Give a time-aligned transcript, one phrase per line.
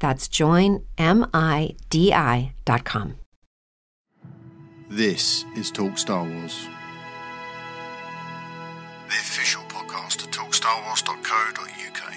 [0.00, 3.14] That's joinmidi.com.
[4.88, 6.66] This is Talk Star Wars.
[9.08, 12.14] The official podcast of talkstarwars.co.uk.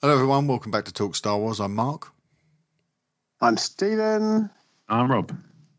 [0.00, 0.46] Hello, everyone.
[0.46, 1.60] Welcome back to Talk Star Wars.
[1.60, 2.12] I'm Mark,
[3.40, 4.50] I'm Stephen.
[4.88, 5.32] I'm Rob.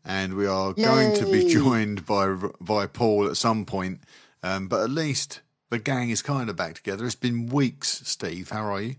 [0.04, 4.00] And we are going to be joined by by Paul at some point.
[4.42, 7.04] Um, but at least the gang is kind of back together.
[7.06, 8.02] It's been weeks.
[8.04, 8.96] Steve, how are you?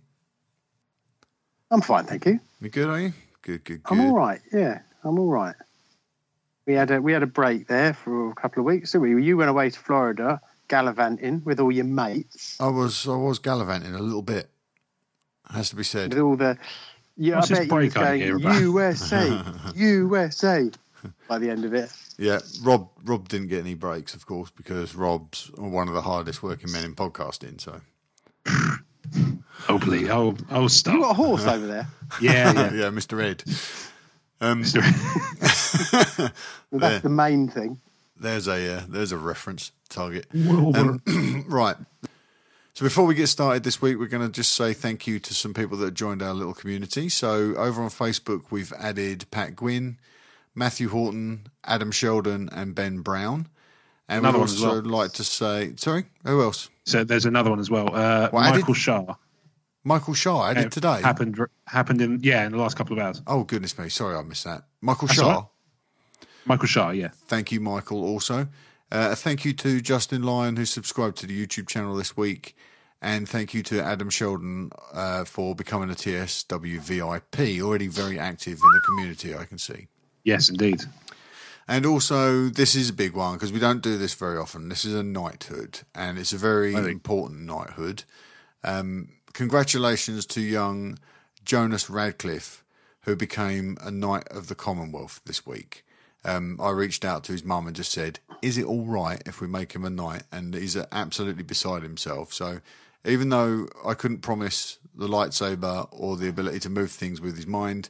[1.71, 2.39] I'm fine, thank you.
[2.61, 2.87] You good?
[2.87, 3.13] Are you?
[3.41, 3.93] Good, good, good.
[3.93, 4.41] I'm all right.
[4.51, 5.55] Yeah, I'm all right.
[6.65, 9.23] We had a we had a break there for a couple of weeks, didn't we?
[9.23, 13.93] You went away to Florida gallivanting with all your mates, I was I was gallivanting
[13.93, 14.49] a little bit.
[15.51, 16.13] Has to be said.
[16.13, 16.57] with all the.
[17.17, 18.37] Yeah, What's I this bet you was break I going hear?
[18.61, 19.41] USA,
[19.75, 20.71] USA
[21.27, 21.91] by the end of it.
[22.17, 26.43] Yeah, Rob Rob didn't get any breaks, of course, because Rob's one of the hardest
[26.43, 27.59] working men in podcasting.
[27.61, 27.81] So
[29.61, 30.95] Hopefully, I'll I'll stop.
[30.95, 31.87] You got a horse over there.
[32.21, 32.73] Yeah, yeah.
[32.73, 33.21] yeah, Mr.
[33.23, 33.43] Ed.
[34.41, 34.63] Um,
[36.71, 37.79] Well, that's the main thing.
[38.19, 40.25] there's a uh, there's a reference target.
[40.33, 41.01] Um,
[41.47, 41.75] right.
[42.73, 45.33] So before we get started this week, we're going to just say thank you to
[45.33, 47.09] some people that joined our little community.
[47.09, 49.97] So over on Facebook, we've added Pat Gwynn,
[50.59, 53.47] Matthew Horton, Adam Sheldon, and Ben Brown.
[54.07, 54.83] And Another we'd also well.
[54.83, 56.69] like to say, sorry, who else?
[56.85, 57.87] so there's another one as well.
[57.95, 59.15] Uh, Well, Michael did- Shaw.
[59.83, 61.01] Michael Shaw added Uh, today.
[61.01, 63.21] Happened happened in yeah in the last couple of hours.
[63.25, 64.63] Oh goodness me, sorry I missed that.
[64.81, 65.35] Michael That's Shaw.
[65.35, 65.45] right.
[66.45, 67.09] Michael Shaw, yeah.
[67.27, 68.03] Thank you, Michael.
[68.03, 68.47] Also,
[68.91, 72.55] uh, thank you to Justin Lyon who subscribed to the YouTube channel this week,
[73.01, 77.61] and thank you to Adam Sheldon uh, for becoming a TSW VIP.
[77.61, 79.87] Already very active in the community, I can see.
[80.23, 80.81] Yes, indeed.
[81.67, 84.69] And also, this is a big one because we don't do this very often.
[84.69, 86.91] This is a knighthood, and it's a very Really?
[86.91, 88.03] important knighthood.
[88.63, 90.97] Um, congratulations to young
[91.45, 92.63] Jonas Radcliffe,
[93.01, 95.85] who became a Knight of the Commonwealth this week.
[96.25, 99.39] Um, I reached out to his mum and just said, "Is it all right if
[99.39, 102.33] we make him a knight?" And he's uh, absolutely beside himself.
[102.33, 102.59] So,
[103.05, 107.47] even though I couldn't promise the lightsaber or the ability to move things with his
[107.47, 107.89] mind,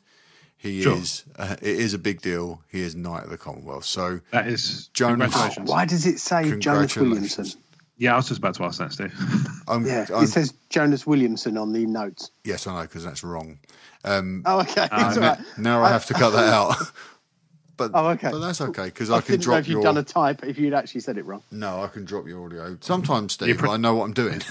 [0.59, 0.97] he Sure.
[0.97, 1.23] is.
[1.37, 2.61] Uh, it is a big deal.
[2.69, 3.85] He is Knight of the Commonwealth.
[3.85, 5.31] So, That is Jonas.
[5.31, 5.69] congratulations.
[5.69, 7.37] Why does it say Jonas Congratulations.
[7.37, 7.61] Williamson?
[7.97, 9.13] Yeah, I was just about to ask that, Steve.
[9.67, 12.29] I'm, Yeah, I'm- it says Jonas Williamson on the notes.
[12.43, 13.59] yes, I know because that's wrong.
[14.05, 14.83] Um, Oh, okay.
[14.91, 15.39] It's all now, right.
[15.57, 16.75] now I have to cut that out.
[17.77, 18.29] But, Oh, okay.
[18.29, 19.83] but that's okay because I, I, can didn't know drop if you'd your.
[19.83, 21.41] done a type, if you'd actually said it wrong.
[21.49, 22.77] No, I can drop your audio.
[22.81, 24.41] Sometimes, Steve, pre- I know what I'm doing.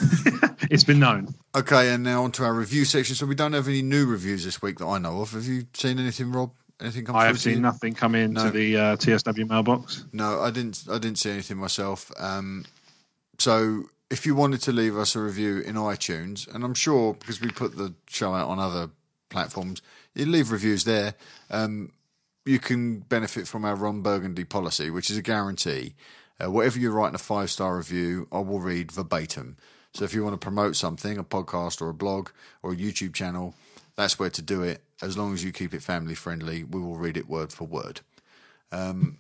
[0.71, 1.35] It's been known.
[1.55, 3.15] okay, and now onto our review section.
[3.17, 5.33] So we don't have any new reviews this week that I know of.
[5.33, 6.53] Have you seen anything, Rob?
[6.81, 7.61] Anything come I have to seen you?
[7.61, 8.51] nothing come into No.
[8.51, 10.05] the uh, TSW mailbox.
[10.13, 10.85] No, I didn't.
[10.91, 12.13] I didn't see anything myself.
[12.19, 12.65] Um,
[13.39, 17.41] so if you wanted to leave us a review in iTunes, and I'm sure because
[17.41, 18.91] we put the show out on other
[19.29, 19.83] platforms,
[20.15, 21.15] you leave reviews there.
[21.51, 21.93] Um,
[22.45, 25.95] you can benefit from our Ron Burgundy policy, which is a guarantee.
[26.43, 29.57] Uh, whatever you write in a five star review, I will read verbatim.
[29.95, 32.31] So if you want to promote something, a podcast or a blog
[32.63, 33.55] or a YouTube channel,
[33.97, 34.83] that's where to do it.
[35.03, 38.01] As long as you keep it family friendly, we will read it word for word.
[38.71, 39.19] Um,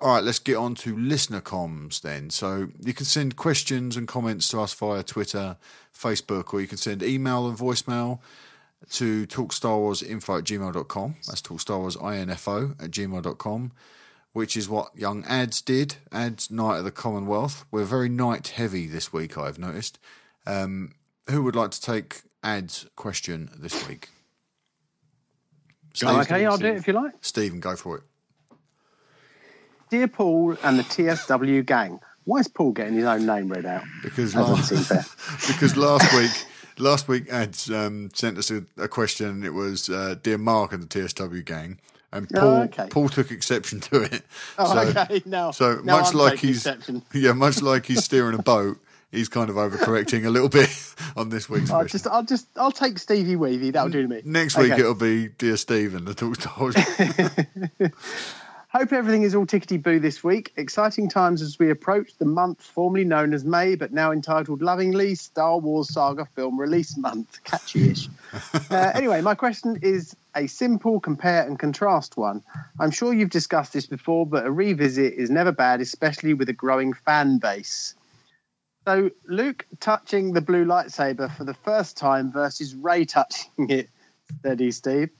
[0.00, 2.30] all right, let's get on to listener comms then.
[2.30, 5.56] So you can send questions and comments to us via Twitter,
[5.94, 8.20] Facebook, or you can send email and voicemail
[8.92, 11.14] to talkstarwarsinfo at gmail.com.
[11.26, 13.72] That's talkstarwarsinfo at gmail.com,
[14.32, 15.96] which is what young Ads did.
[16.12, 17.64] Ads Knight of the Commonwealth.
[17.70, 19.98] We're very knight heavy this week, I've noticed.
[20.46, 20.92] Um,
[21.28, 24.08] who would like to take Ads' question this week?
[26.04, 27.12] Oh, okay, I'll do it if you like.
[27.20, 28.02] Stephen, go for it.
[29.90, 32.00] Dear Paul and the TSW gang.
[32.24, 33.82] Why is Paul getting his own name read out?
[34.04, 34.70] Because last,
[35.48, 36.30] because last week,
[36.78, 39.42] last week Ads um, sent us a, a question.
[39.42, 41.80] It was uh, dear Mark and the TSW gang,
[42.12, 42.86] and Oh, Paul okay.
[42.90, 44.22] Paul took exception to it.
[44.58, 45.22] Oh, so, okay.
[45.26, 47.02] Now, so now much I'm like taking he's exception.
[47.14, 48.78] yeah, much like he's steering a boat,
[49.12, 50.70] he's kind of overcorrecting a little bit
[51.16, 53.72] on this week's I'll just, I'll just, I'll take Stevie Weavy.
[53.72, 54.22] That'll do to me.
[54.24, 54.80] Next week Okay.
[54.80, 56.74] it'll be dear Stephen, the talk.
[58.72, 60.52] Hope everything is all tickety boo this week.
[60.56, 65.16] Exciting times as we approach the month formerly known as May, but now entitled lovingly
[65.16, 67.42] Star Wars Saga Film Release Month.
[67.42, 68.08] Catchy-ish.
[68.70, 72.44] uh, anyway, my question is a simple compare and contrast one.
[72.78, 76.52] I'm sure you've discussed this before, but a revisit is never bad, especially with a
[76.52, 77.96] growing fan base.
[78.86, 83.90] So, Luke touching the blue lightsaber for the first time versus Rey touching it.
[84.38, 85.10] Steady, Steve.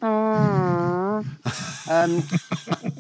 [1.90, 2.22] Um,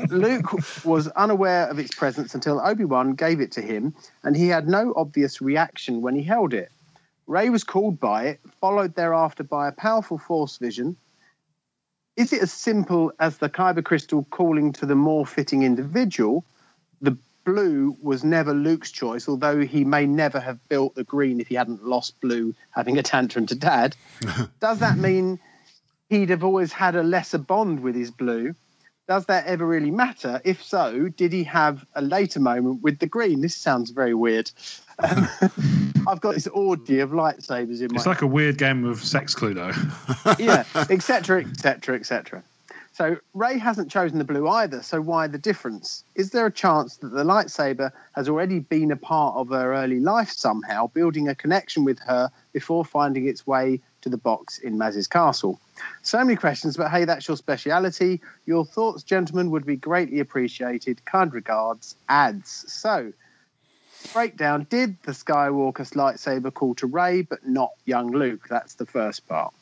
[0.08, 4.48] Luke was unaware of its presence until Obi Wan gave it to him, and he
[4.48, 6.70] had no obvious reaction when he held it.
[7.26, 10.96] Rey was called by it, followed thereafter by a powerful force vision.
[12.16, 16.44] Is it as simple as the Kyber crystal calling to the more fitting individual?
[17.00, 21.46] The blue was never Luke's choice, although he may never have built the green if
[21.46, 23.96] he hadn't lost blue having a tantrum to dad.
[24.60, 25.38] Does that mean
[26.10, 28.54] he'd have always had a lesser bond with his blue?
[29.08, 30.40] Does that ever really matter?
[30.44, 33.40] If so, did he have a later moment with the green?
[33.40, 34.50] This sounds very weird.
[34.98, 35.28] Um,
[36.06, 39.34] I've got this orgy of lightsabers in my It's like a weird game of sex
[39.34, 39.74] Cluedo.
[40.38, 42.42] yeah, etc., etc., etc.
[42.92, 44.82] So Rey hasn't chosen the blue either.
[44.82, 46.04] So why the difference?
[46.14, 50.00] Is there a chance that the lightsaber has already been a part of her early
[50.00, 54.78] life somehow, building a connection with her before finding its way to the box in
[54.78, 55.60] Maz's castle?
[56.02, 58.20] So many questions, but hey, that's your speciality.
[58.46, 61.04] Your thoughts, gentlemen, would be greatly appreciated.
[61.04, 62.72] Kind regards, ads.
[62.72, 63.12] So,
[64.12, 68.46] breakdown: Did the Skywalker's lightsaber call to Rey, but not young Luke?
[68.48, 69.54] That's the first part.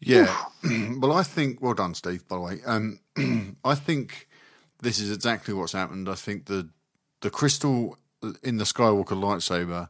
[0.00, 0.34] Yeah.
[0.98, 1.60] well, I think.
[1.60, 2.26] Well done, Steve.
[2.28, 3.00] By the way, um,
[3.64, 4.28] I think
[4.80, 6.08] this is exactly what's happened.
[6.08, 6.68] I think the
[7.20, 7.98] the crystal
[8.42, 9.88] in the Skywalker lightsaber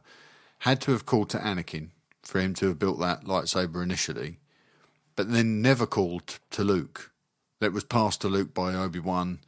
[0.61, 1.89] had to have called to Anakin
[2.21, 4.37] for him to have built that lightsaber initially,
[5.15, 7.11] but then never called to Luke.
[7.59, 9.39] That was passed to Luke by Obi Wan,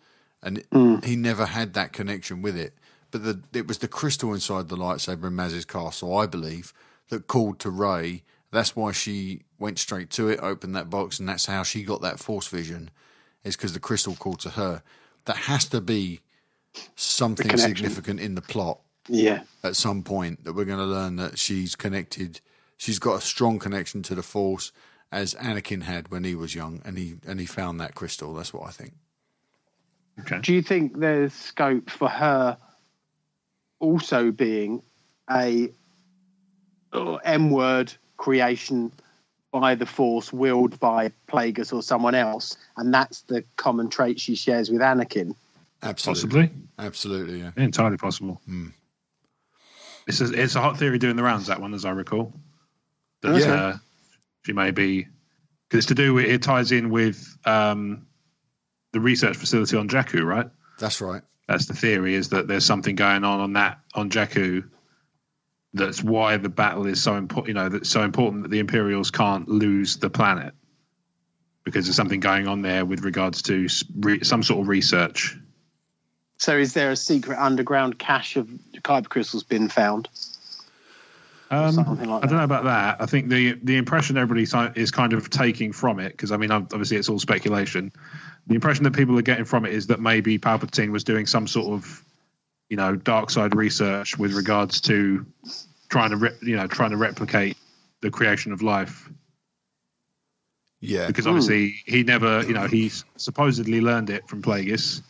[0.42, 1.06] and mm.
[1.06, 2.74] he never had that connection with it.
[3.12, 6.74] But the, it was the crystal inside the lightsaber in Maz's castle, I believe,
[7.10, 8.24] that called to Rey.
[8.50, 12.02] That's why she went straight to it, opened that box, and that's how she got
[12.02, 12.90] that force vision.
[13.44, 14.82] Is because the crystal called to her.
[15.26, 16.22] That has to be
[16.96, 19.42] something significant in the plot Yeah.
[19.64, 22.40] at some point that we're going to learn that she's connected.
[22.78, 24.72] She's got a strong connection to the Force,
[25.12, 28.34] as Anakin had when he was young, and he and he found that crystal.
[28.34, 28.94] That's what I think.
[30.22, 30.40] Okay.
[30.42, 32.58] Do you think there's scope for her
[33.80, 34.82] also being
[35.30, 35.70] a
[36.94, 38.92] uh, M word creation
[39.52, 44.36] by the Force, willed by Plagueis or someone else, and that's the common trait she
[44.36, 45.36] shares with Anakin?
[45.84, 46.52] Absolutely, Possibly.
[46.80, 47.52] absolutely, yeah.
[47.56, 48.42] Yeah, entirely possible.
[50.08, 52.34] It's a, it's a hot theory doing the rounds, that one, as I recall.
[53.22, 53.54] That Yeah.
[53.54, 53.78] uh,
[54.46, 55.08] she may be.
[55.68, 58.06] Because it's to do with, it ties in with um,
[58.92, 60.50] the research facility on Jakku, right?
[60.80, 61.22] That's right.
[61.48, 64.70] That's the theory, is that there's something going on on that, on Jakku.
[65.74, 69.10] That's why the battle is so important, you know, that's so important that the Imperials
[69.10, 70.54] can't lose the planet.
[71.64, 75.36] Because there's something going on there with regards to re- some sort of research.
[76.38, 78.48] So, is there a secret underground cache of
[78.82, 80.10] kyber crystals been found?
[81.52, 82.98] Um, like I don't know about that.
[83.00, 84.44] I think the the impression everybody
[84.80, 87.92] is kind of taking from it, because I mean, obviously it's all speculation.
[88.48, 91.48] The impression that people are getting from it is that maybe Palpatine was doing some
[91.48, 92.04] sort of
[92.74, 95.24] you know, dark side research with regards to
[95.90, 97.56] trying to, re- you know, trying to replicate
[98.02, 99.12] the creation of life.
[100.82, 105.04] Yeah, Because obviously he never, you know, he supposedly learned it from Plagueis,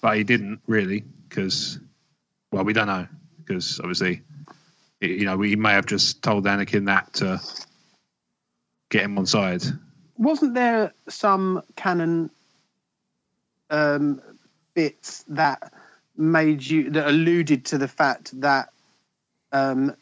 [0.00, 1.78] but he didn't really because,
[2.52, 3.06] well, we don't know
[3.38, 4.22] because obviously,
[5.00, 7.40] you know, we may have just told Anakin that to
[8.90, 9.62] get him on side.
[10.16, 12.30] Wasn't there some canon
[13.70, 14.20] um,
[14.74, 15.72] bits that
[16.16, 18.70] made you that alluded to the fact that
[19.52, 19.94] um,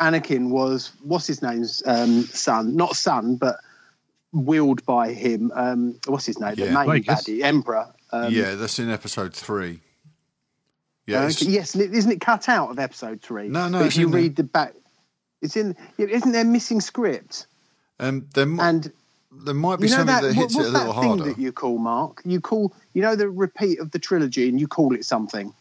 [0.00, 3.56] Anakin was what's his name's um, son, not son, but
[4.32, 5.52] willed by him.
[5.54, 6.54] Um, what's his name?
[6.54, 6.72] The Yeah.
[6.72, 7.06] main Plagueis.
[7.06, 7.92] baddie, Emperor.
[8.10, 9.80] Um, yeah, that's in episode three.
[11.06, 13.48] Yeah, Uh, yes, isn't it cut out of episode three?
[13.48, 14.20] No, no, But if you there.
[14.20, 14.74] read the back,
[15.40, 15.74] it's in.
[15.96, 17.46] Isn't there missing script?
[18.00, 18.92] um, there, And
[19.32, 21.00] there might be you know something that, that what- hits what's it a that little
[21.00, 21.24] thing harder.
[21.24, 22.22] that you call Mark?
[22.24, 25.52] You call you know the repeat of the trilogy, and you call it something.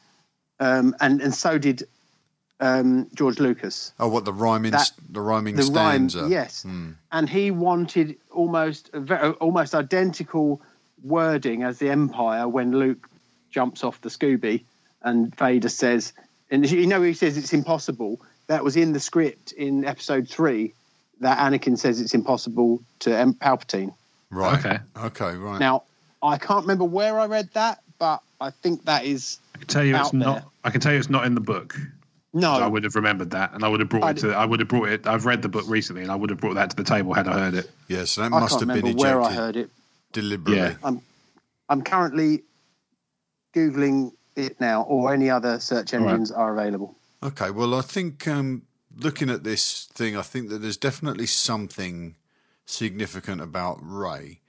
[0.60, 1.88] Um, and and so did
[2.60, 3.94] um, George Lucas.
[4.00, 6.28] oh, what the rhyming, that- the rhyming The rhyme, stanza?
[6.30, 6.64] yes.
[6.64, 6.92] Hmm.
[7.12, 8.90] And he wanted almost
[9.40, 10.62] almost identical
[11.04, 13.10] wording as the Empire when Luke
[13.52, 14.64] jumps off the Scooby,
[15.02, 16.14] and Vader says,
[16.52, 18.20] and you know he says it's impossible.
[18.48, 20.74] That was in the script in Episode Three.
[21.22, 23.94] That Anakin says it's impossible to em- Palpatine.
[24.30, 24.60] Right.
[24.64, 24.78] Okay.
[25.06, 25.36] Okay.
[25.36, 25.60] Right.
[25.60, 25.84] Now,
[26.22, 29.84] I can't remember where I read that, but I think that is I can tell
[29.84, 30.20] you it's there.
[30.20, 30.44] not.
[30.64, 31.76] I can tell you it's not in the book.
[32.34, 32.52] no.
[32.52, 34.36] I would have remembered that, and I would have brought I'd- it to.
[34.38, 35.08] I would have brought it.
[35.08, 37.28] I've read the book recently, and I would have brought that to the table had
[37.28, 37.72] I heard it.
[37.88, 38.06] yeah.
[38.06, 39.70] So that I must can't have been remember ejected where I heard it.
[40.14, 40.76] Deliberately.
[40.84, 40.92] Yeah.
[41.70, 42.44] I'm currently
[43.54, 46.12] googling it now, or any other search All right.
[46.12, 46.96] engines are available.
[47.24, 48.64] Okay, well, I think um,
[48.96, 52.16] looking at this thing, I think that there's definitely something
[52.66, 54.40] significant about Rey.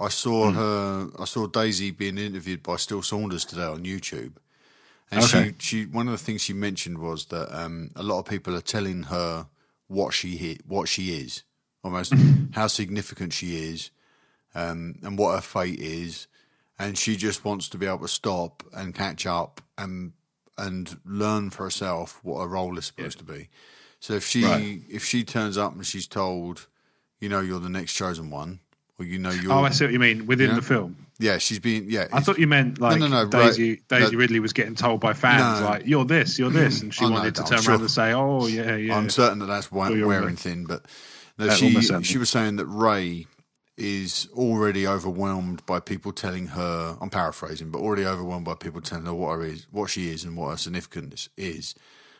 [0.00, 1.08] I saw her.
[1.18, 4.34] I saw Daisy being interviewed by Still Saunders today on YouTube,
[5.10, 5.54] and Okay.
[5.58, 8.54] she, she one of the things she mentioned was that um, a lot of people
[8.54, 9.48] are telling her
[9.88, 11.42] what she hit, what she is,
[11.82, 12.12] almost
[12.52, 13.90] how significant she is,
[14.54, 16.26] um, and what her fate is,
[16.78, 20.12] and she just wants to be able to stop and catch up and
[20.56, 23.48] and learn for herself what her role is supposed to be.
[24.00, 24.80] So if she Right.
[24.90, 26.66] if she turns up and she's told,
[27.20, 28.60] you know, you're the next chosen one,
[28.98, 30.56] or you know you're Oh, I see what you mean within Yeah.
[30.56, 30.96] the film.
[31.20, 32.08] yeah, she's being yeah.
[32.12, 33.70] I thought you meant like no, no, no, Daisy.
[33.70, 33.88] right.
[33.88, 34.18] Daisy No.
[34.18, 37.34] Ridley was getting told by fans like, "You're this, you're this," and she know, wanted
[37.36, 37.72] to I'm turn sure.
[37.74, 40.84] around and say, "Oh, yeah, yeah." I'm certain that that's why wearing thin, but
[41.38, 43.26] no, she she was saying that Rey
[43.78, 46.96] is already overwhelmed by people telling her.
[47.00, 50.24] I'm paraphrasing, but already overwhelmed by people telling her what her is, what she is,
[50.24, 51.74] and what her significance is.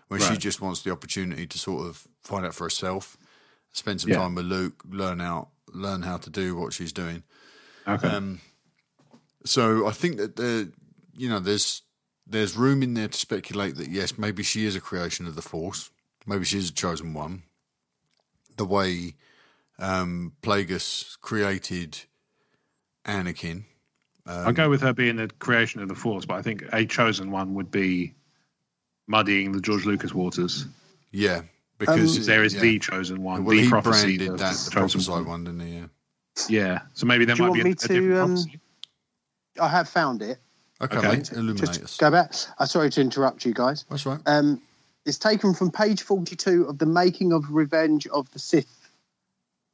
[0.06, 3.18] When she just wants the opportunity to sort of find out for herself,
[3.72, 4.18] spend some Yeah.
[4.18, 7.24] time with Luke, learn out, learn how to do what she's doing.
[7.86, 8.08] okay.
[8.08, 8.40] Um,
[9.44, 10.72] so I think that the,
[11.16, 11.82] you know, there's
[12.26, 15.42] there's room in there to speculate that yes, maybe she is a creation of the
[15.42, 15.90] Force,
[16.26, 17.42] maybe she is a chosen one.
[18.56, 19.14] The way
[19.78, 21.98] um, Plagueis created
[23.06, 23.64] Anakin,
[24.26, 27.30] I'll go with her being the creation of the Force, but I think a chosen
[27.30, 28.12] one would be
[29.06, 30.66] muddying the George Lucas waters.
[31.12, 31.42] yeah,
[31.78, 32.60] because There is yeah.
[32.60, 35.26] the chosen one, well, the he prophecy, branded the that the chosen prophesied one.
[35.26, 35.76] one, didn't he?
[35.78, 35.86] Yeah.
[36.48, 38.60] Yeah, so maybe there Do you might be want a, me a to, different um.
[39.60, 40.38] I have found it.
[40.80, 41.08] Okay, Okay.
[41.08, 41.78] mate, illuminate us.
[41.78, 42.32] Just go back.
[42.58, 43.84] I'm sorry to interrupt you guys.
[43.90, 44.20] That's right.
[44.26, 44.60] Um,
[45.04, 48.77] it's taken from page 42 of The Making of Revenge of the Sith,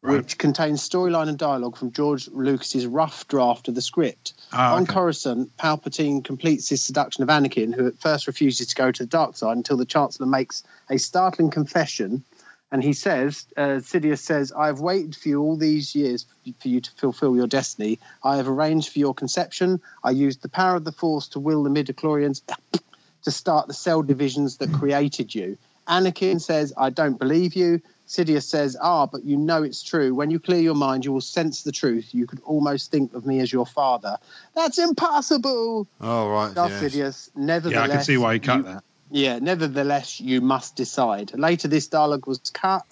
[0.04, 0.18] Right.
[0.18, 4.34] which contains storyline and dialogue from George Lucas's rough draft of the script.
[4.52, 4.92] On okay.
[4.92, 9.08] Coruscant, Palpatine completes his seduction of Anakin, who at first refuses to go to the
[9.08, 12.22] dark side until the Chancellor makes a startling confession.
[12.70, 16.26] And he says, uh, Sidious says, I have waited for you all these years
[16.60, 17.98] for you to fulfill your destiny.
[18.22, 19.80] I have arranged for your conception.
[20.02, 22.42] I used the power of the Force to will the midi-chlorians
[23.22, 25.56] to start the cell divisions that created you.
[25.88, 27.80] Anakin says, I don't believe you.
[28.06, 30.14] Sidious says, Ah, but you know it's true.
[30.14, 32.14] When you clear your mind, you will sense the truth.
[32.14, 34.18] You could almost think of me as your father.
[34.54, 35.86] That's impossible.
[36.00, 36.54] Oh right.
[36.54, 36.94] Darth yes.
[36.94, 37.90] Sidious, Yeah, nevertheless.
[37.90, 38.84] I can see why he cut you- that.
[39.10, 41.32] Yeah, nevertheless, you must decide.
[41.38, 42.84] Later, this dialogue was cut,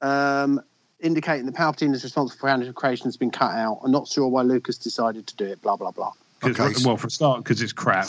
[0.00, 0.60] um,
[0.98, 3.80] indicating that Palpatine is responsible for Anakin creation has been cut out.
[3.84, 5.62] I'm not sure why Lucas decided to do it.
[5.62, 6.12] Blah blah blah.
[6.44, 8.08] Okay, Well, for a start, because it's crap.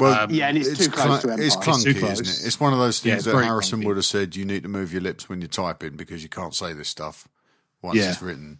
[0.00, 1.46] Well, Um, Yeah, and it's, too close to Empire.
[1.46, 2.20] It's clunky, too close.
[2.20, 2.46] isn't it?
[2.48, 3.86] It's one of those things it's that Harrison clunky.
[3.86, 6.54] would have said you need to move your lips when you're typing because you can't
[6.54, 7.28] say this stuff
[7.82, 8.10] once Yeah.
[8.10, 8.58] it's written.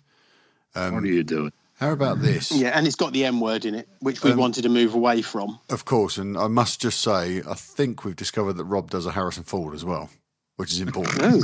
[0.74, 1.52] what are you doing?
[1.78, 2.52] How about this?
[2.52, 4.94] Yeah, and it's got the M word in it, which we Um, wanted to move
[4.94, 5.58] away from.
[5.70, 9.10] Of course, and I must just say, I think we've discovered that Rob does a
[9.12, 10.10] Harrison Ford as well,
[10.56, 11.18] which is important.
[11.22, 11.40] Oh.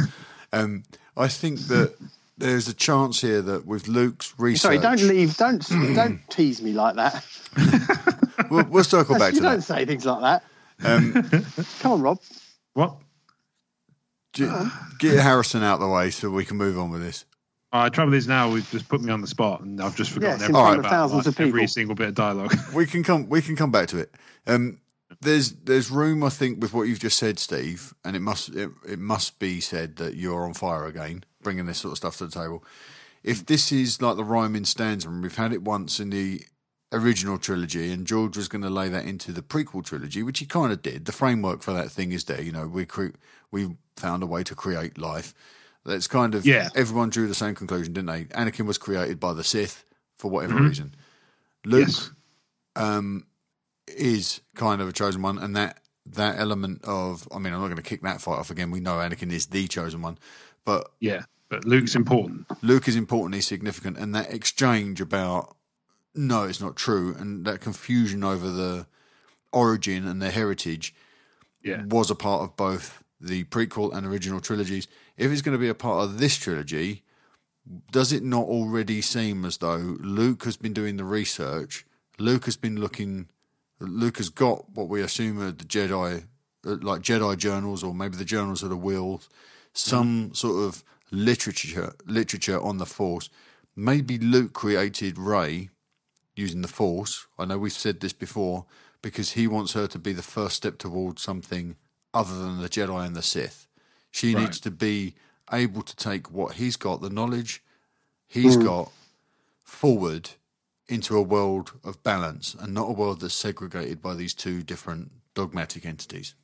[0.52, 0.84] um,
[1.16, 1.94] I think that
[2.36, 5.38] there's a chance here that with Luke's research, Sorry, don't leave.
[5.38, 7.24] Don't don't tease me like that.
[8.50, 9.48] We'll, we'll circle back you to that.
[9.48, 10.44] You don't say things like that.
[10.84, 11.12] Um,
[11.80, 12.20] Come on, Rob.
[12.74, 12.96] What?
[14.32, 14.50] Get,
[14.98, 17.24] get Harrison out of the way so we can move on with this.
[17.72, 20.40] Uh, trouble is now we've just put me on the spot and I've just forgotten
[20.40, 21.48] Yes, everything front of about thousands like, of people.
[21.48, 22.54] every single bit of dialogue.
[22.74, 23.28] We can come.
[23.28, 24.14] We can come back to it.
[24.46, 24.80] Um,
[25.20, 28.70] there's there's room, I think, with what you've just said, Steve, and it must it,
[28.88, 32.26] it must be said that you're on fire again, bringing this sort of stuff to
[32.26, 32.64] the table.
[33.22, 36.42] If this is like the rhyme in stanza, and we've had it once in the
[36.92, 40.46] original trilogy, and George was going to lay that into the prequel trilogy, which he
[40.46, 41.04] kind of did.
[41.04, 42.40] The framework for that thing is there.
[42.40, 43.16] You know, we cre-
[43.50, 45.34] we found a way to create life.
[45.84, 46.68] That's kind of Yeah.
[46.74, 48.24] Everyone drew the same conclusion, didn't they?
[48.24, 49.84] Anakin was created by the Sith
[50.18, 50.68] for whatever mm-hmm.
[50.68, 50.94] reason.
[51.64, 52.10] Luke yes.
[52.74, 53.26] Um,
[53.88, 57.66] is kind of a chosen one, and that that element of I mean, I'm not
[57.66, 58.70] going to kick that fight off again.
[58.70, 60.18] We know Anakin is the chosen one,
[60.64, 61.22] but Yeah.
[61.48, 62.46] But Luke's important.
[62.62, 65.56] Luke is important, he's significant, and that exchange about
[66.16, 68.86] no, it's not true, and that confusion over the
[69.52, 70.94] origin and the heritage
[71.62, 71.84] Yeah.
[71.84, 74.86] was a part of both the prequel and original trilogies.
[75.16, 77.02] If it's going to be a part of this trilogy,
[77.90, 81.84] does it not already seem as though Luke has been doing the research?
[82.18, 83.28] Luke has been looking.
[83.80, 86.24] Luke has got what we assume are the Jedi,
[86.66, 89.28] uh, like Jedi journals, or maybe the journals of the Wills,
[89.72, 93.28] some sort of literature literature on the Force.
[93.74, 95.70] Maybe Luke created Rey
[96.36, 97.26] using the Force.
[97.38, 98.66] I know we've said this before
[99.02, 101.76] because he wants her to be the first step towards something
[102.14, 103.66] other than the Jedi and the Sith.
[104.10, 104.44] She Right.
[104.44, 105.14] needs to be
[105.52, 107.62] able to take what he's got, the knowledge
[108.26, 108.64] he's hmm.
[108.64, 108.92] got,
[109.62, 110.30] forward
[110.88, 115.10] into a world of balance and not a world that's segregated by these two different
[115.34, 116.34] dogmatic entities.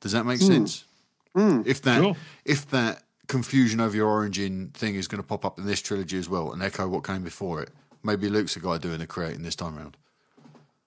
[0.00, 0.46] Does that make hmm.
[0.46, 0.84] sense?
[1.34, 1.62] Hmm.
[1.66, 2.16] If that Sure.
[2.44, 6.18] if that confusion over your origin thing is going to pop up in this trilogy
[6.18, 7.70] as well and echo what came before it,
[8.02, 9.96] maybe Luke's the guy doing the creating this time around.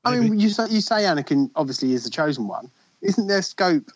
[0.03, 2.71] I mean, you say, you say Anakin obviously is the chosen one.
[3.01, 3.91] Isn't there scope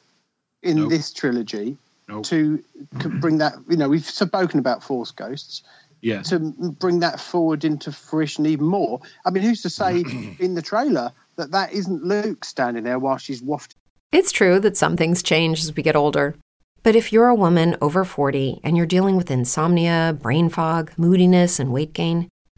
[0.62, 0.90] in Nope.
[0.90, 2.26] this trilogy Nope.
[2.26, 2.64] to,
[3.00, 3.54] to bring that?
[3.68, 5.64] You know, we've spoken about Force ghosts
[6.02, 6.22] Yeah.
[6.24, 6.40] to
[6.80, 9.00] bring that forward into fruition even more.
[9.26, 10.06] I mean, who's to say
[10.40, 13.78] in the trailer that that isn't Luke standing there while she's wafting?
[14.12, 16.36] It's true that some things change as we get older.
[16.84, 21.60] But if you're a woman over 40 and you're dealing with insomnia, brain fog, moodiness,
[21.60, 22.30] and weight gain,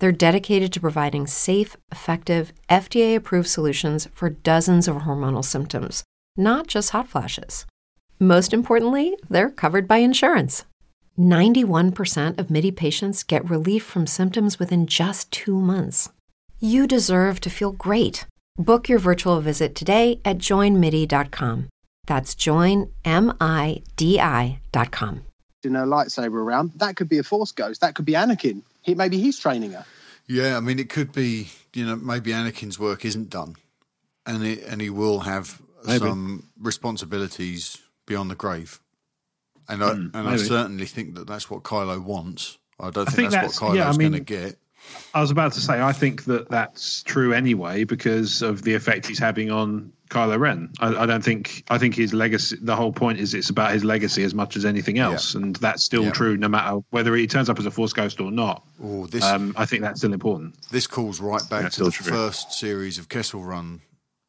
[0.00, 6.04] They're dedicated to providing safe, effective, FDA approved solutions for dozens of hormonal symptoms,
[6.36, 7.66] not just hot flashes.
[8.20, 10.64] Most importantly, they're covered by insurance.
[11.18, 16.10] 91% of MIDI patients get relief from symptoms within just two months.
[16.60, 18.24] You deserve to feel great.
[18.56, 21.68] Book your virtual visit today at joinmidi.com.
[22.06, 22.92] That's joinmidi.com.
[25.64, 27.80] In her lightsaber around, that could be a Force ghost.
[27.80, 28.62] That could be Anakin.
[28.88, 29.84] He, maybe he's training her.
[30.26, 33.56] Yeah, I mean, it could be, you know, maybe Anakin's work isn't done,
[34.26, 35.98] and it, and he will have Maybe.
[35.98, 38.80] some responsibilities beyond the grave,
[39.68, 42.58] and I hmm, and I certainly think that that's what Kylo wants.
[42.80, 44.58] I don't think, think that's, that's- what Kylo's yeah, I going to get.
[45.12, 49.06] I was about to say, I think that that's true anyway because of the effect
[49.06, 50.70] he's having on Kylo Ren.
[50.80, 53.84] I, I don't think, I think his legacy, the whole point is it's about his
[53.84, 55.34] legacy as much as anything else.
[55.34, 56.10] And that's still Yeah.
[56.12, 58.66] true no matter whether he turns up as a Force Ghost or not.
[58.82, 60.56] Oh, this Um, I think that's still important.
[60.70, 62.10] this calls right back That's to the true.
[62.12, 63.80] first series of Kessel Run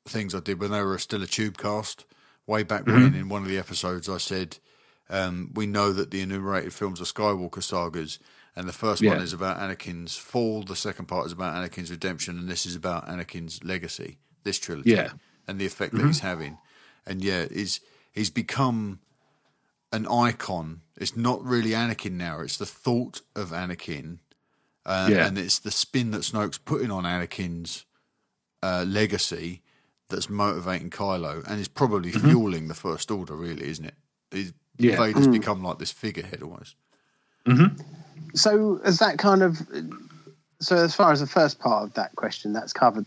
[0.07, 2.05] things I did when they were still a tube cast.
[2.47, 3.03] Way back Mm-hmm.
[3.03, 4.57] when, in one of the episodes, I said
[5.11, 8.17] um, we know that the enumerated films are Skywalker sagas,
[8.55, 10.63] and the first one is about Anakin's fall.
[10.63, 14.17] The second part is about Anakin's redemption, and this is about Anakin's legacy.
[14.43, 15.11] This trilogy, Yeah.
[15.49, 15.51] Mm-hmm.
[15.51, 16.57] and the effect that he's having,
[17.05, 17.79] and yeah, is
[18.11, 18.99] he's become
[19.91, 20.81] an icon.
[20.97, 24.19] It's not really Anakin now; it's the thought of Anakin
[24.85, 25.27] uh, Yeah.
[25.27, 27.85] and it's the spin that Snoke's putting on Anakin's
[28.63, 29.61] uh, legacy
[30.09, 33.35] that's motivating Kylo, and is probably fueling the First Order.
[33.35, 33.95] Really, isn't it?
[34.31, 34.97] He's, Yeah.
[34.97, 36.75] Vader's become like this figurehead almost.
[38.35, 39.59] So, as that kind of,
[40.59, 43.05] so as far as the first part of that question, that's covered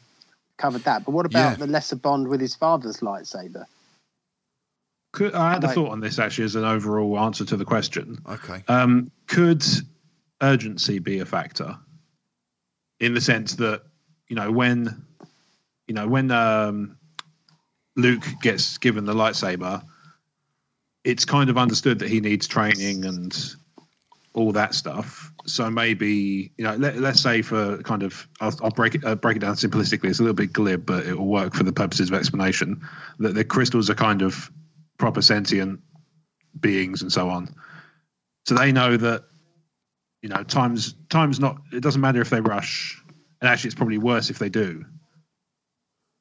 [0.59, 1.05] covered that.
[1.05, 1.55] But what about Yeah.
[1.57, 3.65] the lesser bond with his father's lightsaber?
[5.13, 7.65] Could, I had a Like- thought on this actually as an overall answer to the
[7.65, 8.19] question.
[8.27, 8.65] Okay.
[8.69, 9.65] Um, could
[10.41, 11.79] urgency be a factor
[13.01, 13.83] in the sense that
[14.29, 15.05] you know when
[15.87, 16.97] you know when um,
[17.97, 19.83] Luke gets given the lightsaber,
[21.05, 23.55] it's kind of understood that he needs training and
[24.35, 25.33] all that stuff.
[25.45, 29.15] So maybe you know, let, us say for kind of, I'll, I'll break it uh,
[29.15, 30.11] break it down simplistically.
[30.11, 32.83] It's a little bit glib, but it will work for the purposes of explanation.
[33.19, 34.51] That the crystals are kind of
[34.99, 35.81] proper sentient
[36.59, 37.55] beings and so on.
[38.47, 39.25] So they know that
[40.23, 41.59] you know times times not.
[41.73, 43.03] It doesn't matter if they rush,
[43.41, 44.85] and actually, it's probably worse if they do.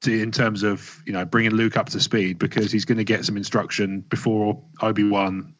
[0.01, 3.03] To, in terms of you know bringing Luke up to speed because he's going to
[3.03, 5.53] get some instruction before Obi Wan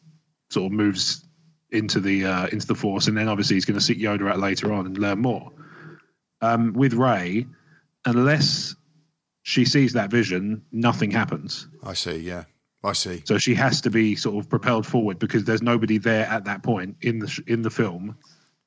[0.50, 1.24] sort of moves
[1.72, 4.38] into the uh, into the Force, and then obviously he's going to seek Yoda out
[4.38, 5.50] later on and learn more.
[6.40, 7.46] Um, with Rey,
[8.04, 8.74] unless
[9.42, 11.66] she sees that vision, nothing happens.
[11.82, 12.18] I see.
[12.18, 12.44] Yeah,
[12.84, 13.22] I see.
[13.24, 16.62] So she has to be sort of propelled forward because there's nobody there at that
[16.62, 18.16] point in the in the film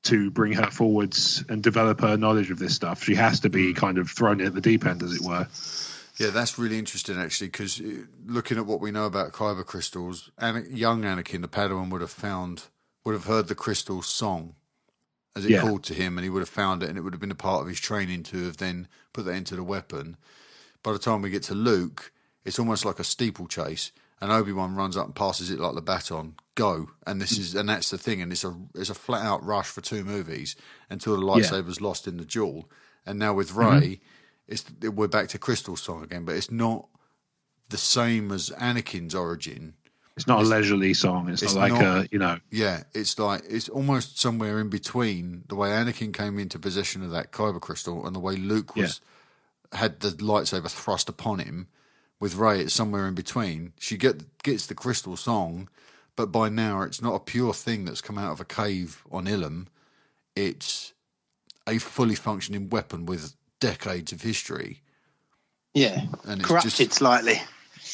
[0.04, 3.02] to bring her forwards and develop her knowledge of this stuff.
[3.02, 5.48] She has to be kind of thrown at the deep end, as it were.
[6.18, 10.30] Yeah, that's really interesting actually, because uh, looking at what we know about kyber crystals,
[10.70, 12.64] young Anakin, the Padawan, would have found
[13.06, 14.56] would have heard the crystal song
[15.36, 15.60] as it yeah.
[15.60, 17.36] called to him, and he would have found it, and it would have been a
[17.36, 20.16] part of his training to have then put that into the weapon.
[20.82, 22.12] By the time we get to Luke,
[22.44, 25.82] it's almost like a steeplechase, and Obi Wan runs up and passes it like the
[25.82, 26.34] baton.
[26.56, 29.44] Go, and this is, and that's the thing, and it's a it's a flat out
[29.44, 30.56] rush for two movies
[30.90, 31.86] until the lightsaber's yeah.
[31.86, 32.68] lost in the duel,
[33.04, 34.02] and now with Rey, mm-hmm.
[34.48, 36.88] it's we're back to Crystal Song again, but it's not
[37.68, 39.74] the same as Anakin's origin
[40.16, 41.28] it's not it's, a leisurely song.
[41.28, 42.38] It's, it's not like not, a you know.
[42.50, 47.10] Yeah, it's like it's almost somewhere in between the way Anakin came into possession of
[47.10, 49.00] that kyber crystal and the way Luke was
[49.72, 49.78] yeah.
[49.78, 51.68] had the lightsaber thrust upon him.
[52.18, 53.74] With Rey, it's somewhere in between.
[53.78, 55.68] She get gets the crystal song,
[56.16, 59.26] but by now it's not a pure thing that's come out of a cave on
[59.26, 59.66] Ilum.
[60.34, 60.94] It's
[61.66, 64.80] a fully functioning weapon with decades of history.
[65.74, 67.42] Yeah, and it's corrupted just, slightly.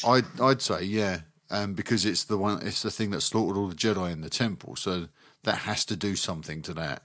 [0.07, 1.19] I'd I'd say yeah,
[1.53, 4.29] um, because it's the one, it's the thing that slaughtered all the Jedi in the
[4.29, 4.75] temple.
[4.75, 5.07] So
[5.43, 7.03] that has to do something to that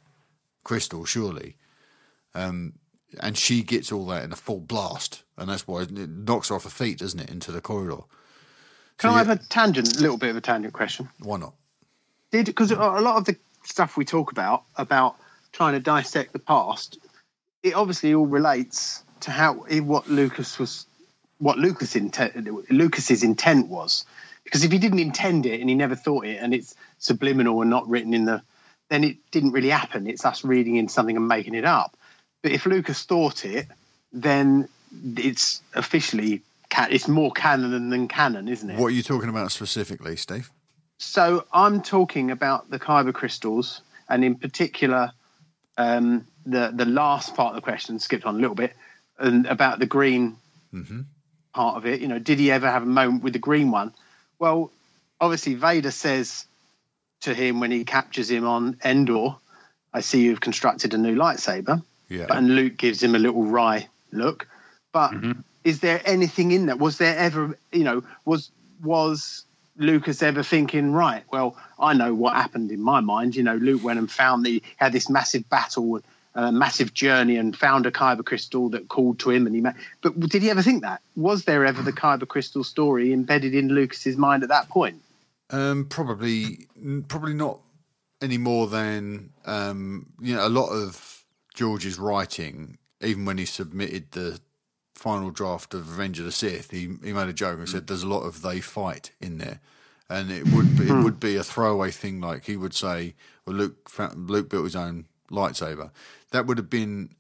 [0.65, 1.57] crystal, surely.
[2.35, 2.73] Um,
[3.21, 6.55] and she gets all that in a full blast, and that's why it knocks her
[6.55, 8.03] off her feet, doesn't it, into the corridor.
[8.97, 11.11] Can so I have a tangent, a little bit of a tangent question?
[11.21, 11.55] Why not?
[12.31, 15.17] Did because a lot of the stuff we talk about about
[15.53, 16.99] trying to dissect the past,
[17.63, 20.87] it obviously all relates to how what Lucas was,
[21.39, 24.07] what Lucas intent, Lucas's intent was.
[24.49, 27.69] Because if he didn't intend it and he never thought it, and it's subliminal and
[27.69, 28.41] not written in the,
[28.89, 30.07] then it didn't really happen.
[30.07, 31.95] It's us reading in something and making it up.
[32.43, 33.67] But if Lucas thought it,
[34.11, 34.71] then
[35.19, 36.41] it's officially
[36.75, 38.79] it's more canon than canon, isn't it?
[38.79, 40.51] What are you talking about specifically, Steve?
[40.97, 45.13] So I'm talking about the kyber crystals, and in particular,
[45.77, 48.75] um, the the last part of the question skipped on a little bit,
[49.19, 50.39] and about the green
[50.73, 51.03] mm-hmm.
[51.53, 52.01] part of it.
[52.01, 53.93] You know, did he ever have a moment with the green one?
[54.39, 54.71] Well,
[55.21, 56.47] obviously, Vader says
[57.23, 59.37] to him when he captures him on Endor,
[59.93, 61.83] I see you've constructed a new lightsaber.
[62.09, 62.27] Yeah.
[62.31, 64.47] And Luke gives him a little wry look.
[64.93, 65.41] But mm-hmm.
[65.65, 66.79] is there anything in that?
[66.79, 68.51] Was there ever, you know, was
[68.83, 69.45] was
[69.77, 73.37] Lucas ever thinking, right, well, I know what happened in my mind.
[73.37, 76.01] You know, Luke went and found the had this massive battle
[76.39, 79.75] a massive journey and found a kyber crystal that called to him and he met
[80.03, 81.03] but did he ever think that?
[81.17, 85.03] Was there ever the kyber crystal story embedded in lucas's mind at that point?
[85.51, 86.69] Um, probably
[87.09, 87.59] probably not
[88.23, 91.25] any more than um, you know a lot of
[91.55, 94.41] george's writing even when he submitted the
[94.95, 98.05] final draft of revenge of the sith he, he made a joke and said there's
[98.05, 99.61] a lot of they fight in there.
[100.11, 101.03] And it would be, it hmm.
[101.03, 105.07] would be a throwaway thing like he would say well luke luke built his own
[105.31, 105.91] lightsaber
[106.31, 107.11] that would have been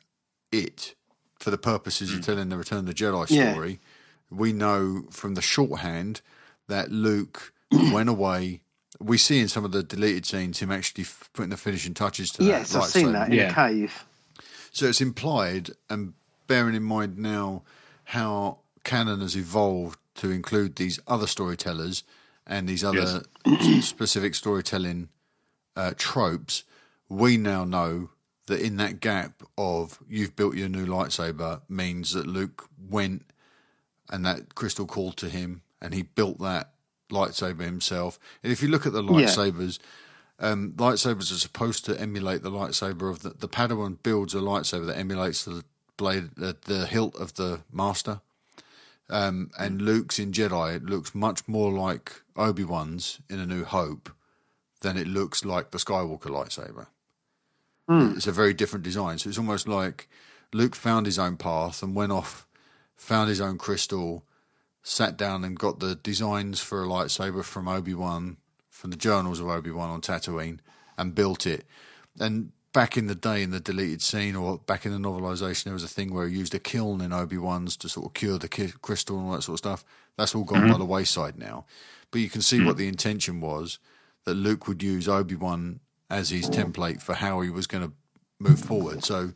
[0.52, 0.94] it
[1.38, 2.18] for the purposes mm.
[2.18, 3.70] of telling the Return of the Jedi story.
[3.70, 4.36] Yeah.
[4.36, 6.20] We know from the shorthand
[6.68, 8.60] that Luke went away.
[9.00, 12.44] We see in some of the deleted scenes him actually putting the finishing touches to
[12.44, 12.78] yes, that.
[12.78, 13.48] Yes, I've seen that in yeah.
[13.48, 14.04] the cave.
[14.72, 16.14] So it's implied, and
[16.46, 17.62] bearing in mind now
[18.04, 22.02] how canon has evolved to include these other storytellers
[22.46, 23.84] and these other yes.
[23.84, 25.08] specific storytelling
[25.76, 26.64] uh, tropes,
[27.08, 28.10] we now know
[28.46, 33.24] that in that gap of you've built your new lightsaber means that Luke went
[34.10, 36.72] and that crystal called to him and he built that
[37.10, 38.18] lightsaber himself.
[38.42, 39.78] And if you look at the lightsabers,
[40.40, 40.50] yeah.
[40.50, 44.86] um, lightsabers are supposed to emulate the lightsaber of the, the Padawan builds a lightsaber
[44.86, 45.64] that emulates the
[45.96, 48.20] blade, uh, the hilt of the master.
[49.10, 53.64] Um, and Luke's in Jedi it looks much more like Obi Wan's in A New
[53.64, 54.10] Hope
[54.80, 56.86] than it looks like the Skywalker lightsaber.
[57.88, 58.16] Mm.
[58.16, 59.18] It's a very different design.
[59.18, 60.08] So it's almost like
[60.52, 62.46] Luke found his own path and went off,
[62.96, 64.24] found his own crystal,
[64.82, 68.36] sat down and got the designs for a lightsaber from Obi Wan,
[68.70, 70.60] from the journals of Obi Wan on Tatooine,
[70.96, 71.64] and built it.
[72.20, 75.72] And back in the day, in the deleted scene or back in the novelization, there
[75.72, 78.38] was a thing where he used a kiln in Obi Wan's to sort of cure
[78.38, 79.84] the ki- crystal and all that sort of stuff.
[80.16, 81.64] That's all gone by the wayside now.
[82.10, 83.78] But you can see what the intention was
[84.24, 87.92] that Luke would use Obi Wan as his template for how he was going to
[88.38, 89.04] move forward.
[89.04, 89.32] So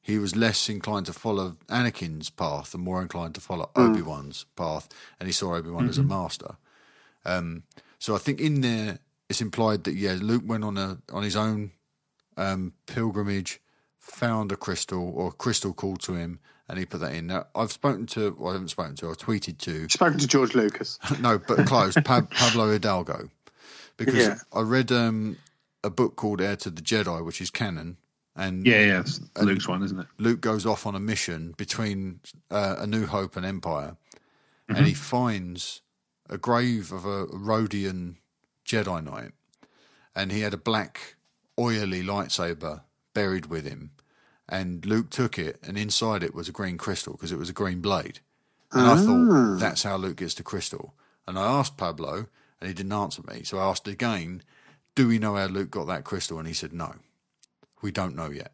[0.00, 4.46] he was less inclined to follow Anakin's path and more inclined to follow Obi Wan's
[4.56, 6.56] path, and he saw Obi Wan as a master.
[7.24, 7.62] Um,
[7.98, 11.36] so I think in there it's implied that yeah, Luke went on a on his
[11.36, 11.70] own
[12.36, 13.60] um, pilgrimage,
[13.98, 17.28] found a crystal or a crystal called to him, and he put that in.
[17.28, 20.54] Now I've spoken to, well, I haven't spoken to, I've tweeted to Spoken to George
[20.54, 20.98] Lucas.
[21.20, 21.94] no, but close.
[21.94, 23.30] Pa- Pablo Hidalgo,
[23.96, 24.36] because Yeah.
[24.52, 25.38] I read um,
[25.84, 27.98] a book called Heir to the Jedi, which is canon,
[28.34, 30.06] and Yeah, yeah, it's Luke's one, isn't it?
[30.18, 32.20] Luke goes off on a mission between
[32.50, 33.96] uh, A New Hope and Empire,
[34.68, 35.82] and he finds
[36.28, 38.16] a grave of a Rodian
[38.66, 39.32] Jedi Knight,
[40.16, 41.16] and he had a black,
[41.58, 43.90] oily lightsaber buried with him.
[44.48, 47.54] And Luke took it, and inside it was a green crystal because it was a
[47.54, 48.20] green blade.
[48.72, 50.94] And I thought that's how Luke gets the crystal.
[51.26, 52.26] And I asked Pablo,
[52.60, 53.42] and he didn't answer me.
[53.44, 54.42] So I asked again,
[54.94, 56.94] "Do we know how Luke got that crystal?" And he said, "No,
[57.82, 58.52] we don't know yet."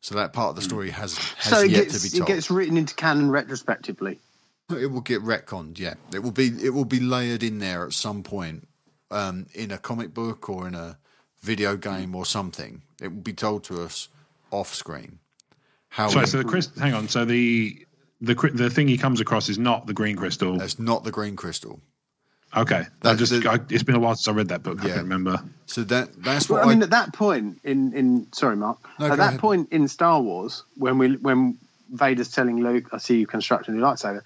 [0.00, 2.28] So that part of the story has has So it yet gets, to be told.
[2.28, 4.20] it gets written into canon retrospectively.
[4.70, 5.94] It will get retconned, yeah.
[6.12, 8.68] It will be it will be layered in there at some point
[9.10, 10.98] um, in a comic book or in a
[11.40, 12.82] video game or something.
[13.00, 14.08] It will be told to us
[14.50, 15.18] off screen.
[15.88, 16.82] How Sorry, we- so the crystal.
[16.82, 17.08] Hang on.
[17.08, 17.86] So the
[18.20, 20.60] the the thing he comes across is not the green crystal.
[20.60, 21.80] It's not the green crystal.
[22.56, 24.82] Okay, I just the- I, it's been a while since I read that book.
[24.84, 24.94] I Yeah.
[24.94, 25.42] can remember.
[25.66, 28.78] So that that's Well, what I I, mean, at that point in in sorry, Mark.
[29.00, 29.40] No, at that ahead.
[29.40, 31.58] point in Star Wars, when we when
[31.92, 34.22] Vader's telling Luke, "I see you constructing a new lightsaber."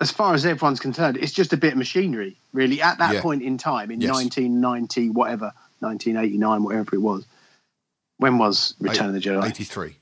[0.00, 2.82] As far as everyone's concerned, it's just a bit of machinery, really.
[2.82, 3.20] At that Yeah.
[3.22, 4.10] point in time, in Yes.
[4.12, 7.24] 1990, whatever, 1989, whatever it was.
[8.18, 9.44] When was Return of the Jedi?
[9.46, 9.96] eighty three.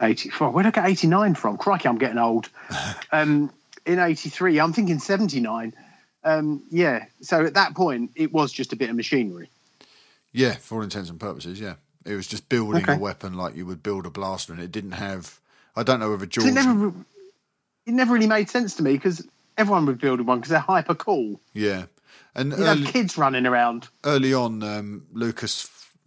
[0.00, 0.50] 84.
[0.50, 1.56] Where did I get 89 from?
[1.56, 2.48] Crikey, I'm getting old.
[3.12, 3.50] um,
[3.86, 5.72] in 83, I'm thinking 79.
[6.24, 9.50] Um, yeah, so at that point, it was just a bit of machinery.
[10.32, 11.74] Yeah, for all intents and purposes, yeah.
[12.04, 12.94] It was just building Okay.
[12.94, 15.38] a weapon like you would build a blaster, and it didn't have.
[15.76, 16.46] I don't know whether George.
[16.48, 16.88] It never,
[17.86, 20.94] it never really made sense to me because everyone would build one because they're hyper
[20.94, 21.40] cool.
[21.52, 21.84] yeah,
[22.34, 23.88] and You'd early, have kids running around.
[24.04, 25.62] early on, um, Lucas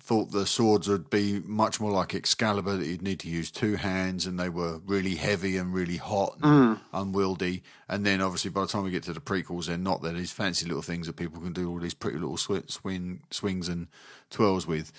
[0.08, 3.76] thought the swords would be much more like Excalibur, that you'd need to use two
[3.76, 7.62] hands, and they were really heavy and really hot and unwieldy.
[7.90, 10.02] And then, obviously, by the time we get to the prequels, they're not.
[10.02, 13.22] They're these fancy little things that people can do all these pretty little sw- swing
[13.32, 13.88] swings and
[14.30, 14.94] twirls with.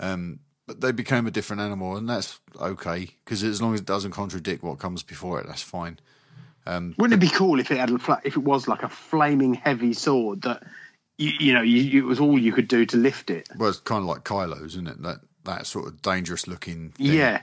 [0.00, 3.86] Um, but they became a different animal, and that's okay because as long as it
[3.86, 6.00] doesn't contradict what comes before it, that's fine.
[6.98, 9.54] Wouldn't it be cool if it had a fla- if it was like a flaming
[9.54, 10.64] heavy sword that
[11.20, 13.48] you, you know you, it was all you could do to lift it?
[13.56, 15.02] Well, it's kind of like Kylo's, isn't it?
[15.02, 16.90] That that sort of dangerous looking.
[16.90, 17.06] Thing.
[17.06, 17.42] Yeah,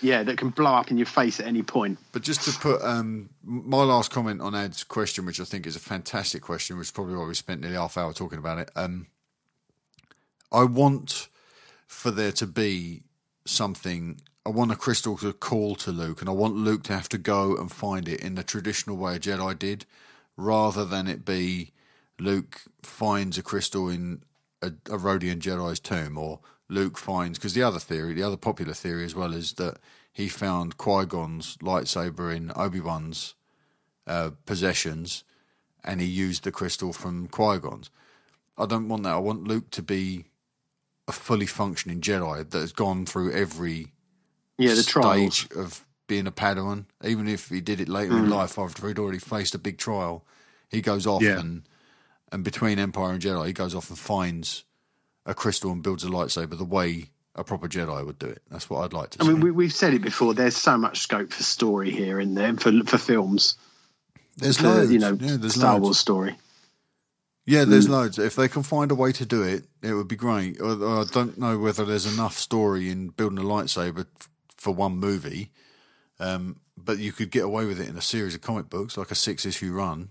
[0.00, 1.98] yeah, that can blow up in your face at any point.
[2.12, 5.76] But just to put um, my last comment on Ed's question, which I think is
[5.76, 8.70] a fantastic question, which is probably why we spent nearly half hour talking about it.
[8.74, 9.06] Um,
[10.50, 11.28] I want
[11.86, 13.02] for there to be
[13.44, 14.20] something.
[14.44, 17.18] I want a crystal to call to Luke, and I want Luke to have to
[17.18, 19.84] go and find it in the traditional way a Jedi did,
[20.36, 21.72] rather than it be
[22.18, 24.22] Luke finds a crystal in
[24.60, 28.74] a, a Rodian Jedi's tomb, or Luke finds because the other theory, the other popular
[28.74, 29.78] theory as well, is that
[30.12, 33.34] he found Qui Gon's lightsaber in Obi Wan's
[34.06, 35.24] uh, possessions,
[35.84, 37.90] and he used the crystal from Qui Gon's.
[38.58, 39.14] I don't want that.
[39.14, 40.26] I want Luke to be
[41.08, 43.92] a fully functioning Jedi that has gone through every
[44.58, 45.38] Yeah, the trials.
[45.38, 48.98] stage of being a Padawan, even if he did it later in life after he'd
[48.98, 50.24] already faced a big trial.
[50.68, 51.38] He goes off Yeah.
[51.40, 51.62] and
[52.32, 54.64] and between Empire and Jedi, he goes off and finds
[55.26, 58.42] a crystal and builds a lightsaber the way a proper Jedi would do it.
[58.50, 59.22] That's what I'd like to see.
[59.22, 59.32] I see.
[59.34, 60.34] mean, we, we've said it before.
[60.34, 63.54] There's so much scope for story here in there for for films.
[64.36, 65.82] there's For, loads, you know, yeah, there's Star loads.
[65.82, 66.36] Wars story.
[67.44, 67.90] Yeah, there's Mm.
[67.90, 68.18] loads.
[68.18, 70.60] If they can find a way to do it, it would be great.
[70.60, 74.06] Or- or I don't know whether there's enough story in building a lightsaber
[74.56, 75.50] for one movie,
[76.20, 79.10] um, but you could get away with it in a series of comic books, like
[79.10, 80.10] a six issue run,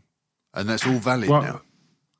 [0.54, 1.62] and that's all valid Well, now.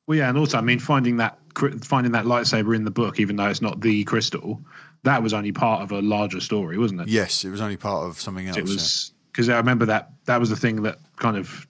[0.06, 1.38] Well, yeah, and also, I mean, finding that
[1.84, 4.60] finding that lightsaber in the book, even though it's not the crystal,
[5.04, 7.08] that was only part of a larger story, wasn't it?
[7.08, 8.56] Yes, it was only part of something else.
[8.56, 11.66] it was because I remember that that was the thing that kind of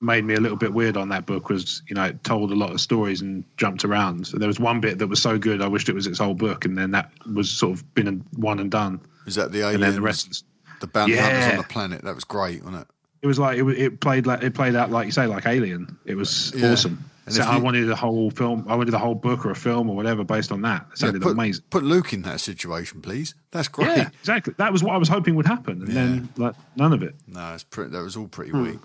[0.00, 2.54] made me a little bit weird on that book was you know it told a
[2.54, 4.26] lot of stories and jumped around.
[4.26, 6.34] So there was one bit that was so good, I wished it was its whole
[6.34, 9.00] book, and then that was sort of been a, one and done.
[9.26, 10.44] Is that the And then the rest,
[10.80, 12.02] the bounty hunters on the planet.
[12.02, 12.88] That was great, wasn't it?
[13.20, 15.98] it was like it, it played like it played out like you say like Alien.
[16.04, 16.72] It was Yeah.
[16.72, 17.04] awesome.
[17.28, 18.64] And So if I you- wanted a whole film.
[18.68, 20.86] I wanted a whole book or a film or whatever based on that.
[20.92, 21.64] It sounded put, amazing.
[21.70, 23.34] put Luke in that situation, please.
[23.50, 23.88] That's great.
[23.96, 24.54] Yeah, exactly.
[24.58, 27.14] That was what I was hoping would happen, and then like none of it.
[27.26, 28.62] No, it's pretty, that was all pretty Hmm.
[28.62, 28.78] weak.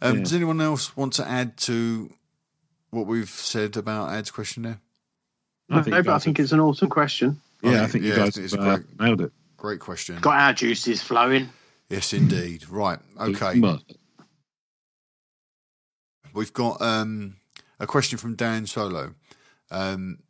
[0.00, 0.22] Um, Yeah.
[0.22, 2.12] Does anyone else want to add to
[2.90, 4.80] what we've said about Ad's question there?
[5.70, 7.40] I think, no, but I think it's an awesome question.
[7.62, 9.32] yeah, I think you yeah, guys think it's uh, great- nailed it.
[9.56, 10.18] Great question.
[10.20, 11.48] Got our juices flowing.
[11.88, 12.68] Yes, indeed.
[12.68, 12.98] Right.
[13.18, 13.62] Okay.
[16.34, 17.36] We've got um,
[17.82, 19.14] a question from Dan Solo.
[19.70, 20.20] Um,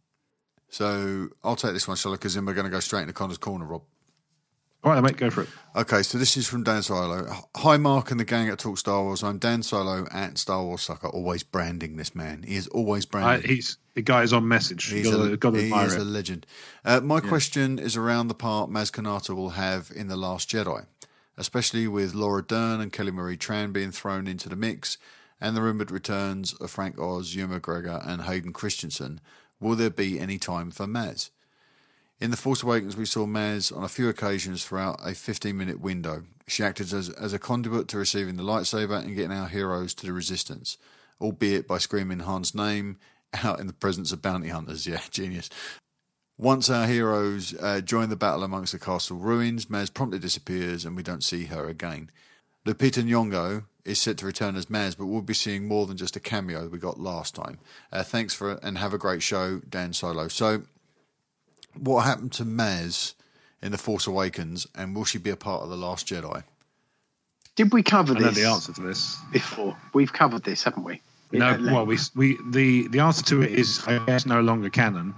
[0.69, 2.15] so I'll take this one, shall I?
[2.15, 3.83] Because then we're going to go straight into Connor's corner, Rob.
[4.85, 5.49] All right, mate, go for it.
[5.77, 7.29] Okay, so this is from Dan Solo.
[7.59, 9.23] Hi, Mark and the gang at Talk Star Wars.
[9.23, 11.07] I'm Dan Solo at Star Wars Sucker.
[11.09, 12.43] Always branding this man.
[12.43, 13.51] He is always I, branding.
[13.51, 14.91] he's the guy is on message.
[14.91, 16.01] You He's gotta, a, gotta he admire is it.
[16.01, 16.47] a legend.
[16.85, 20.87] Uh, my question is around the part Maz Kanata will have in The Last Jedi,
[21.37, 24.99] especially with Laura Dern and Kelly Marie Tran being thrown into the mix,
[25.42, 29.20] and the rumoured returns of Frank Oz, Ewan McGregor, and Hayden Christensen.
[29.61, 31.31] Will there be any time for Maz?
[32.20, 35.81] In The Force Awakens, we saw Maz on a few occasions throughout a 15 minute
[35.81, 36.22] window.
[36.46, 40.07] She acted as, as a conduit to receiving the lightsaber and getting our heroes to
[40.07, 40.78] the resistance,
[41.20, 42.98] albeit by screaming Han's name
[43.42, 44.87] out in the presence of bounty hunters.
[44.87, 45.50] Yeah, genius.
[46.38, 50.96] Once our heroes uh, join the battle amongst the castle ruins, Maz promptly disappears and
[50.96, 52.12] we don't see her again.
[52.64, 56.16] Lupita Nyong'o is set to return as Maz, but we'll be seeing more than just
[56.16, 57.59] a cameo we got last time.
[57.90, 60.29] Uh, thanks for and have a great show, Dan Solo.
[60.29, 60.62] So,
[61.79, 63.14] what happened to Maz
[63.61, 66.45] in The Force Awakens, and will she be a part of The Last Jedi?
[67.55, 69.16] Did we cover I know the answer to this.
[69.33, 69.77] before?
[69.92, 71.01] We've covered this, haven't we?
[71.33, 75.14] No, well, we we the the answer to it is I guess no longer canon.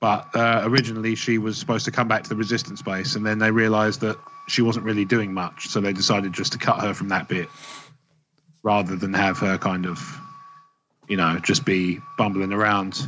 [0.00, 3.38] But uh, originally, she was supposed to come back to the resistance base, and then
[3.38, 6.94] they realised that she wasn't really doing much, so they decided just to cut her
[6.94, 7.48] from that bit,
[8.62, 10.00] rather than have her kind of,
[11.08, 13.04] you know, just be bumbling around.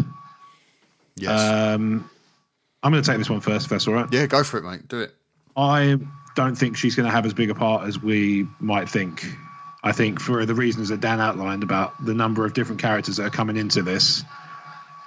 [1.17, 1.41] Yes.
[1.41, 2.11] Um,
[2.83, 4.13] I'm going to take this one first, if that's all right.
[4.13, 4.87] yeah, go for it, mate.
[4.87, 5.15] Do it.
[5.57, 5.99] I
[6.35, 9.27] don't think she's going to have as big a part as we might think.
[9.83, 13.25] I think for the reasons that Dan outlined about the number of different characters that
[13.25, 14.25] are coming into this,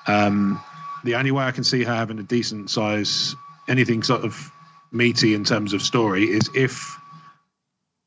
[0.07, 0.59] um,
[1.03, 3.35] the only way I can see her having a decent size,
[3.67, 4.51] anything sort of
[4.91, 6.97] meaty in terms of story, is if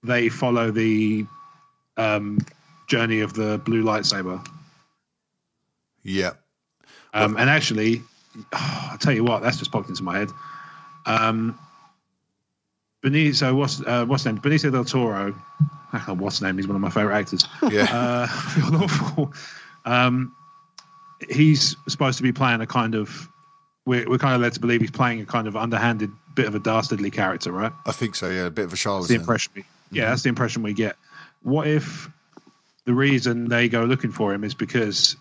[0.02, 1.26] they follow the
[1.96, 2.38] um,
[2.86, 4.44] journey of the blue lightsaber.
[6.02, 6.32] Yeah.
[7.14, 8.02] Um, and actually,
[8.52, 10.30] I'll tell you what, that's just popped into my head.
[11.06, 11.58] Um,
[13.02, 14.40] Benicio, what's uh, what's his name?
[14.40, 15.34] Benicio del Toro.
[15.92, 16.56] I can't what's his name.
[16.56, 17.44] He's one of my favorite actors.
[17.70, 17.82] Yeah.
[17.84, 19.32] Uh, feel awful.
[19.84, 20.34] Um,
[21.28, 23.28] he's supposed to be playing a kind of.
[23.84, 26.54] We're, we're kind of led to believe he's playing a kind of underhanded bit of
[26.54, 27.72] a dastardly character, right?
[27.86, 28.46] I think so, yeah.
[28.46, 29.16] A bit of a That's the charlatan.
[29.16, 29.52] impression.
[29.56, 30.96] We, yeah, that's the impression we get.
[31.42, 32.08] What if
[32.84, 35.16] the reason they go looking for him is because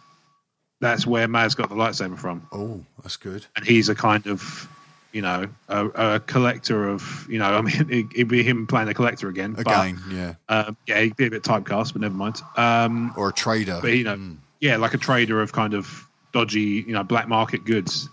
[0.79, 2.47] that's where Maz got the lightsaber from?
[2.51, 3.45] Oh, that's good.
[3.55, 4.67] and he's a kind of
[5.11, 8.87] you know a, a collector of you know i mean it, it'd be him playing
[8.87, 10.35] a collector again Again, yeah.
[10.47, 13.79] um, yeah he'd be a bit typecast but never mind um Or a trader.
[13.81, 17.65] but you know yeah like a trader of kind of dodgy you know black market
[17.65, 18.07] goods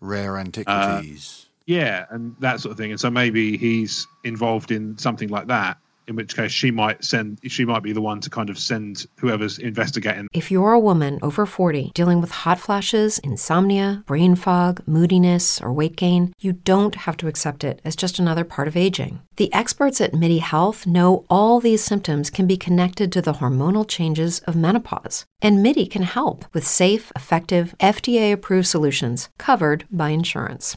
[0.00, 1.43] Rare antiquities.
[1.66, 5.78] Yeah and that sort of thing and so maybe he's involved in something like that
[6.06, 9.06] in which case she might send she might be the one to kind of send
[9.16, 14.82] whoever's investigating If you're a woman over 40 dealing with hot flashes, insomnia, brain fog,
[14.86, 18.76] moodiness, or weight gain, you don't have to accept it as just another part of
[18.76, 19.20] aging.
[19.36, 23.88] The experts at MIDI Health know all these symptoms can be connected to the hormonal
[23.88, 25.24] changes of menopause.
[25.40, 30.76] And MIDI can help with safe, effective, FDA approved solutions covered by insurance.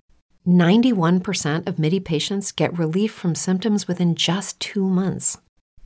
[0.47, 5.37] 91% of MIDI patients get relief from symptoms within just two months.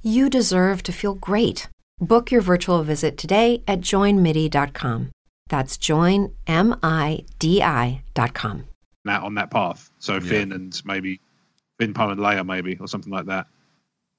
[0.01, 1.67] You deserve to feel great.
[1.99, 5.11] Book your virtual visit today at joinmidi.com.
[5.49, 6.33] That's joinmidi.com.
[9.05, 9.91] that on that path.
[9.99, 11.21] So Finn and maybe
[11.79, 13.47] Finn Poe and Leia, maybe or something like that.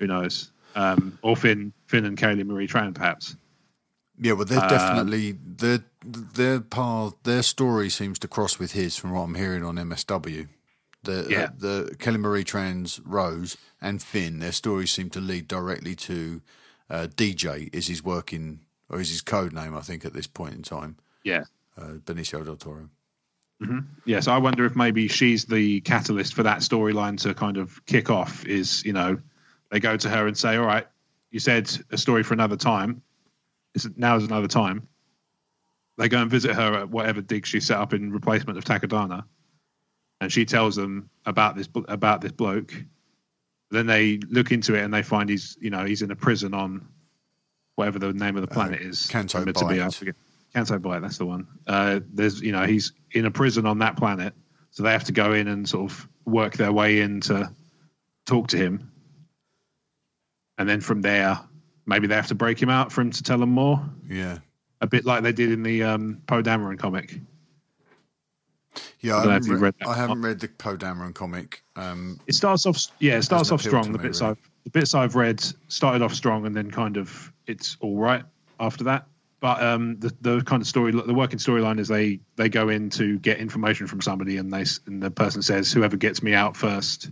[0.00, 0.52] Who knows?
[0.74, 3.36] Um, or Finn, Finn and Kelly Marie Tran, perhaps.
[4.18, 8.96] Yeah, well, they're Um, definitely their their path, their story seems to cross with his,
[8.96, 10.48] from what I'm hearing on MSW.
[11.02, 11.48] The Yeah.
[11.58, 16.40] the Kelly Marie Trans Rose and Finn, their stories seem to lead directly to
[16.88, 20.54] uh, DJ is his working or is his code name, I think, at this point
[20.54, 20.96] in time.
[21.24, 21.44] Yeah.
[21.76, 22.88] Uh, Benicio del Toro.
[24.04, 27.84] Yeah, so I wonder if maybe she's the catalyst for that storyline to kind of
[27.86, 28.44] kick off.
[28.46, 29.18] Is you know,
[29.70, 30.86] they go to her and say, "All right,
[31.30, 33.02] you said a story for another time.
[33.96, 34.88] Now is another time."
[35.98, 39.24] They go and visit her at whatever dig she set up in replacement of Takodana,
[40.20, 42.72] and she tells them about this about this bloke.
[43.70, 46.54] Then they look into it and they find he's you know he's in a prison
[46.54, 46.86] on
[47.76, 49.06] whatever the name of the planet is.
[49.06, 50.16] Canto meant to be, I forget.
[50.54, 51.46] Canto Bight, that's the one.
[51.66, 54.32] Uh, there's, you know, he's in a prison on that planet,
[54.70, 57.50] so they have to go in and sort of work their way in to
[58.24, 58.90] talk to him,
[60.56, 61.38] and then from there,
[61.86, 63.82] maybe they have to break him out for him to tell them more.
[64.08, 64.38] Yeah.
[64.80, 67.18] A bit like they did in the um, Poe Dameron comic.
[69.00, 71.62] Yeah, I, I haven't, read, I haven't read the Poe Dameron comic.
[71.76, 73.92] Um, It starts off, yeah, it starts off strong.
[73.92, 74.32] The me, bits really.
[74.32, 78.24] I've the bits I've read started off strong, and then kind of it's all right
[78.58, 79.06] after that.
[79.38, 82.90] But um, the the kind of story, the working storyline is they they go in
[82.90, 86.56] to get information from somebody, and they and the person says, "Whoever gets me out
[86.56, 87.10] first,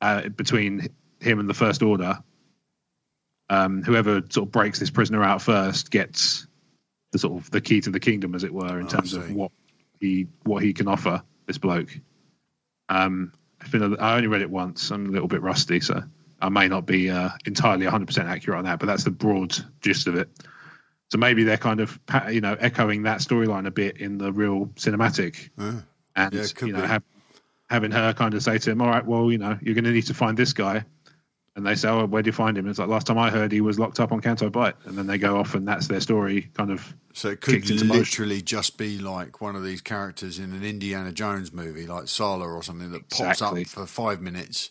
[0.00, 0.88] uh, between
[1.20, 2.18] him and the First Order,
[3.50, 6.46] um, whoever sort of breaks this prisoner out first gets
[7.12, 9.30] the sort of the key to the kingdom, as it were, in Oh, terms of
[9.34, 9.50] what
[10.00, 11.98] he what he can offer this bloke."
[12.88, 14.90] Um, I've been, I only read it once.
[14.90, 16.02] I'm a little bit rusty, so
[16.40, 20.06] I may not be uh, entirely 100% accurate on that, but that's the broad gist
[20.06, 20.28] of it.
[21.10, 21.98] So maybe they're kind of,
[22.30, 25.80] you know, echoing that storyline a bit in the real cinematic, uh,
[26.14, 27.02] and Yeah, you know, have,
[27.68, 29.90] having her kind of say to him, "All right, well, you know, you're going to
[29.92, 30.84] need to find this guy,"
[31.58, 33.50] and they say, "Oh, where do you find him?" It's like last time I heard,
[33.52, 36.00] he was locked up on Canto Bight, and then they go off, and that's their
[36.00, 36.94] story, kind of.
[37.12, 37.88] so it could into motion.
[37.98, 42.46] literally just be like one of these characters in an Indiana Jones movie, like Sallah
[42.48, 43.62] or something, that pops Exactly.
[43.62, 44.70] up for five minutes,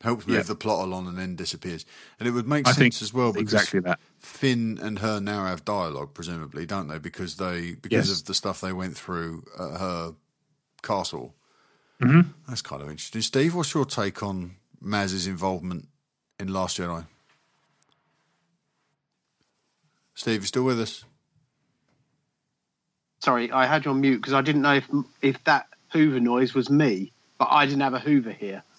[0.00, 0.42] helps move Yeah.
[0.44, 1.84] the plot along, and then disappears.
[2.20, 3.98] And it would make I sense as well because exactly that.
[4.20, 6.98] Finn and her now have dialogue, presumably, don't they?
[6.98, 8.20] Because they because Yes.
[8.20, 10.14] of the stuff they went through at her
[10.82, 11.34] castle.
[12.00, 12.32] Mhm.
[12.46, 13.22] That's kind of interesting.
[13.22, 15.88] Steve, what's your take on Maz's involvement
[16.38, 17.04] in Last Jedi?
[20.14, 21.04] Steve, you still with us?
[23.20, 24.88] Sorry, I had you on mute because I didn't know if
[25.22, 28.62] if that Hoover noise was me, but I didn't have a Hoover here.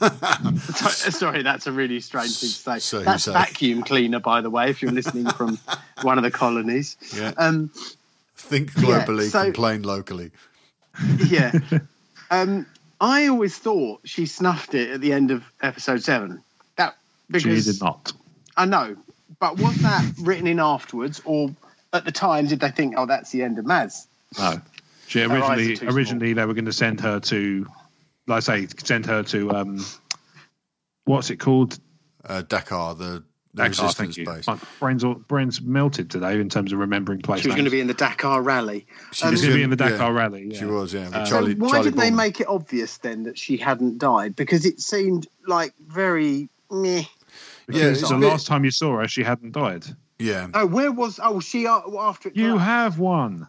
[0.74, 2.78] So- Sorry, that's a really strange thing to say.
[2.78, 3.32] So that's say.
[3.32, 5.58] vacuum cleaner, by the way, if you're listening from
[6.02, 6.96] one of the colonies.
[7.16, 7.32] Yeah.
[7.36, 7.70] Um,
[8.36, 10.30] Think Yeah, globally, so- complain locally.
[11.28, 11.52] yeah.
[12.30, 12.66] um,
[13.00, 16.42] I always thought she snuffed it at the end of episode seven.
[17.30, 18.12] That She did not.
[18.56, 18.96] I know,
[19.38, 21.54] but was that written in afterwards, or
[21.92, 24.06] at the time did they think, oh, that's the end of Maz?
[24.38, 24.60] No.
[25.06, 25.94] She Her eyes are originally small.
[25.94, 27.66] originally they were going to send her to,
[28.26, 29.84] like I say, send her to um,
[31.04, 31.78] what's it called?
[32.24, 33.24] Uh, D'Qar, the,
[33.54, 34.24] the D'Qar, resistance thank you.
[34.26, 34.46] base.
[34.46, 37.70] My brains all, brains melted today in terms of remembering place She was going to
[37.70, 38.86] be in the Dakar rally.
[39.12, 40.48] She Um, She's going to be in the yeah, Dakar rally.
[40.50, 40.58] Yeah.
[40.58, 41.04] She was, yeah.
[41.04, 44.36] with So Charlie, why Charlie didn't they make it obvious then that she hadn't died?
[44.36, 47.02] Because it seemed like very meh.
[47.72, 49.84] Yeah, Because it's the bit- last time you saw her, she hadn't died.
[50.18, 51.18] Yeah, Oh, where was?
[51.22, 52.36] Oh, she uh, after it.
[52.36, 52.60] You died.
[52.60, 53.48] have one.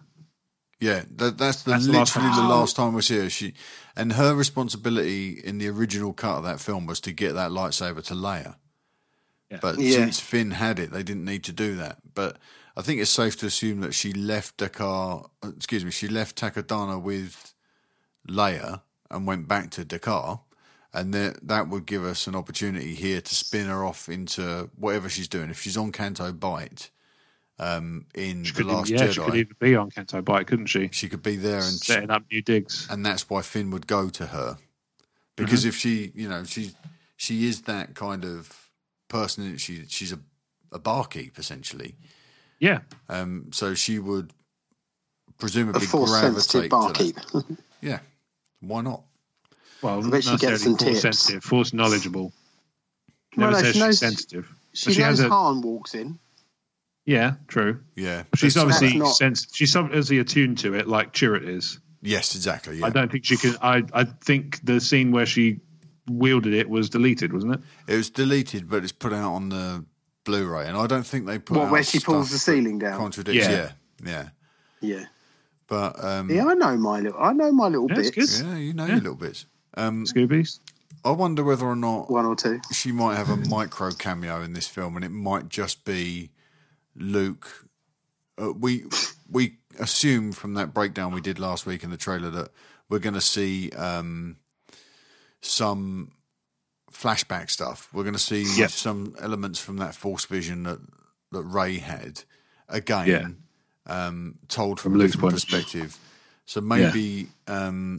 [0.80, 1.04] yeah.
[1.18, 3.30] That, that's the That's the last literally the last time we see her.
[3.30, 3.54] She
[3.96, 8.02] and her responsibility in the original cut of that film was to get that lightsaber
[8.06, 8.56] to Leia.
[9.50, 9.60] Yeah.
[9.62, 9.98] But Yeah.
[9.98, 11.98] since Finn had it, they didn't need to do that.
[12.14, 12.38] But
[12.78, 15.30] I think it's safe to assume that she left D'Qar.
[15.44, 17.54] Excuse me, she left Takodana with
[18.30, 20.40] Leia and went back to D'Qar,
[20.94, 25.10] and that that would give us an opportunity here to spin her off into whatever
[25.10, 25.50] she's doing.
[25.50, 26.90] If she's on Canto Bight,
[27.60, 30.68] um, in She the could, Last yeah, she could even be on Canto Bight, couldn't
[30.68, 30.90] she?
[30.92, 32.88] she could be there, and she, Setting up new digs.
[32.90, 34.58] and that's why Finn would go to her
[35.38, 36.72] because if she, you know, she
[37.18, 38.70] she is that kind of
[39.08, 39.58] person.
[39.58, 40.20] She she's a
[40.72, 41.96] a barkeep essentially.
[42.60, 42.80] Yeah.
[43.10, 44.34] Um, so she would
[45.30, 47.18] a presumably force sensitive gravitate to barkeep.
[47.82, 48.00] Yeah,
[48.60, 49.04] why not?
[49.82, 51.02] Well, I not bet she gets necessarily some force tips.
[51.02, 52.34] sensitive, force knowledgeable.
[53.38, 54.56] Well, Never no, says she she's sensitive.
[54.74, 56.20] She, she knows has a- Han walks in.
[57.06, 57.80] Yeah, true.
[57.96, 61.80] Yeah, She's obviously not- sens- she's obviously attuned to it, like Chirrut is.
[62.02, 62.78] yes, exactly.
[62.78, 63.56] Yeah, I don't think she can.
[63.62, 65.60] I I think the scene where she
[66.10, 67.62] wielded it was deleted, wasn't it?
[67.88, 69.84] it was deleted, but it's put out on the
[70.26, 72.98] Blu-ray, and I don't think they put What, out where she pulls the ceiling down?
[73.00, 73.48] Contradicts.
[73.48, 73.72] Yeah.
[74.06, 74.30] Yeah, yeah.
[74.82, 75.06] Yeah.
[75.68, 77.20] But um, Yeah, I know my little.
[77.22, 78.42] I know my little Yeah, bits.
[78.42, 78.92] yeah, you know Yeah.
[78.94, 79.46] your little bits.
[79.76, 80.60] Um, Scoobies.
[81.04, 82.60] I wonder whether or not One or two.
[82.72, 86.30] she might have a micro cameo in this film, and it might just be
[86.96, 87.68] Luke.
[88.42, 88.84] Uh, we
[89.30, 92.50] we assume from that breakdown we did last week in the trailer that
[92.90, 94.36] we're going to see um,
[95.42, 96.12] some
[96.92, 97.90] flashback stuff.
[97.94, 98.70] We're going to see Yep.
[98.72, 100.80] some elements from that Force vision that
[101.32, 102.24] that Rey had
[102.70, 103.44] again,
[103.88, 105.98] um, told from, From a Luke's different point of perspective.
[106.52, 107.96] So maybe um,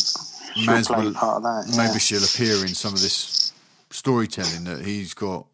[0.55, 1.75] She'll Maz play will- part of that.
[1.75, 1.99] maybe yeah.
[1.99, 3.51] she'll appear in some of this
[3.89, 5.47] storytelling that he's got.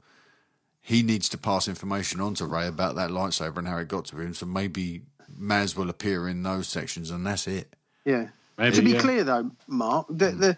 [0.81, 4.07] He needs to pass information on to Rey about that lightsaber and how it got
[4.07, 4.35] to him.
[4.35, 5.03] So maybe
[5.41, 7.73] Maz will appear in those sections, and that's it.
[8.05, 8.31] Yeah.
[8.57, 9.01] Maybe, to be yeah.
[9.01, 10.57] clear, though, Mark, the, the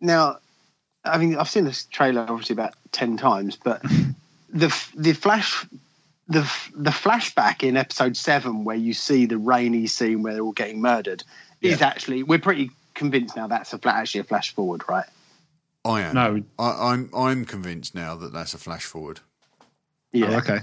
[0.00, 0.38] now,
[1.04, 3.82] I mean, I've seen this trailer obviously about ten times, but
[4.48, 5.66] the the flash,
[6.28, 10.52] the the flashback in episode seven where you see the rainy scene where they're all
[10.52, 11.24] getting murdered
[11.64, 15.06] is actually we're pretty convinced now that's a fla- actually a flash forward, right?
[15.84, 16.14] I am.
[16.14, 16.42] No.
[16.58, 17.10] I, I'm.
[17.14, 19.20] I'm convinced now that that's a flash forward.
[20.12, 20.30] Yeah.
[20.30, 20.60] Oh, okay.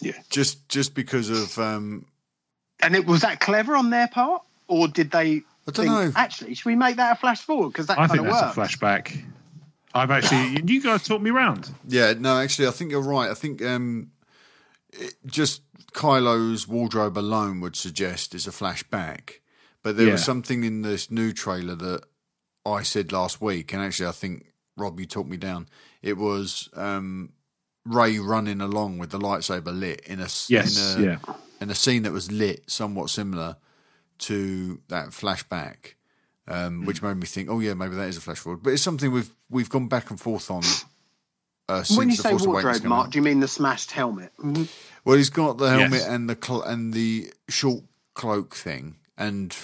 [0.00, 0.12] Yeah.
[0.28, 2.04] Just just because of um,
[2.80, 5.42] And it was that clever on their part, or did they?
[5.66, 6.12] I don't think, know.
[6.16, 7.68] Actually, should we make that a flash forward?
[7.68, 8.56] Because that I think that's works.
[8.56, 9.22] a flashback.
[9.94, 10.62] I've actually.
[10.72, 11.70] you guys talked me round.
[11.86, 13.30] Yeah, no, actually, I think you're right.
[13.30, 14.10] I think um,
[14.92, 19.36] it, just Kylo's wardrobe alone would suggest is a flashback.
[19.88, 22.02] But there was something in this new trailer that
[22.66, 25.66] I said last week, and actually, I think Rob, you talked me down.
[26.02, 27.32] It was um,
[27.86, 30.94] Rey running along with the lightsaber lit in a s- Yes.
[30.96, 31.18] in a, yeah.
[31.62, 33.56] in a scene that was lit somewhat similar
[34.18, 35.94] to that flashback,
[36.46, 38.62] um, which made me think, oh yeah, maybe that is a flash forward.
[38.62, 40.62] But it's something we've we've gone back and forth on.
[41.66, 43.12] Uh, When you say Force wardrobe, Mark, out.
[43.12, 44.32] do you mean the smashed helmet?
[44.38, 44.68] Mhm.
[45.06, 46.08] Well, he's got the helmet Yes.
[46.08, 47.84] and the cl- and the short
[48.14, 49.56] cloak thing, and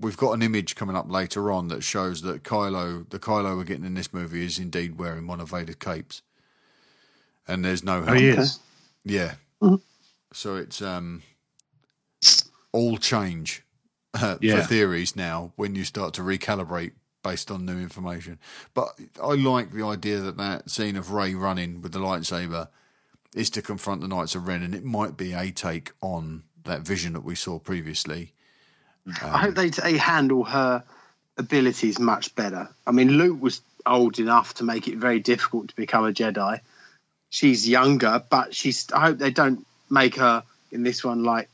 [0.00, 3.64] we've got an image coming up later on that shows that Kylo, the Kylo we're
[3.64, 6.22] getting in this movie, is indeed wearing one of Vader's capes,
[7.46, 8.20] and there's no Oh, helmet.
[8.20, 8.60] he is.
[9.04, 9.34] Yeah.
[10.32, 11.22] So it's um
[12.72, 13.62] all change
[14.14, 14.60] uh, Yeah.
[14.60, 16.92] for theories now when you start to recalibrate
[17.22, 18.38] based on new information.
[18.74, 22.68] But I like the idea that that scene of Rey running with the lightsaber
[23.34, 26.82] is to confront the Knights of Ren, and it might be a take on that
[26.82, 28.32] vision that we saw previously.
[29.22, 30.84] I hope they, they handle her
[31.36, 32.68] abilities much better.
[32.86, 36.60] I mean, Luke was old enough to make it very difficult to become a Jedi.
[37.30, 38.90] She's younger, but she's.
[38.92, 41.48] I hope they don't make her in this one like.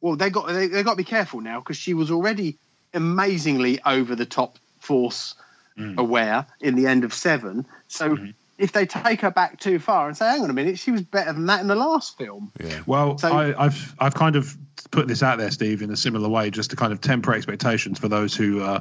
[0.00, 2.56] Well, they got they, they got to be careful now because she was already
[2.92, 5.34] amazingly over the top Force
[5.78, 5.98] mm.
[5.98, 7.66] aware in the end of seven.
[7.88, 8.30] So mm-hmm.
[8.60, 11.02] If they take her back too far and say, "Hang on a minute, she was
[11.02, 12.80] better than that in the last film," Yeah.
[12.86, 14.56] Well, So- I, I've I've kind of
[14.90, 17.98] put this out there, Steve, in a similar way, just to kind of temper expectations
[17.98, 18.80] for those who, uh,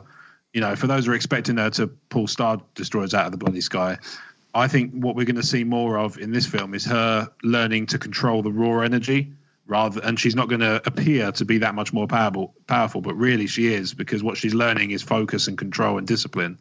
[0.54, 3.38] you know, for those who are expecting her to pull star destroyers out of the
[3.38, 3.98] bloody sky.
[4.54, 7.86] I think what we're going to see more of in this film is her learning
[7.88, 9.32] to control the raw energy
[9.68, 12.56] rather, and she's not going to appear to be that much more powerful.
[12.66, 16.58] Powerful, but really she is because what she's learning is focus and control and discipline,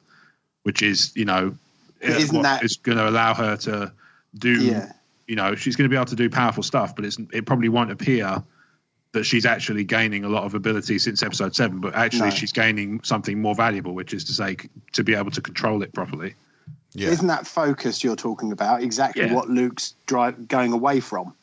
[0.64, 1.56] which is, you know,
[2.00, 3.92] Isn't what that- is going to allow her to
[4.36, 4.92] do Yeah.
[5.26, 7.68] you know she's going to be able to do powerful stuff but it's it probably
[7.68, 8.42] won't appear
[9.12, 12.34] that she's actually gaining a lot of ability since episode 7 but actually No.
[12.34, 14.56] she's gaining something more valuable which is to say
[14.92, 16.34] to be able to control it properly
[16.94, 17.08] Yeah.
[17.08, 19.34] Isn't that focus you're talking about exactly Yeah.
[19.34, 21.34] what Luke's drive, going away from?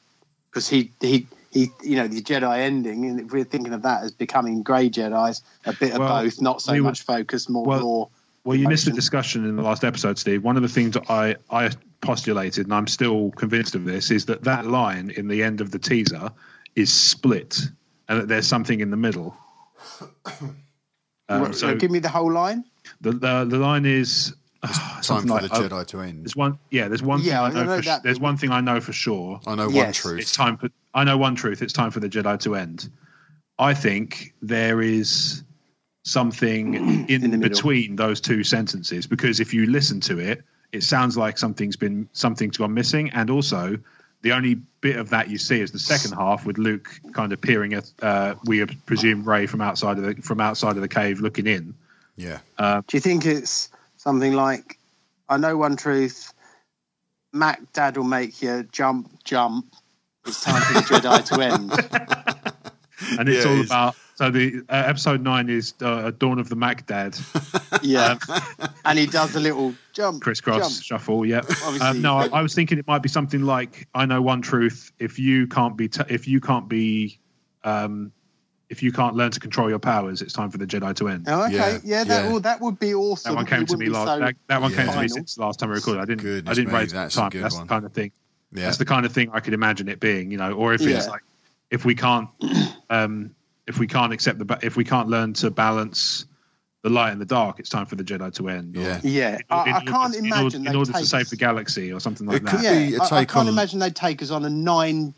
[0.50, 4.04] Because he, he, he, you know, the Jedi ending, and if we're thinking of that
[4.04, 7.48] as becoming grey Jedi's, a bit of Well, both, not so we would- much focus,
[7.48, 8.06] more well, raw.
[8.46, 11.10] Well you missed a discussion in the last episode steve one of the things that
[11.10, 11.70] i i
[12.02, 15.72] postulated and i'm still convinced of this is that that line in the end of
[15.72, 16.30] the teaser
[16.76, 17.60] is split
[18.08, 19.36] and that there's something in the middle
[21.30, 22.64] um, so give me the whole line.
[23.02, 24.34] the, the the line is
[25.02, 26.24] Time for like, the uh, Jedi to end.
[26.26, 26.88] There's one, yeah.
[26.88, 27.70] There's one Yeah, I thing I know.
[27.72, 28.04] know for, that.
[28.04, 29.40] There's one thing I know for sure.
[29.46, 30.22] I know one truth.
[30.22, 30.70] It's time for.
[30.94, 31.62] I know one truth.
[31.62, 32.90] It's time for the Jedi to end.
[33.60, 35.44] I think there is
[36.06, 36.74] something
[37.10, 41.38] in, In between those two sentences because if you listen to it, it sounds like
[41.38, 43.78] something's been something's gone missing, and also
[44.22, 47.40] the only bit of that you see is the second half with Luke kind of
[47.40, 51.20] peering at, uh, we presume Rey from outside of the from outside of the cave
[51.20, 51.74] looking in.
[52.18, 52.40] Yeah.
[52.58, 54.78] Uh, Do you think it's something like,
[55.30, 56.34] I know one truth,
[57.34, 59.74] Mac Dad will make you jump, jump.
[60.26, 61.72] It's time for the Jedi to end.
[63.20, 63.96] and it's Yeah, all it's- about.
[64.16, 67.18] So the uh, episode nine is uh, Dawn of the Mac Dad.
[67.82, 68.18] Yeah.
[68.86, 70.24] and he does a little jump.
[70.24, 70.84] crisscross jump.
[70.84, 71.26] shuffle.
[71.26, 71.40] Yeah.
[71.40, 74.42] Obviously, Um, no, I, I was thinking it might be something like I know one
[74.42, 74.92] truth.
[74.98, 77.20] If you can't be, t- if you can't be,
[77.64, 78.12] um,
[78.70, 81.26] if you can't learn to control your powers, it's time for the Jedi to end.
[81.28, 82.32] Oh, okay, Yeah, yeah, that yeah.
[82.34, 83.34] Would, that would be awesome.
[83.34, 84.08] That one came to me last.
[84.08, 86.02] so- that, that one came to me since the last time we recorded.
[86.02, 86.22] I didn't.
[86.22, 87.30] Goodness I didn't me, raise it that's a time.
[87.34, 87.68] That's one.
[87.68, 88.12] the kind of thing.
[88.54, 88.64] Yeah.
[88.66, 90.32] That's the kind of thing I could imagine it being.
[90.32, 91.12] You know, or if it's Yeah.
[91.12, 91.22] like
[91.70, 92.30] if we can't,
[92.90, 93.36] um,
[93.68, 96.26] if we can't accept the, if we can't learn to balance
[96.84, 98.78] the light and the dark, it's time for the Jedi to end.
[98.78, 99.00] or- Yeah.
[99.04, 101.22] Yeah, in- I, I in can't order- in order- imagine in order take to save
[101.22, 102.52] us- the galaxy or something like It that.
[102.52, 104.50] could Yeah, be a I, I take can't on- imagine they'd take us on a
[104.50, 105.16] nine,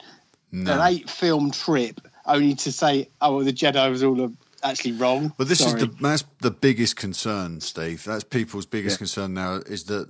[0.52, 0.74] No.
[0.80, 4.28] an eight film trip only to say, "Oh, well, the Jedi was all uh,
[4.64, 5.74] actually wrong." But this Sorry.
[5.82, 8.06] is the that's the biggest concern, Steve.
[8.06, 9.00] That's people's biggest Yeah.
[9.00, 10.10] concern now is that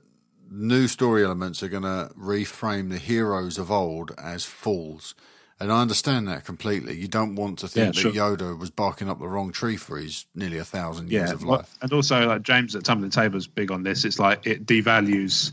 [0.51, 5.15] new story elements are going to reframe the heroes of old as fools.
[5.59, 6.95] And I understand that completely.
[6.97, 8.11] You don't want to think Yeah, sure.
[8.11, 11.33] that Yoda was barking up the wrong tree for his nearly a thousand years yeah,
[11.33, 11.75] of well, life.
[11.81, 14.05] and also like James at Tumbling Tabor's big on this.
[14.05, 15.51] It's like it devalues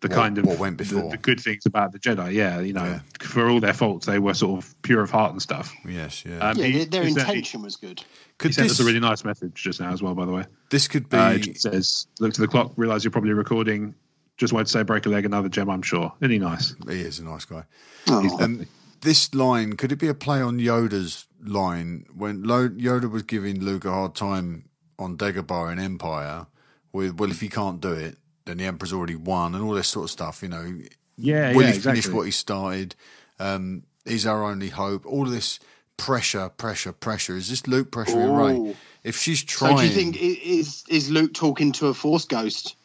[0.00, 1.10] the What- kind of what went the, before.
[1.10, 2.32] the good things about the Jedi.
[2.32, 3.00] Yeah, you know, Yeah.
[3.20, 5.74] for all their faults, they were sort of pure of heart and stuff.
[5.86, 6.38] Yes, yeah.
[6.38, 8.00] Um, yeah, he- their, their he intention was good.
[8.00, 8.04] He
[8.38, 10.44] could sent this, us a really nice message just now as well, by the way.
[10.70, 13.94] this could be Uh, it says, "Look to the clock, realize you're probably recording.
[14.38, 15.68] Just wanted to say, break a leg, another gem.
[15.70, 16.12] I'm sure.
[16.20, 16.74] Isn't he nice?
[16.88, 17.64] he is a nice guy.
[18.08, 18.42] Oh.
[18.42, 18.66] Um,
[19.04, 23.60] this line could it be a play on Yoda's line when Lo- Yoda was giving
[23.60, 26.46] Luke a hard time on Dagobah in Empire?
[26.92, 29.88] With well, if he can't do it, then the Emperor's already won, and all this
[29.88, 30.42] sort of stuff.
[30.42, 30.78] You know,
[31.16, 32.14] Yeah, will yeah, he finish exactly.
[32.14, 32.94] what he started?
[33.38, 35.04] Um, is our only hope?
[35.06, 35.58] All of this
[35.96, 37.36] pressure, pressure, pressure.
[37.36, 38.56] Is this Luke pressuring Rey?
[38.56, 38.76] Ooh.
[39.02, 41.94] If she's trying, So trying, do you think i- is is Luke talking to a
[41.94, 42.76] Force ghost?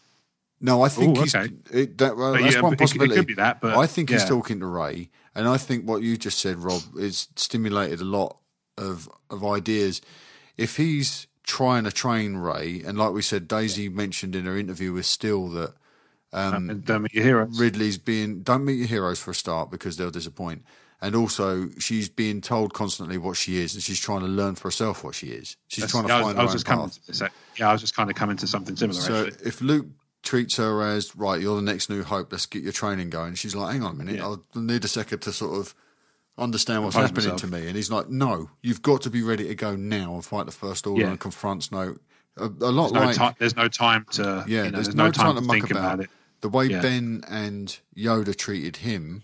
[0.62, 1.54] No, I think Ooh, he's okay.
[1.72, 4.10] it, that, well, that's yeah, one it could- it could be that, but I think
[4.10, 5.10] he's talking to Rey,
[5.40, 8.38] and I think what you just said, Rob, is stimulated a lot
[8.78, 10.02] of of ideas.
[10.58, 14.92] If he's trying to train Rey, and like we said, Daisy mentioned in her interview
[14.94, 15.74] with Still that
[16.32, 17.60] Um, and um, your heroes.
[17.60, 20.64] Ridley's being don't meet your heroes for a start because they'll disappoint,
[21.02, 24.68] and also she's being told constantly what she is, and she's trying to learn for
[24.68, 25.58] herself what she is.
[25.70, 26.86] She's That's- trying to yeah, I was, find I her was own just coming.
[26.90, 27.06] path.
[27.08, 29.00] To, say- yeah, I was just kind of coming to something similar.
[29.02, 29.48] So actually.
[29.48, 29.88] if Luke
[30.24, 32.32] treats her as right, you're the next new hope.
[32.32, 33.36] Let's get your training going.
[33.36, 34.24] She's like, hang on a minute, Yeah.
[34.24, 35.76] I'll need a second to sort of
[36.38, 37.42] understand what's happening myself.
[37.42, 37.68] to me.
[37.68, 40.52] And he's like, no, you've got to be ready to go now and fight the
[40.52, 41.10] first order Yeah.
[41.10, 42.00] and confront Snoke.
[42.38, 44.46] A, a lot There's no, like there's no time to.
[44.48, 45.96] yeah, you know, there's, no, time, to muck think about.
[45.96, 46.10] about it.
[46.42, 46.82] The way Yeah.
[46.82, 49.24] Ben and Yoda treated him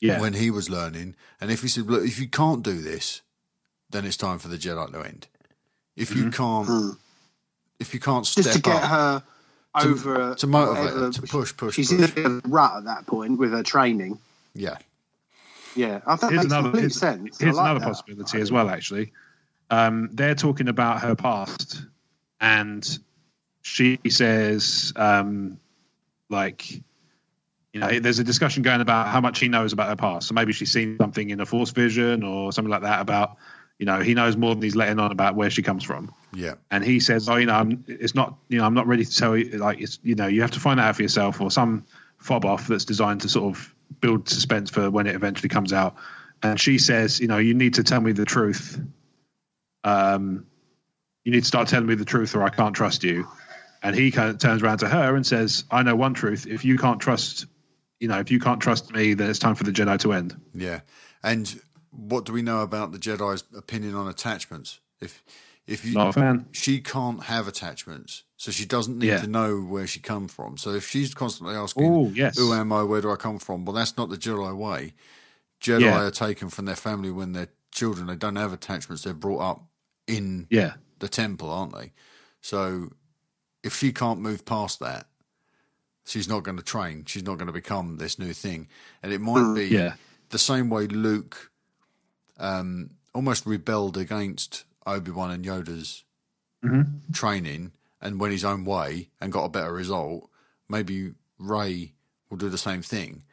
[0.00, 3.22] Yeah, when he was learning, and if he said, look, if you can't do this,
[3.90, 5.28] then it's time for the Jedi to end.
[5.94, 6.30] If you mm-hmm.
[6.30, 6.90] can't, hmm.
[7.78, 9.22] if you can't step Just to get up, her
[9.74, 11.98] over to motivate her, to push, push, She's push.
[11.98, 14.18] in a bit of a rut at that point with her training.
[14.54, 14.76] yeah.
[15.74, 17.40] Yeah, I think here's that makes another complete here's, sense.
[17.40, 17.86] I here's like another that.
[17.86, 18.68] possibility as well.
[18.68, 19.12] Actually,
[19.70, 21.86] um, they're talking about her past,
[22.42, 22.98] and
[23.62, 25.58] she says, um,
[26.28, 26.70] like,
[27.72, 30.28] you know, there's a discussion going about how much he knows about her past.
[30.28, 33.36] So maybe she's seen something in a force vision or something like that about,
[33.82, 36.14] you know, he knows more than he's letting on about where she comes from.
[36.32, 36.54] Yeah.
[36.70, 39.16] and he says, "Oh, you know, I'm, it's not, you know, I'm not ready to
[39.16, 39.58] tell you.
[39.58, 41.84] Like, it's, you know, you have to find that out for yourself, or some
[42.16, 45.96] fob off that's designed to sort of build suspense for when it eventually comes out."
[46.44, 48.80] And she says, "You know, you need to tell me the truth.
[49.82, 50.46] Um,
[51.24, 53.26] you need to start telling me the truth, or I can't trust you."
[53.82, 56.46] And he kind of turns around to her and says, "I know one truth.
[56.46, 57.46] If you can't trust,
[57.98, 60.40] you know, if you can't trust me, then it's time for the Jedi to end."
[60.54, 60.82] Yeah.
[61.24, 61.60] And
[61.92, 64.80] what do we know about the Jedi's opinion on attachments?
[65.00, 65.22] If
[65.66, 66.46] if you Not a fan.
[66.52, 69.20] she can't have attachments, so she doesn't need Yeah.
[69.20, 70.56] to know where she come from.
[70.56, 72.36] So if she's constantly asking, Oh, yes.
[72.36, 72.82] "Who am I?
[72.82, 74.94] Where do I come from?" Well, that's not the Jedi way.
[75.60, 76.02] Jedi Yeah.
[76.08, 78.08] are taken from their family when they're children.
[78.08, 79.02] They don't have attachments.
[79.04, 79.64] They're brought up
[80.08, 81.92] in Yeah, the temple, aren't they?
[82.40, 82.90] So
[83.62, 85.08] if she can't move past that,
[86.04, 87.04] she's not going to train.
[87.06, 88.68] She's not going to become this new thing.
[89.02, 89.94] And it might mm, be yeah.
[90.30, 91.51] the same way Luke
[92.38, 96.04] um, almost rebelled against Obi Wan and Yoda's
[96.64, 97.12] Mm-hmm.
[97.12, 100.30] training and went his own way and got a better result.
[100.68, 101.92] Maybe Rey
[102.30, 103.24] will do the same thing.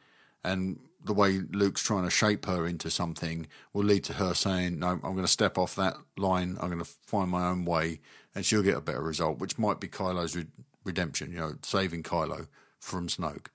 [0.42, 4.80] And the way Luke's trying to shape her into something will lead to her saying,
[4.80, 6.56] No, I'm going to step off that line.
[6.60, 8.00] I'm going to find my own way.
[8.34, 10.46] And she'll get a better result, which might be Kylo's re-
[10.84, 12.48] redemption, you know, saving Kylo
[12.80, 13.46] from Snoke.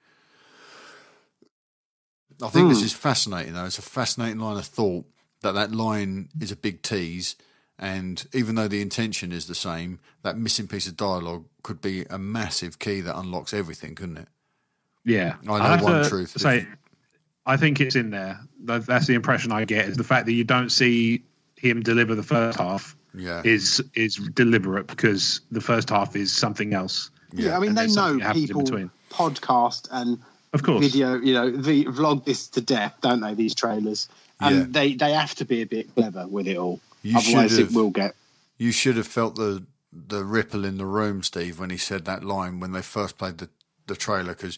[2.42, 3.66] I think this is fascinating, though.
[3.66, 5.06] It's a fascinating line of thought
[5.46, 7.36] that that line is a big tease.
[7.78, 12.04] And even though the intention is the same, that missing piece of dialogue could be
[12.10, 14.28] a massive key that unlocks everything, couldn't it?
[15.04, 16.40] Yeah, I know have one to truth.
[16.40, 16.66] Say,
[17.46, 18.40] I think it's in there.
[18.64, 19.86] That's the impression I get.
[19.90, 21.24] Is the fact that you don't see
[21.58, 23.42] him deliver the first half Yeah.
[23.44, 27.12] is is deliberate because the first half is something else.
[27.34, 28.92] Yeah, I mean they know something that happens in people between.
[29.12, 30.20] podcast and
[30.54, 33.34] Of course, video, you know, the vlog this to death, don't they?
[33.34, 34.08] These trailers,
[34.40, 34.66] and Yeah.
[34.70, 36.80] they they have to be a bit clever with it all.
[37.02, 38.16] You Otherwise, should it will get.
[38.58, 42.24] You should have felt the the ripple in the room, Steve, when he said that
[42.24, 43.50] line when they first played the
[43.88, 44.58] the trailer because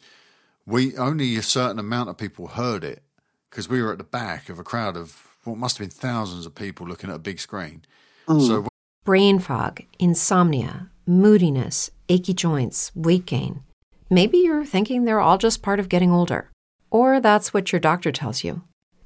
[0.66, 3.04] we only a certain amount of people heard it
[3.50, 6.46] because we were at the back of a crowd of what must have been thousands
[6.46, 7.84] of people looking at a big screen.
[8.28, 8.46] Mm.
[8.46, 8.68] So
[9.04, 13.64] brain fog, insomnia, moodiness, achy joints, weight gain.
[14.10, 16.50] Maybe you're thinking they're all just part of getting older,
[16.90, 18.64] or that's what your doctor tells you.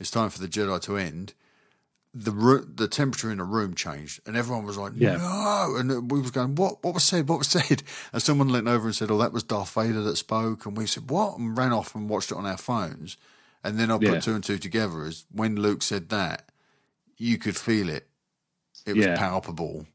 [0.00, 1.34] "It's time for the Jedi to end,"
[2.12, 5.16] the ro- the temperature in the room changed, and everyone was like, Yeah.
[5.18, 6.82] "No!" And we was going, "What?
[6.82, 7.28] What was said?
[7.28, 7.82] What was said?"
[8.12, 10.86] And someone leant over and said, "Oh, that was Darth Vader that spoke." And we
[10.86, 13.16] said, "What?" And ran off and watched it on our phones.
[13.62, 14.20] And then I put Yeah.
[14.20, 16.48] two and two together as when Luke said that,
[17.18, 18.08] you could feel it.
[18.86, 19.16] It was Yeah.
[19.18, 19.86] palpable.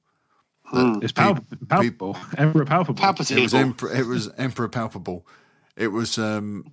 [0.73, 1.39] It's pal-
[1.69, 2.17] palpable.
[2.37, 3.03] Emperor palpable.
[3.03, 3.57] It was Palpable.
[3.57, 3.91] Emperor.
[3.93, 5.25] It was Emperor palpable.
[5.75, 6.17] It was.
[6.17, 6.65] um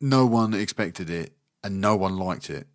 [0.00, 2.66] No one expected it, and no one liked it.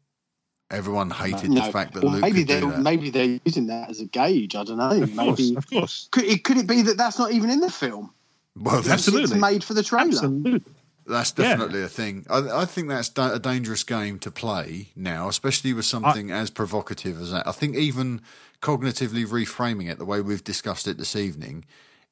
[0.71, 2.79] Everyone hated the fact that Well, Luke maybe could they're that.
[2.81, 4.55] maybe they're using that as a gauge.
[4.55, 5.03] I don't know.
[5.03, 6.07] Of course, maybe of course.
[6.11, 8.11] could it could it be that that's not even in the film?
[8.55, 9.23] well, that's, Absolutely.
[9.35, 10.07] It's made for the trailer.
[10.07, 10.61] Absolutely.
[11.05, 11.49] that's Yeah.
[11.49, 12.25] definitely a thing.
[12.29, 16.49] I, I think that's da- a dangerous game to play now, especially with something as
[16.49, 17.47] provocative as that.
[17.47, 18.21] I think even
[18.61, 21.65] cognitively reframing it the way we've discussed it this evening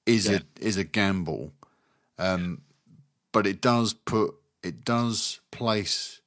[0.05, 0.39] is Yeah.
[0.61, 1.51] a is a gamble.
[2.19, 2.61] Um,
[3.31, 6.20] but it does put it does place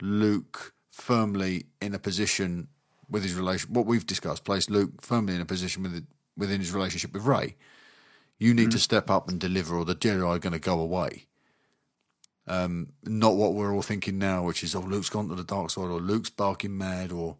[0.00, 2.68] Luke firmly in a position
[3.08, 3.72] with his relation.
[3.72, 7.56] What we've discussed place Luke firmly in a position with within his relationship with Rey.
[8.38, 11.26] You need to step up and deliver, or the Jedi are going to go away.
[12.46, 15.70] Um, not what we're all thinking now, which is, oh, Luke's gone to the dark
[15.70, 17.38] side, or Luke's barking mad, or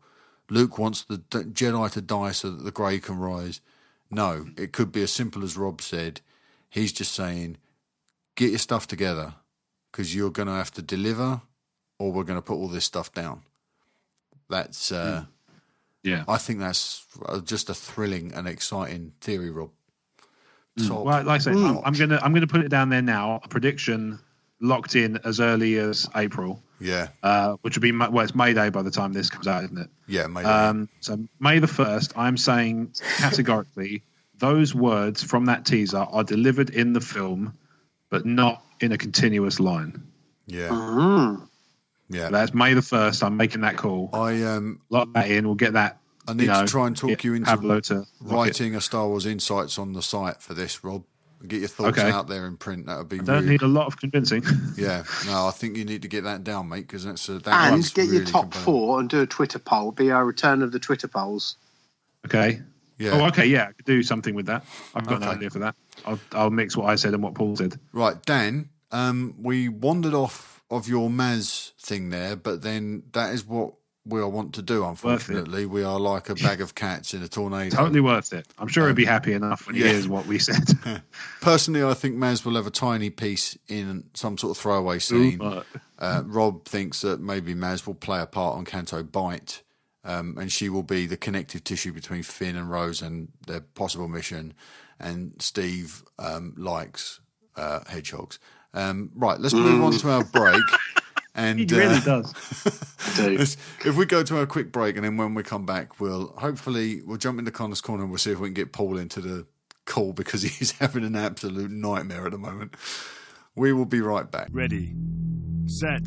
[0.48, 3.60] Luke wants the D- Jedi to die so that the Grey can rise.
[4.10, 6.22] No, it could be as simple as Rob said.
[6.70, 7.58] He's just saying,
[8.34, 9.34] get your stuff together
[9.92, 11.42] because you're going to have to deliver,
[11.98, 13.42] or we're going to put all this stuff down.
[14.48, 15.24] That's, uh,
[16.02, 16.24] Yeah.
[16.28, 19.70] I think that's uh, just a thrilling and exciting theory, Rob.
[20.86, 21.78] Top Well, like I say, I'm.
[21.84, 23.40] I'm gonna I'm gonna put it down there now.
[23.42, 24.18] A prediction
[24.60, 28.52] locked in as early as April, yeah, uh, which would be Ma- well, it's May
[28.52, 29.88] Day by the time this comes out, isn't it?
[30.06, 30.44] yeah, maybe.
[30.46, 34.02] Um, so May the first, I'm saying categorically,
[34.38, 37.54] those words from that teaser are delivered in the film,
[38.10, 40.02] but not in a continuous line.
[40.46, 41.48] yeah, Mm.
[42.08, 42.28] Yeah.
[42.30, 43.22] That's May the first.
[43.22, 44.10] I'm making that call.
[44.12, 45.46] I um, Lock that in.
[45.46, 46.00] We'll get that.
[46.28, 48.08] I need you know, to try and talk you into Pablo to it.
[48.20, 51.04] writing a Star Wars Insights on the site for this, Rob.
[51.46, 52.10] Get your thoughts Okay.
[52.10, 52.86] out there in print.
[52.86, 54.42] That would be Don't really, need a lot of convincing.
[54.76, 55.04] yeah.
[55.26, 57.72] No, I think you need to get that down, mate, because that's a, that And
[57.72, 58.64] one's get your top compelling.
[58.64, 59.92] four and do a Twitter poll.
[59.92, 61.56] Be our return of the Twitter polls.
[62.26, 62.60] okay.
[62.98, 63.44] Yeah, Oh, okay.
[63.44, 64.64] Yeah, I could do something with that.
[64.94, 65.36] I've got an Okay.
[65.36, 65.74] idea for that.
[66.06, 67.78] I'll, I'll mix what I said and what Paul said.
[67.92, 68.70] right, Dan.
[68.90, 73.74] Um, we wandered off of your Maz thing there, but then that is what
[74.06, 74.84] we all want to do.
[74.84, 77.76] Unfortunately, we are like a bag of cats in a tornado.
[77.76, 78.46] Totally worth it.
[78.58, 79.88] I'm sure he'd be happy enough when he yeah.
[79.88, 80.78] hears what we said.
[81.40, 85.38] Personally, I think Maz will have a tiny piece in some sort of throwaway scene.
[85.38, 85.66] But-
[85.98, 89.62] Uh, Rob thinks that maybe Maz will play a part on Canto Bight,
[90.04, 94.06] um, and she will be the connective tissue between Finn and Rose and their possible
[94.06, 94.52] mission.
[95.00, 97.20] And Steve um, likes
[97.56, 98.38] uh, hedgehogs.
[98.76, 100.62] Um, right, let's move on to our break.
[101.38, 102.32] And he really uh, does.
[103.84, 107.02] If we go to our quick break, and then when we come back, we'll hopefully
[107.02, 109.46] we'll jump into Connor's corner and we'll see if we can get Paul into the
[109.84, 112.74] call because he's having an absolute nightmare at the moment.
[113.54, 114.48] We will be right back.
[114.50, 114.94] Ready.
[115.66, 116.06] Set.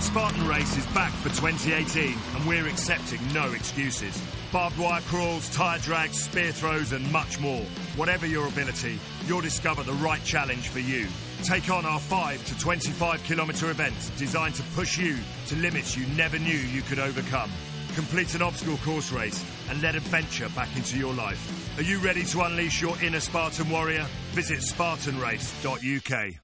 [0.00, 4.18] Spartan Race is back for 2018, and we're accepting no excuses.
[4.52, 7.62] Barbed wire crawls, tire drags, spear throws, and much more.
[7.96, 11.06] Whatever your ability, you'll discover the right challenge for you.
[11.42, 15.16] Take on our 5 to 25 kilometre events designed to push you
[15.48, 17.50] to limits you never knew you could overcome.
[17.94, 21.78] Complete an obstacle course race and let adventure back into your life.
[21.78, 24.06] Are you ready to unleash your inner Spartan warrior?
[24.32, 26.34] Visit spartanrace.uk.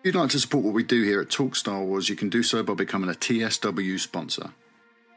[0.00, 2.28] If you'd like to support what we do here at Talk Star Wars, you can
[2.28, 4.52] do so by becoming a TSW sponsor.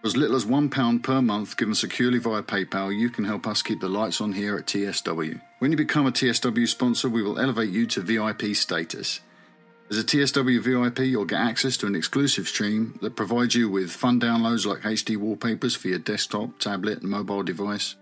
[0.01, 3.61] For as little as £1 per month given securely via PayPal, you can help us
[3.61, 5.39] keep the lights on here at TSW.
[5.59, 9.19] When you become a TSW sponsor, we will elevate you to VIP status.
[9.91, 13.91] As a TSW VIP, you'll get access to an exclusive stream that provides you with
[13.91, 17.95] fun downloads like HD wallpapers for your desktop, tablet, and mobile device,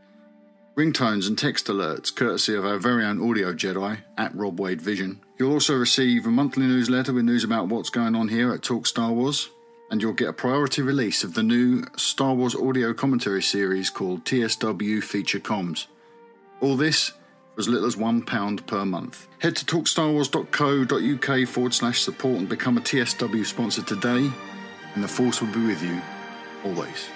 [0.77, 5.19] ringtones and text alerts courtesy of our very own audio Jedi at Rob Wade Vision.
[5.37, 8.87] You'll also receive a monthly newsletter with news about what's going on here at Talk
[8.87, 9.49] Star Wars,
[9.89, 14.23] and you'll get a priority release of the new Star Wars audio commentary series called
[14.25, 15.87] TSW Feature Comms.
[16.61, 17.09] All this
[17.53, 19.27] for as little as £1 per month.
[19.39, 24.29] Head to talkstarwars.co.uk forward slash support and become a TSW sponsor today,
[24.93, 25.99] and the Force will be with you
[26.63, 27.09] always.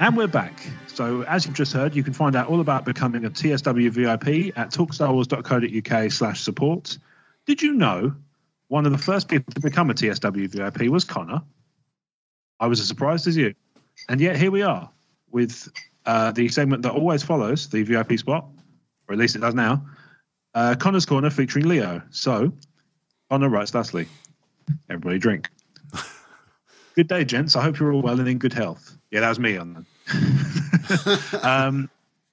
[0.00, 0.60] And we're back.
[0.88, 4.58] So, as you've just heard, you can find out all about becoming a TSW VIP
[4.58, 6.98] at talkstarwars.co.uk slash support.
[7.46, 8.14] Did you know
[8.68, 11.42] one of the first people to become a TSW VIP was Connor?
[12.60, 13.54] I was as surprised as you.
[14.08, 14.90] And yet here we are
[15.30, 15.70] with
[16.06, 18.46] uh, the segment that always follows the VIP spot,
[19.08, 19.86] or at least it does now.
[20.54, 22.02] Uh, Connor's Corner featuring Leo.
[22.10, 22.52] So,
[23.30, 24.06] Connor writes thusly
[24.88, 25.50] Everybody drink.
[26.94, 27.56] good day, gents.
[27.56, 28.96] I hope you're all well and in good health.
[29.10, 31.40] Yeah, that was me on that.
[31.42, 31.90] um,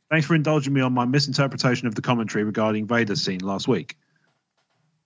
[0.10, 3.98] thanks for indulging me on my misinterpretation of the commentary regarding Vader's scene last week.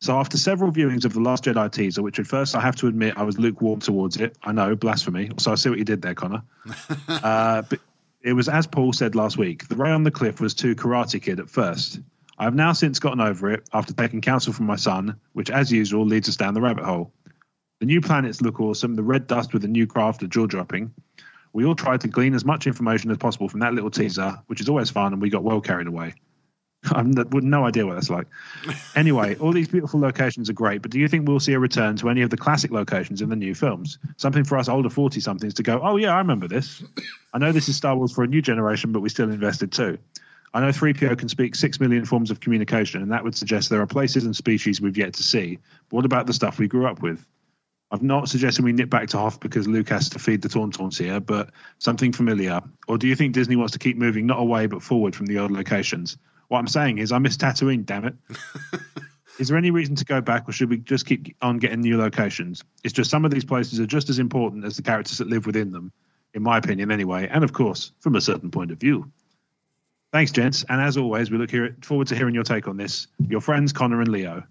[0.02, 2.88] So, after several viewings of The Last Jedi teaser, which at first I have to
[2.88, 5.32] admit I was lukewarm towards it, I know, blasphemy.
[5.38, 6.44] So, I see what you did there, Connor.
[7.08, 7.80] uh, but
[8.22, 11.22] it was as Paul said last week the Rey on the cliff was too Karate
[11.22, 12.00] Kid at first.
[12.38, 15.72] I have now since gotten over it after taking counsel from my son, which, as
[15.72, 17.14] usual, leads us down the rabbit hole.
[17.80, 20.94] The new planets look awesome, the red dust with the new craft are jaw dropping.
[21.54, 24.60] We all tried to glean as much information as possible from that little teaser, which
[24.60, 26.16] is always fun, and we got well carried away.
[26.92, 28.28] I've no idea what that's like.
[28.96, 31.96] Anyway, all these beautiful locations are great, but do you think we'll see a return
[31.98, 33.98] to any of the classic locations in the new films?
[34.18, 36.84] Something for us older 40 somethings to go, oh, yeah, I remember this.
[37.34, 39.98] I know this is Star Wars for a new generation, but we still invested too.
[40.54, 43.82] I know 3PO can speak 6 million forms of communication, and that would suggest there
[43.82, 45.60] are places and species we've yet to see.
[45.90, 47.26] But what about the stuff we grew up with?
[47.92, 50.98] I've not suggested we nip back to Hoth because Luke has to feed the Tauntauns
[50.98, 52.62] here, but something familiar.
[52.88, 55.40] Or do you think Disney wants to keep moving not away but forward from the
[55.40, 56.18] old locations?
[56.48, 57.86] What I'm saying is, I miss Tatooine.
[57.86, 58.16] Damn it!
[59.40, 61.98] is there any reason to go back, or should we just keep on getting new
[61.98, 62.64] locations?
[62.84, 65.46] It's just some of these places are just as important as the characters that live
[65.46, 65.92] within them,
[66.34, 67.28] in my opinion, anyway.
[67.32, 69.12] And of course, from a certain point of view.
[70.12, 70.64] Thanks, gents.
[70.70, 73.08] And as always, we look here, forward to hearing your take on this.
[73.28, 74.44] Your friends, Connor and Leo.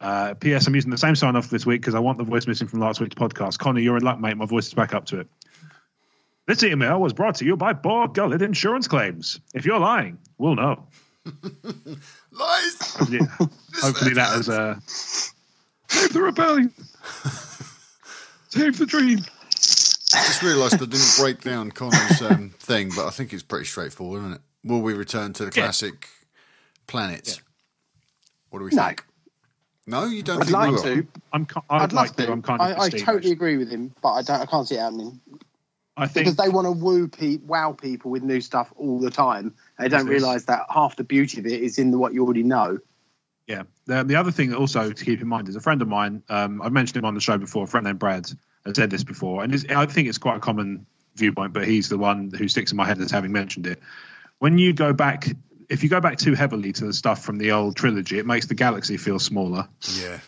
[0.00, 0.66] Uh, P.S.
[0.66, 2.80] I'm using the same sign off this week because I want the voice missing from
[2.80, 3.58] last week's podcast.
[3.58, 4.36] Connor, you're in luck, mate.
[4.36, 5.28] My voice is back up to it.
[6.46, 9.38] This email was brought to you by Borg Gullet Insurance Claims.
[9.54, 10.88] If you're lying, we'll know.
[12.32, 12.96] Lies!
[13.10, 13.26] Yeah.
[13.82, 16.72] Hopefully that was uh, save the rebellion,
[18.48, 19.18] save the dream.
[20.12, 23.66] I just realised I didn't break down Connor's um, thing, but I think it's pretty
[23.66, 24.40] straightforward, isn't it?
[24.64, 25.64] Will we return to the Yeah.
[25.64, 26.08] classic
[26.86, 27.40] planets?
[28.50, 28.86] What do we No.
[28.86, 29.04] think?
[29.86, 30.82] No, you don't I'd think we like will?
[30.82, 31.06] to.
[31.32, 32.26] I'm ki- I'd, I'd like to.
[32.26, 32.32] to.
[32.32, 34.40] I'm kind of I, I totally agree with him, but I don't.
[34.40, 35.20] I can't see it happening
[35.96, 39.10] I think because they want to woo pe- wow people with new stuff all the
[39.10, 39.54] time.
[39.78, 40.22] They don't Yes, yes.
[40.22, 42.78] realise that half the beauty of it is in the, what you already know.
[43.46, 43.64] Yeah.
[43.86, 46.62] The, the other thing also to keep in mind is a friend of mine, um,
[46.62, 48.30] I've mentioned him on the show before, a friend named Brad
[48.64, 50.86] has said this before, and it's, I think it's quite a common
[51.16, 53.80] viewpoint, but he's the one who sticks in my head as having mentioned it.
[54.38, 55.26] When you go back,
[55.68, 58.46] if you go back too heavily to the stuff from the old trilogy, it makes
[58.46, 59.68] the galaxy feel smaller.
[59.98, 60.20] Yeah.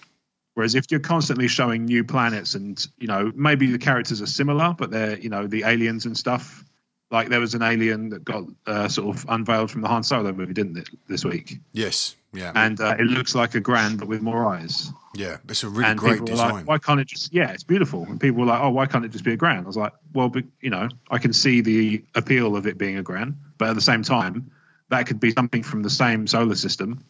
[0.54, 4.74] Whereas if you're constantly showing new planets and, you know, maybe the characters are similar,
[4.76, 6.64] but they're, you know, the aliens and stuff.
[7.10, 10.32] Like there was an alien that got uh, sort of unveiled from the Han Solo
[10.32, 11.58] movie, didn't it, this week?
[11.72, 12.16] Yes.
[12.32, 12.52] Yeah.
[12.54, 14.90] And uh, it looks like a Gran, but with more eyes.
[15.14, 15.36] yeah.
[15.48, 16.54] It's a really and great design.
[16.54, 17.32] like, why can't it just?
[17.32, 18.04] Yeah, it's beautiful.
[18.04, 19.64] And people were like, oh, why can't it just be a Gran?
[19.64, 22.96] I was like, well, but, you know, I can see the appeal of it being
[22.96, 24.50] a Gran, but at the same time,
[24.88, 27.04] that could be something from the same solar system,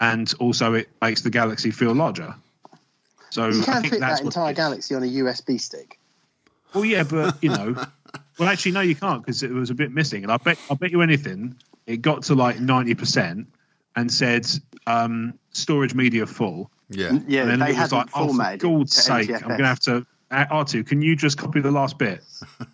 [0.00, 2.34] and also it makes the galaxy feel larger.
[3.30, 5.98] So You I can think fit that entire galaxy on a USB stick.
[6.74, 7.76] Well, yeah, but you know,
[8.38, 10.22] well, actually, no, you can't because it was a bit missing.
[10.22, 13.48] And I bet, I bet you anything, it got to like ninety percent,
[13.94, 14.46] and said
[14.86, 16.70] um, storage media full.
[16.88, 17.18] Yeah.
[17.28, 19.66] Yeah, and then they Luke was like, "Oh, for God's to sake, I'm going to
[19.66, 22.22] have to." Uh, R2, can you just copy the last bit,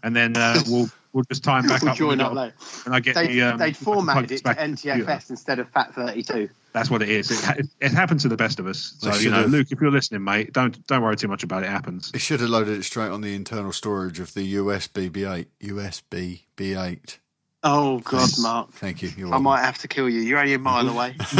[0.02, 1.96] and then uh, we'll we'll just time them back We'll up.
[1.96, 2.54] join when up later.
[2.84, 3.42] And I get They, the.
[3.42, 5.04] Um, they'd formatted it to back in the computer.
[5.10, 6.50] NTFS instead of FAT32.
[6.76, 7.30] That's what it is.
[7.30, 8.96] It, ha- it happens to the best of us.
[8.98, 11.62] So you know, should've- Luke, if you're listening, mate, don't don't worry too much about
[11.62, 11.66] it.
[11.68, 12.10] It happens.
[12.12, 15.46] It should have loaded it straight on the internal storage of the USB B8.
[15.62, 17.16] USB B8.
[17.62, 18.72] Oh, God, Mark.
[18.74, 19.08] Thank you.
[19.16, 19.44] You're I welcome.
[19.44, 20.20] might have to kill you.
[20.20, 21.16] You're only a mile away.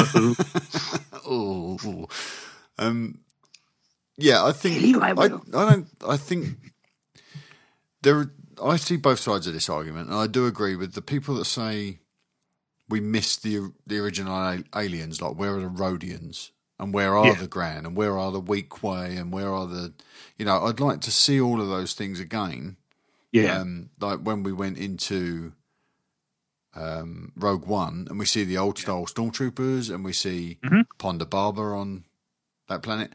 [1.27, 2.09] oh, oh.
[2.79, 3.19] um,
[4.17, 5.87] yeah, I think You, I I, I don't.
[6.09, 6.57] I think
[8.01, 8.17] there.
[8.21, 8.33] Are,
[8.65, 11.45] I see both sides of this argument, and I do agree with the people that
[11.45, 11.99] say
[12.89, 15.21] we missed the the original aliens.
[15.21, 17.35] Like, where are the Rodians, and where are Yeah.
[17.35, 19.93] the Gran, and where are the Weequay, and where are the,
[20.39, 22.77] you know, I'd like to see all of those things again.
[23.33, 25.53] Yeah, Um, like when we went into
[26.75, 30.85] um, Rogue One and we see the old style stormtroopers and we see Mhm.
[30.99, 32.05] Ponda Baba on
[32.69, 33.13] that planet.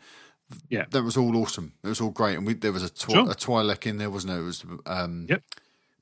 [0.69, 0.85] Yeah.
[0.91, 1.73] that was all awesome.
[1.83, 3.31] It was all great, and we, there was a twi- Sure.
[3.31, 4.41] a Twi'lek in there, wasn't there?
[4.41, 5.43] It was um, Yep.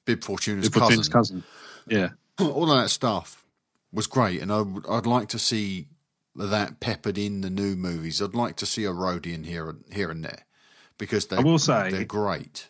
[0.05, 1.03] Bib Fortuna's Good cousin.
[1.11, 1.43] cousin.
[1.87, 2.09] Yeah,
[2.39, 3.38] All of that stuff
[3.91, 5.87] was great, and I would, I'd like to see
[6.35, 8.21] that peppered in the new movies.
[8.21, 10.45] I'd like to see a Rodian here here and there
[10.97, 12.69] because they I will say they're great.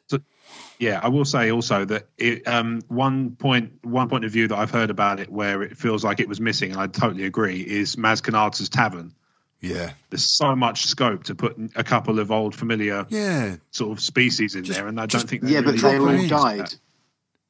[0.80, 4.58] Yeah, I will say also that it, um, one point one point of view that
[4.58, 7.60] I've heard about it where it feels like it was missing, and I totally agree,
[7.60, 9.14] is Maz Kanata's tavern.
[9.62, 13.58] Yeah, There's so much scope to put a couple of old familiar yeah.
[13.72, 16.06] sort of species in Just- there, and I don't think they yeah, but they all
[16.06, 16.74] names, died.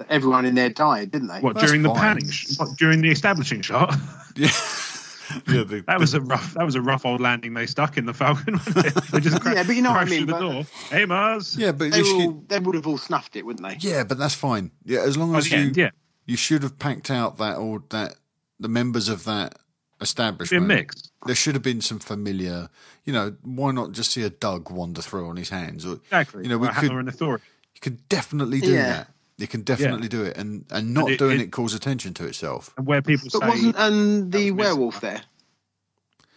[0.08, 1.40] Everyone in there died, didn't they?
[1.40, 2.00] What That's during the fine.
[2.00, 3.94] panning, sh- what, during the establishing shot?
[4.36, 4.48] Yeah,
[5.58, 5.64] yeah.
[5.64, 6.54] The, That was a rough.
[6.54, 8.54] That was a rough old landing they stuck in the Falcon.
[8.54, 8.94] wasn't it?
[9.12, 10.64] they just cra- Yeah, but you know what I crashed mean, through the but- door.
[10.90, 11.58] Hey, Mars.
[11.58, 13.76] yeah, but They, you should, they would have all snuffed it, wouldn't they?
[13.88, 14.72] yeah, but that's fine.
[14.86, 15.90] Yeah, as long as you end, yeah,
[16.26, 18.16] you should have packed out that or that
[18.60, 19.58] the members of that be
[20.00, 20.68] a establishment.
[20.68, 21.12] mix.
[21.26, 22.70] There should have been some familiar.
[23.04, 25.86] You know, why not just see a Dug wander through on his hands?
[25.86, 26.44] Or Exactly.
[26.44, 27.44] You know, we Or could Hammer and Authority.
[27.76, 28.88] you could definitely do Yeah.
[28.88, 29.08] that.
[29.40, 32.14] You can definitely do it, and and not And it- doing it- it, calls attention
[32.16, 32.74] to itself.
[32.78, 34.58] And where people But say wasn't um, the was missing.
[34.58, 35.22] werewolf there?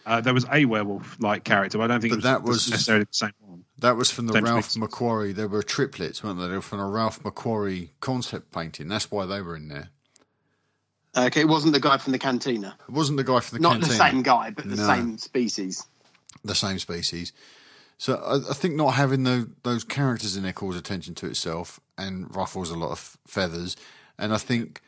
[0.05, 2.49] uh, there was a werewolf-like character, but I don't think But it was, that was
[2.49, 3.63] was- necessarily the same one.
[3.79, 4.81] That was from the Same Ralph species.
[4.89, 5.35] McQuarrie.
[5.35, 6.47] They were triplets, weren't they?
[6.47, 8.87] They were from a Ralph McQuarrie concept painting.
[8.87, 9.89] That's why they were in there.
[11.15, 12.77] Okay, it wasn't the guy from the cantina.
[12.87, 14.87] It wasn't the guy from the Not the same guy, but the No.
[14.87, 15.85] same species.
[16.45, 17.31] the same species.
[17.97, 21.79] So I, I think not having the, those characters in there calls attention to itself
[21.97, 23.75] and ruffles a lot of feathers.
[24.17, 24.81] And I think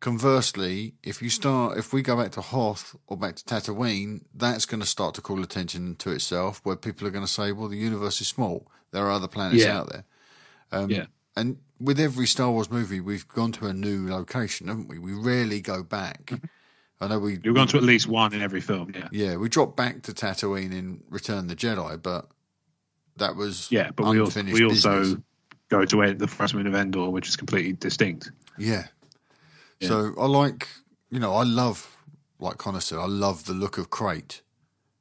[0.00, 4.66] conversely, if you start, if we go back to Hoth or back to Tatooine, that's
[4.66, 7.68] going to start to call attention to itself, where people are going to say, "Well,
[7.68, 8.66] the universe is small.
[8.90, 9.78] There are other planets Yeah.
[9.78, 10.04] out there."
[10.72, 11.06] Um, Yeah.
[11.34, 14.98] And with every Star Wars movie, we've gone to a new location, haven't we?
[14.98, 16.32] We rarely go back.
[17.00, 18.92] I know we You've gone to at least one in every film.
[18.94, 19.08] Yeah.
[19.10, 22.28] yeah, we dropped back to Tatooine in Return of the Jedi, but
[23.16, 25.22] that was Yeah, but we also we also.
[25.72, 28.30] Go to the first moon of Endor, which is completely distinct.
[28.58, 28.84] yeah.
[29.80, 29.88] Yeah.
[29.88, 30.68] So I like
[31.10, 31.78] you know I love
[32.38, 34.42] like Connor said I love the look of Crait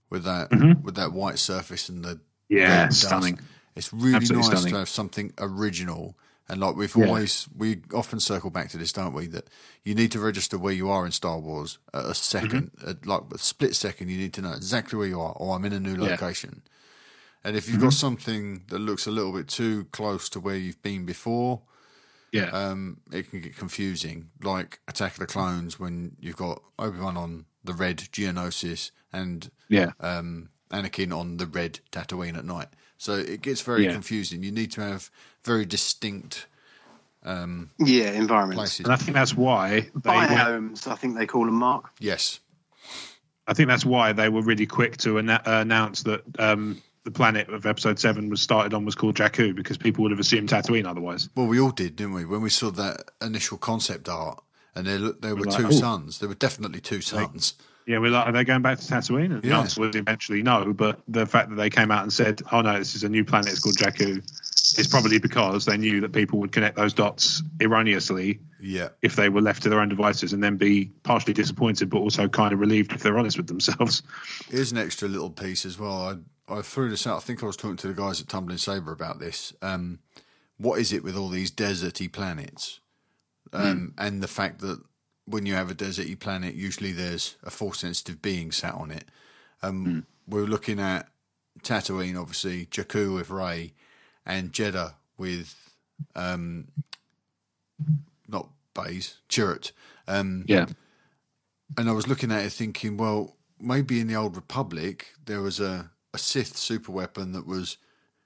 [0.09, 0.49] with that
[0.84, 2.15] with that white surface and the
[2.49, 2.57] Mm-hmm.
[2.57, 3.39] Yeah, stunning.
[3.78, 4.74] It's really Absolutely nice stunning.
[4.74, 6.17] to have something original.
[6.49, 7.05] And like we've Yeah.
[7.07, 9.28] always, we often circle back to this, don't we?
[9.28, 9.45] That
[9.86, 12.89] you need to register where you are in Star Wars at a 2nd Mm-hmm.
[12.89, 14.09] at like a split second.
[14.09, 16.61] You need to know exactly where you are, or I'm in a new location.
[17.44, 17.86] And if you've Mm-hmm.
[17.86, 21.62] got something that looks a little bit too close to where you've been before,
[22.32, 22.50] Yeah.
[22.52, 24.30] um, it can get confusing.
[24.44, 29.50] Like Attack of the Clones, when you've got Obi Wan on the red Geonosis and
[29.70, 29.92] yeah.
[30.00, 32.70] um, Anakin on the red Tatooine at night.
[32.98, 33.94] So it gets very Yeah.
[33.94, 34.44] confusing.
[34.44, 35.10] You need to have
[35.44, 36.48] very distinct
[37.24, 38.56] Yeah, environments.
[38.56, 38.80] places.
[38.86, 41.92] And I think that's why they went, Biomes, I think they call them, Mark.
[42.00, 42.39] Yes.
[43.48, 47.12] I think that's why they were really quick to anna- uh, announce that um, the
[47.12, 50.49] planet of Episode Seven was started on was called Jakku because people would have assumed
[50.49, 51.30] Tatooine otherwise.
[51.36, 52.26] Well, we all did, didn't we?
[52.26, 54.41] When we saw that initial concept art,
[54.76, 56.20] and there there were like, two "Oh." suns.
[56.20, 57.56] There were definitely two suns.
[57.88, 59.32] Yeah, we're like, are they going back to Tatooine?
[59.34, 60.72] And the answer was eventually no.
[60.72, 63.26] But the fact that they came out and said, "Oh no, this is a new
[63.26, 63.49] planet.
[63.49, 64.18] It's called Jakku,"
[64.78, 68.89] is probably because they knew that people would connect those dots erroneously Yeah.
[69.02, 72.30] if they were left to their own devices, and then be partially disappointed, but also
[72.30, 74.04] kind of relieved if they're honest with themselves.
[74.49, 76.08] Here's an extra little piece as well.
[76.10, 76.16] I,
[76.48, 77.18] I threw this out.
[77.18, 79.54] I think I was talking to the guys at Tumbling Saber about this.
[79.62, 80.00] Um,
[80.58, 82.80] what is it with all these deserty planets?
[83.54, 84.82] Um, And the fact that
[85.26, 89.06] when you have a deserty planet, usually there's a force sensitive being sat on it.
[89.62, 91.10] Um, We're looking at
[91.64, 93.74] Tatooine, obviously, Jakku with Rey,
[94.26, 95.76] and Jedha with
[96.16, 96.68] um,
[98.28, 99.72] not Baze, Chirrut.
[100.08, 100.66] Um, Yeah,
[101.78, 105.60] and I was looking at it thinking, well, maybe in the Old Republic there was
[105.60, 107.78] a, a Sith super weapon that was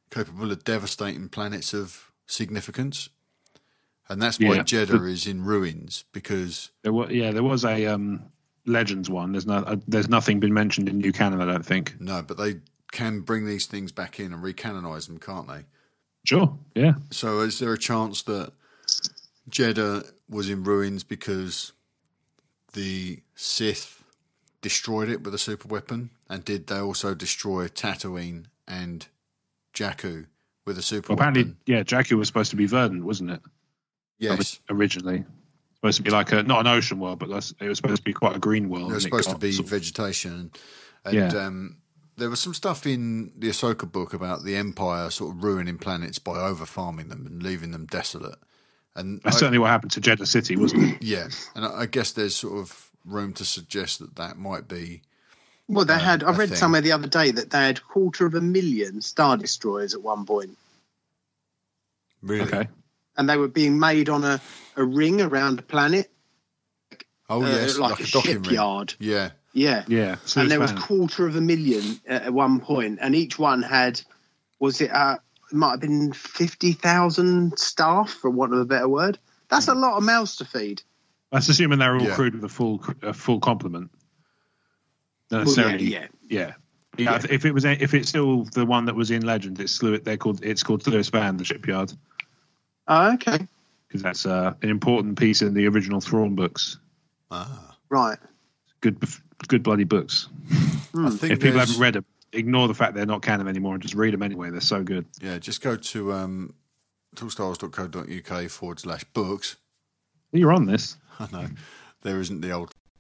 [0.09, 3.09] capable of devastating planets of significance.
[4.09, 7.65] And that's why Yeah, Jedha but- is in ruins because There was yeah, there was
[7.65, 8.25] a um,
[8.65, 9.31] Legends one.
[9.31, 11.41] There's no uh, there's nothing been mentioned in New Canon.
[11.41, 11.99] I don't think.
[11.99, 12.55] no, but they
[12.91, 15.65] can bring these things back in and recanonize them, can't they?
[16.23, 16.57] Sure.
[16.75, 16.93] Yeah.
[17.11, 18.53] So is there a chance that
[19.49, 21.73] Jedha was in ruins because
[22.73, 24.03] the Sith
[24.61, 26.09] destroyed it with a super weapon?
[26.30, 29.05] And did they also destroy Tatooine and
[29.73, 30.26] Jakku
[30.65, 33.41] with a super Well, apparently, yeah, Jakku was supposed to be verdant, wasn't it?
[34.17, 34.59] Yes.
[34.69, 35.23] Originally,
[35.76, 38.13] supposed to be like a not an ocean world, but it was supposed to be
[38.13, 38.91] quite a green world.
[38.91, 40.51] It was and it supposed to be sort of- vegetation.
[41.03, 41.28] And Yeah.
[41.45, 41.78] um,
[42.17, 46.17] there was some stuff in the Ahsoka book about the Empire sort of ruining planets
[46.17, 48.39] by over farming them and leaving them desolate.
[48.95, 51.03] And That's I- certainly what happened to Jedha City, wasn't it?
[51.03, 55.01] yeah, and I I guess there's sort of room to suggest that that might be
[55.68, 56.24] Well, they Uh, had.
[56.24, 56.57] I a read thing.
[56.57, 60.26] somewhere the other day that they had quarter of a million star destroyers at one
[60.26, 60.57] point,
[62.22, 62.43] really.
[62.43, 62.68] Okay.
[63.18, 64.39] and they were being made on a,
[64.76, 66.11] a ring around the planet,
[67.30, 68.43] Oh uh, yes, like, like, a, a docking ring.
[68.43, 68.93] shipyard.
[68.99, 70.18] Yeah, Yeah, Yeah.
[70.26, 70.82] So and it's there was fine.
[70.82, 74.01] quarter of a million at at one point, and each one had
[74.59, 74.91] was it?
[74.91, 75.18] Uh,
[75.51, 79.18] it might have been fifty thousand staff, for want of a better word.
[79.49, 80.82] That's a lot of mouths to feed.
[81.32, 82.16] That's assuming they're all Yeah.
[82.16, 83.89] crewed with a full a full complement.
[85.32, 85.86] Not Well, yeah, necessarily.
[85.86, 86.07] yeah.
[86.30, 86.53] yeah.
[86.97, 89.97] Yeah, if it was if it's still the one that was in Legend, it's Slew.
[89.99, 91.91] They're called it's called Lewis Van, the shipyard,
[92.88, 93.45] Oh, okay,
[93.88, 96.78] because that's uh, an important piece in the original Thrawn books.
[97.32, 98.17] ah, right.
[98.80, 98.97] Good,
[99.49, 100.30] good bloody books.
[100.97, 103.73] I think If people there's- haven't read them, ignore the fact they're not canon anymore
[103.73, 104.49] and just read them anyway.
[104.51, 105.05] They're so good.
[105.19, 106.53] yeah, just go to um,
[107.17, 109.57] toolstars.co.uk forward slash books.
[110.32, 110.95] You're on this.
[111.19, 111.47] I know
[112.03, 112.71] there isn't the old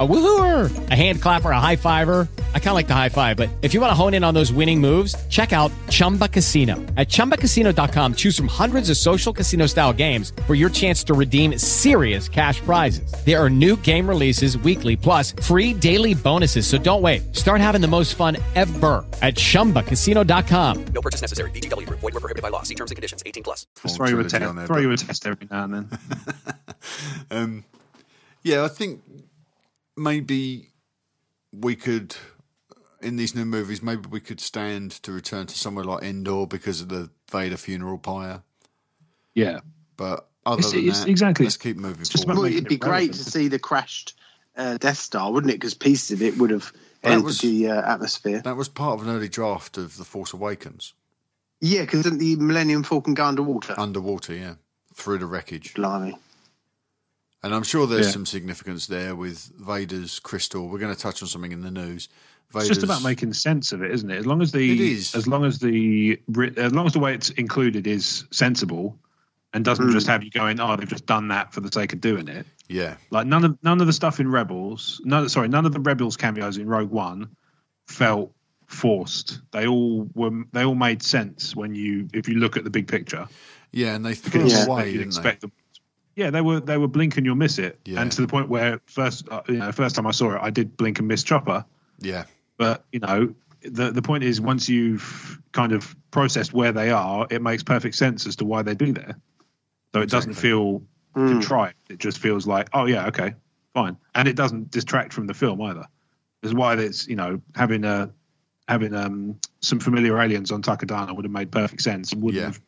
[0.00, 2.28] A woohooer, a hand clapper, a high fiver.
[2.54, 4.32] I kind of like the high five, but if you want to hone in on
[4.32, 6.76] those winning moves, check out Chumba Casino.
[6.96, 11.58] At chumbacasino.com, choose from hundreds of social casino style games for your chance to redeem
[11.58, 13.10] serious cash prizes.
[13.26, 16.64] There are new game releases weekly, plus free daily bonuses.
[16.68, 17.34] So don't wait.
[17.34, 20.84] Start having the most fun ever at chumbacasino.com.
[20.94, 21.50] No purchase necessary.
[21.50, 21.98] VGW Group.
[22.00, 22.62] Void were prohibited by law.
[22.62, 23.24] See terms and conditions.
[23.26, 23.66] 18 plus.
[23.82, 24.54] Just full throw you a trilogy test.
[24.56, 25.88] there, Throw but- you a test every now and then.
[27.30, 27.64] Um,
[28.44, 29.02] yeah, I think
[29.98, 30.70] maybe
[31.52, 32.14] we could,
[33.02, 36.80] in these new movies, maybe we could stand to return to somewhere like Endor because
[36.80, 38.42] of the Vader funeral pyre.
[39.34, 39.60] yeah.
[39.96, 41.44] But other It's- than it's- that, exactly.
[41.44, 42.36] let's keep moving It's forward.
[42.36, 43.14] Well, it'd be it great relevant.
[43.24, 44.14] to see the crashed
[44.56, 45.56] uh, Death Star, wouldn't it?
[45.56, 46.72] Because pieces of it would have
[47.02, 48.40] Well, entered was- the uh, atmosphere.
[48.42, 50.94] That was part of an early draft of The Force Awakens.
[51.60, 53.74] Yeah, because didn't the Millennium Falcon go underwater?
[53.78, 54.54] Underwater, yeah.
[54.94, 55.74] Through the wreckage.
[55.74, 56.16] Blimey.
[57.42, 58.12] And I'm sure there's Yeah.
[58.12, 60.68] some significance there with Vader's crystal.
[60.68, 62.08] We're going to touch on something in the news.
[62.54, 64.16] It's just about making sense of it, isn't it?
[64.16, 65.14] As long as the It is.
[65.14, 66.18] as long as the
[66.56, 68.98] as long as the way it's included is sensible
[69.52, 69.92] and doesn't mm.
[69.92, 72.46] just have you going, oh, they've just done that for the sake of doing it.
[72.68, 75.80] Yeah, Like none of none of the stuff in Rebels, none sorry, none of the
[75.80, 77.28] Rebels cameos in Rogue One
[77.86, 78.32] felt
[78.66, 79.40] forced.
[79.52, 82.88] They all were they all made sense when you if you look at the big
[82.88, 83.26] picture.
[83.72, 85.52] yeah, and they threw them away, didn't expect them.
[86.18, 88.00] Yeah, they were they were blink and you'll miss it, Yeah.
[88.02, 90.50] and to the point where first uh, you know, first time I saw it, I
[90.50, 91.64] did blink and miss Chopper.
[92.00, 92.24] Yeah,
[92.56, 97.26] But you know, the the point is, once you've kind of processed where they are,
[97.30, 99.16] it makes perfect sense as to why they'd be there.
[99.94, 100.50] So it doesn't Exactly.
[100.50, 100.82] feel
[101.14, 101.76] contrived.
[101.88, 103.34] It just feels like, oh yeah, okay,
[103.72, 105.86] fine, and it doesn't distract from the film either.
[106.42, 108.10] Is why it's you know having a
[108.66, 112.46] having um some familiar aliens on Takodana would have made perfect sense and wouldn't Yeah.
[112.48, 112.60] have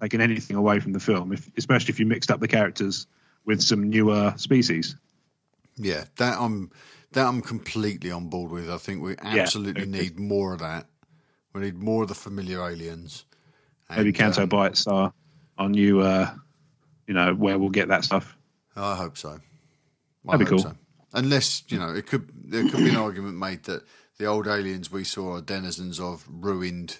[0.00, 3.06] taking anything away from the film, if, especially if you mixed up the characters
[3.44, 4.96] with some newer species.
[5.76, 6.70] Yeah, that I'm
[7.12, 8.70] that I'm completely on board with.
[8.70, 10.00] I think we absolutely agreed.
[10.00, 10.86] need more of that.
[11.52, 13.24] We need more of the familiar aliens.
[13.88, 15.12] Maybe And, Canto um, Bights are
[15.56, 16.34] our new, uh,
[17.06, 18.36] you know, where we'll get that stuff.
[18.74, 19.38] I hope so.
[20.28, 20.58] I That'd be cool.
[20.58, 20.76] so.
[21.12, 23.84] Unless you know, it could there could be an argument made that
[24.18, 26.98] the old aliens we saw are denizens of ruined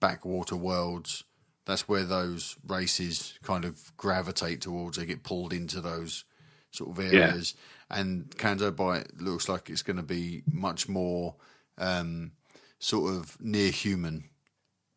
[0.00, 1.24] backwater worlds.
[1.64, 4.98] That's where those races kind of gravitate towards.
[4.98, 6.24] They get pulled into those
[6.70, 7.54] sort of areas.
[7.90, 11.36] And Canto Bight looks like it's going to be much more
[11.78, 12.32] um,
[12.78, 14.24] sort of near human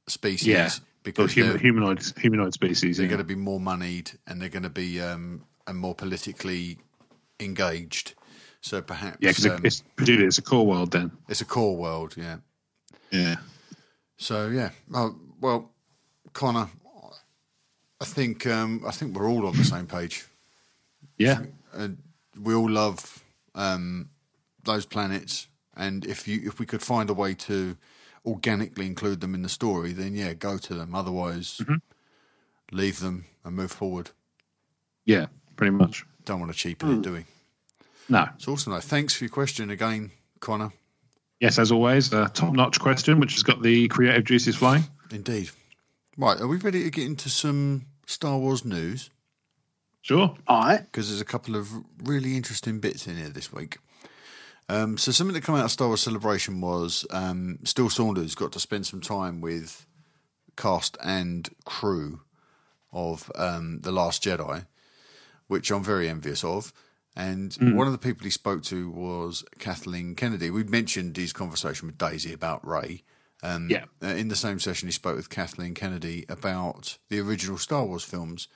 [0.07, 0.47] species.
[0.47, 0.69] Yeah,
[1.03, 2.97] because human, humanoid humanoid species.
[2.97, 3.09] they're yeah.
[3.09, 6.79] going to be more moneyed and they're going to be um, and more politically
[7.39, 8.15] engaged.
[8.61, 11.11] So perhaps yeah, because um, it's presumably it's a core world then.
[11.29, 12.37] it's a core world, yeah.
[13.11, 13.35] Yeah,
[14.17, 15.71] So yeah, well, well
[16.35, 16.67] Connor,
[18.01, 20.25] I think um, I think we're all on the same page.
[21.17, 21.39] yeah,
[21.73, 21.97] and
[22.39, 23.23] we all love
[23.55, 24.09] um,
[24.63, 25.47] those planets.
[25.75, 27.75] And if you if we could find a way to
[28.25, 30.93] organically include them in the story, then yeah, go to them.
[30.93, 31.61] Otherwise,
[32.71, 34.11] leave them and move forward.
[35.05, 36.05] yeah, pretty much.
[36.25, 37.25] Don't want to cheapen it, do we?
[38.09, 38.79] No, It's awesome though.
[38.81, 40.71] Thanks for your question again, Connor.
[41.39, 44.83] yes, as always, a top-notch question, which has got the creative juices flying.
[45.11, 45.49] Indeed.
[46.17, 49.09] Right, are we ready to get into some Star Wars news?
[50.01, 50.35] Sure.
[50.47, 50.79] All right.
[50.79, 51.69] because there's a couple of
[52.03, 53.79] really interesting bits in here this week.
[54.69, 58.51] Um, so something that came out of Star Wars Celebration was um, Steele Saunders got
[58.53, 59.85] to spend some time with
[60.55, 62.21] cast and crew
[62.93, 64.65] of um, The Last Jedi,
[65.47, 66.71] which I'm very envious of.
[67.15, 70.49] And one of the people he spoke to was Kathleen Kennedy.
[70.49, 73.03] We mentioned his conversation with Daisy about Rey.
[73.45, 73.85] Um, Yeah.
[74.01, 78.03] uh, in the same session, he spoke with Kathleen Kennedy about the original Star Wars
[78.03, 78.47] films,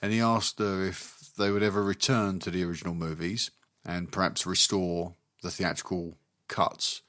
[0.00, 3.50] and he asked her if they would ever return to the original movies
[3.84, 6.16] and perhaps restore the theatrical
[6.48, 7.02] cuts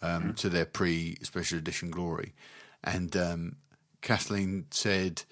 [0.00, 2.34] um, to their pre special edition glory.
[2.82, 3.56] And um,
[4.00, 5.22] Kathleen said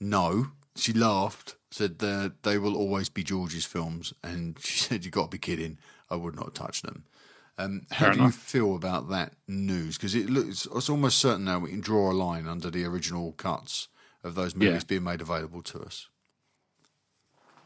[0.00, 0.48] no.
[0.76, 5.30] She laughed, said that they will always be George's films, and she said, "You've got
[5.30, 5.78] to be kidding!
[6.10, 7.04] I would not touch them."
[7.58, 8.26] Um, how Fair do enough.
[8.34, 9.96] you feel about that news?
[9.96, 13.32] Because it looks it's almost certain now we can draw a line under the original
[13.32, 13.88] cuts
[14.22, 14.86] of those movies Yeah.
[14.88, 16.08] being made available to us.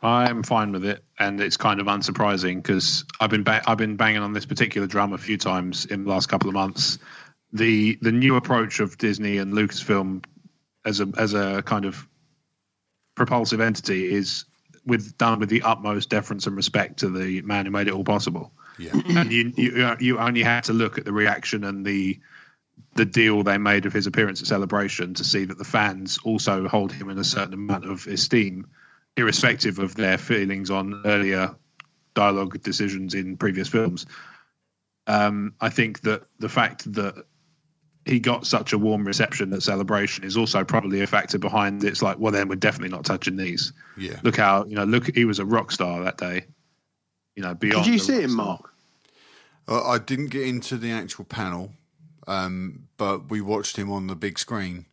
[0.03, 3.97] I'm fine with it, and it's kind of unsurprising because I've been ba- I've been
[3.97, 6.99] banging on this particular drum a few times in the last couple of months.
[7.53, 10.25] The the new approach of Disney and Lucasfilm
[10.87, 12.07] as a as a kind of
[13.15, 14.45] propulsive entity is
[14.87, 18.05] with done with the utmost deference and respect to the man who made it all
[18.05, 18.53] possible.
[18.81, 22.19] Yeah, and you, you you only had to look at the reaction and the
[22.95, 26.67] the deal they made of his appearance at Celebration to see that the fans also
[26.67, 28.67] hold him in a certain amount of esteem,
[29.17, 31.55] irrespective of their feelings on earlier
[32.15, 34.07] dialogue decisions in previous films.
[35.07, 37.25] Um, I think that the fact that
[38.05, 42.03] he got such a warm reception at Celebration is also probably a factor behind it's
[42.03, 43.73] like, well, then we're definitely not touching these.
[43.97, 44.19] yeah.
[44.23, 46.47] Look how you know, look, he was a rock star that day.
[47.37, 47.85] You know, beyond.
[47.85, 48.47] Did you see him, star.
[48.47, 48.70] Mark?
[49.71, 51.71] Uh, I didn't get into the actual panel,
[52.27, 54.87] um, but we watched him on the big screen,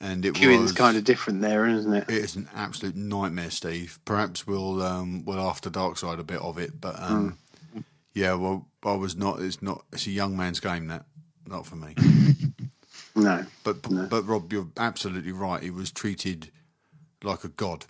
[0.00, 2.04] and it Viewing's was kind of different there, isn't it?
[2.08, 3.98] It is an absolute nightmare, Steve.
[4.04, 7.38] Perhaps we'll um, we'll after dark side a bit of it, but um,
[8.12, 9.40] yeah, well, I was not.
[9.40, 9.84] It's not.
[9.92, 10.88] It's a young man's game.
[10.88, 11.06] That
[11.46, 11.94] not for me.
[13.16, 13.44] No.
[13.64, 15.62] But but Rob, you're absolutely right.
[15.62, 16.50] He was treated
[17.22, 17.86] like a god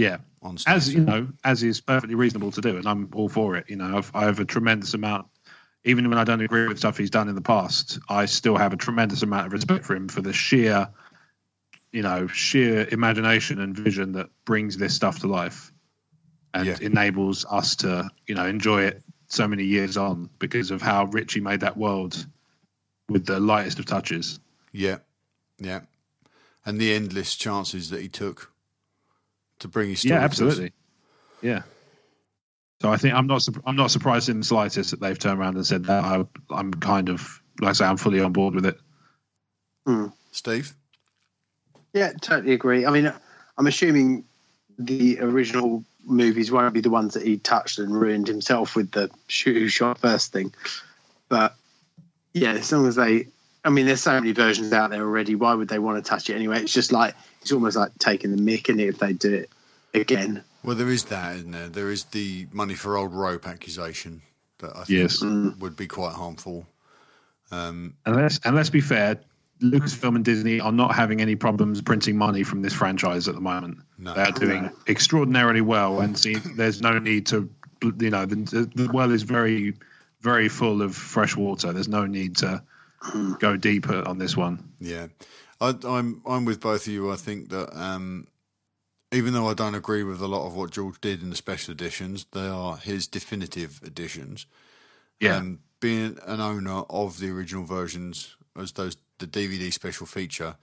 [0.00, 0.74] Yeah, on stage.
[0.74, 3.68] as you know, as is perfectly reasonable to do, and I'm all for it.
[3.68, 5.26] You know, I've, I have a tremendous amount,
[5.84, 8.72] even when I don't agree with stuff he's done in the past, I still have
[8.72, 10.88] a tremendous amount of respect for him for the sheer,
[11.92, 15.70] you know, sheer imagination and vision that brings this stuff to life,
[16.54, 16.78] and Yeah.
[16.80, 21.34] enables us to, you know, enjoy it so many years on because of how rich
[21.34, 22.26] he made that world
[23.10, 24.40] with the lightest of touches.
[24.72, 24.98] Yeah,
[25.58, 25.80] yeah,
[26.64, 28.50] and the endless chances that he took
[29.60, 30.14] to bring his story.
[30.14, 30.72] Yeah, to absolutely.
[31.42, 31.62] Yeah.
[32.82, 35.56] So I think I'm not I'm not surprised in the slightest that they've turned around
[35.56, 36.04] and said that.
[36.04, 38.78] I, I'm kind of like I say I'm fully on board with it.
[39.86, 40.06] Hmm.
[40.32, 40.74] Steve.
[41.92, 42.86] Yeah, totally agree.
[42.86, 43.12] I mean,
[43.58, 44.24] I'm assuming
[44.78, 49.10] the original movies won't be the ones that he touched and ruined himself with the
[49.28, 50.54] shoot shot first thing.
[51.28, 51.54] But
[52.32, 53.26] yeah, as long as they,
[53.64, 55.34] I mean, there's so many versions out there already.
[55.34, 56.62] Why would they want to touch it anyway?
[56.62, 59.50] It's just like it's almost like taking the mick in it if they do it
[59.94, 60.44] again.
[60.62, 61.68] Well, there is that, isn't there?
[61.68, 64.22] There is the money for old rope accusation
[64.58, 65.22] that I think Yes.
[65.22, 65.58] Mm.
[65.58, 66.66] would be quite harmful.
[67.50, 69.20] Um, and let's and let's be fair,
[69.62, 73.40] Lucasfilm and Disney are not having any problems printing money from this franchise at the
[73.40, 73.78] moment.
[73.98, 74.14] No.
[74.14, 77.50] they are doing extraordinarily well, and see, there's no need to,
[77.82, 79.74] you know, the, the well is very,
[80.20, 81.72] very full of fresh water.
[81.72, 82.62] There's no need to
[83.00, 83.34] hmm.
[83.34, 84.72] go deeper on this one.
[84.78, 85.08] Yeah,
[85.60, 87.10] I, I'm I'm with both of you.
[87.12, 88.26] I think that um,
[89.12, 91.72] even though I don't agree with a lot of what George did in the special
[91.72, 94.46] editions, they are his definitive editions.
[95.20, 100.56] Yeah, Um, being an owner of the original versions as those the DVD special feature,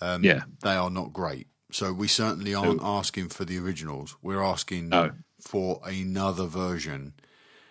[0.00, 1.46] um, yeah, they are not great.
[1.70, 4.16] So we certainly aren't asking for the originals.
[4.22, 5.12] We're asking No.
[5.40, 7.14] for another version.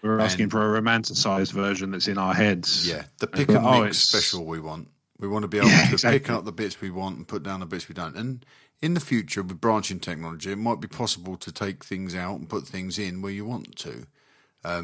[0.01, 2.87] we're asking and- for a romanticized version that's in our heads.
[2.87, 4.87] Yeah, the pick But, and oh, mix it's- special we want.
[5.21, 6.35] We want to be able Yeah, to pick exactly.
[6.35, 8.17] up the bits we want and put down the bits we don't.
[8.17, 8.45] And
[8.81, 12.49] in the future, with branching technology, it might be possible to take things out and
[12.49, 14.05] put things in where you want to,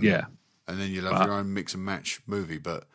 [0.01, 0.26] yeah,
[0.68, 2.59] and then you'll have But- your own mix and match movie.
[2.59, 2.88] But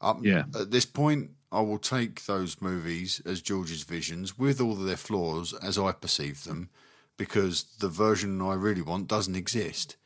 [0.00, 0.44] up, Yeah.
[0.58, 4.96] at this point, I will take those movies as George's visions with all of their
[4.96, 6.68] flaws as I perceive them,
[7.16, 9.96] because the version I really want doesn't exist.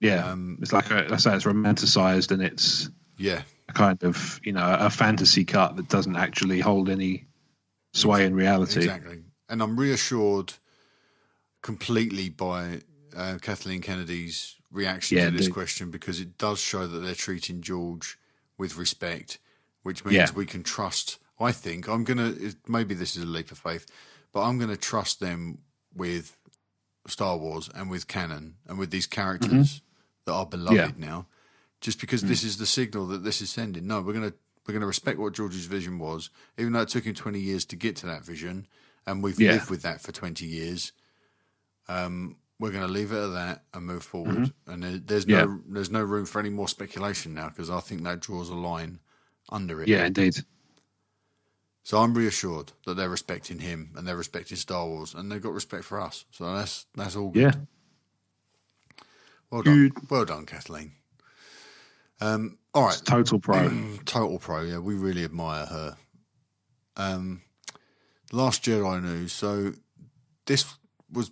[0.00, 0.28] yeah.
[0.30, 4.52] Um, it's like a, I say, it's romanticized and it's Yeah, a kind of you
[4.52, 7.26] know a fantasy cut that doesn't actually hold any
[7.92, 8.80] sway in reality.
[8.80, 9.22] Exactly.
[9.48, 10.54] And I'm reassured
[11.62, 12.80] completely by
[13.16, 15.54] uh, Kathleen Kennedy's reaction Yeah, to this indeed.
[15.54, 18.18] question because it does show that they're treating George
[18.58, 19.38] with respect,
[19.82, 20.30] which means Yeah.
[20.34, 21.18] we can trust.
[21.40, 23.86] I think I'm going to, maybe this is a leap of faith,
[24.32, 25.58] but I'm going to trust them
[25.94, 26.36] with
[27.06, 29.80] Star Wars and with canon and with these characters
[30.26, 31.02] that are beloved Mm-hmm.
[31.02, 31.08] Yeah.
[31.08, 31.26] Now,
[31.84, 33.86] just because this is the signal that this is sending.
[33.86, 34.36] No, we're going to
[34.66, 37.66] we're going to respect what George's vision was, even though it took him 20 years
[37.66, 38.66] to get to that vision,
[39.06, 39.52] and we've Yeah.
[39.52, 40.92] lived with that for 20 years.
[41.86, 44.52] Um, we're going to leave it at that and move forward.
[44.66, 45.30] And there's Mm-hmm.
[45.30, 45.44] Yeah.
[45.44, 48.54] no there's no room for any more speculation now because I think that draws a
[48.54, 49.00] line
[49.50, 49.88] under it.
[49.88, 50.36] Yeah, indeed.
[51.82, 55.52] So I'm reassured that they're respecting him and they're respecting Star Wars and they've got
[55.52, 56.24] respect for us.
[56.30, 57.42] So that's that's all good.
[57.42, 57.54] Yeah,
[59.50, 59.90] Well done.
[60.08, 60.92] Well done, Kathleen.
[62.20, 63.00] Um, all right.
[63.04, 63.68] total pro.
[64.04, 64.78] Total pro, yeah.
[64.78, 65.96] We really admire her.
[66.96, 67.42] Um,
[68.32, 69.32] Last Jedi news.
[69.32, 69.72] So
[70.46, 70.64] this
[71.12, 71.30] was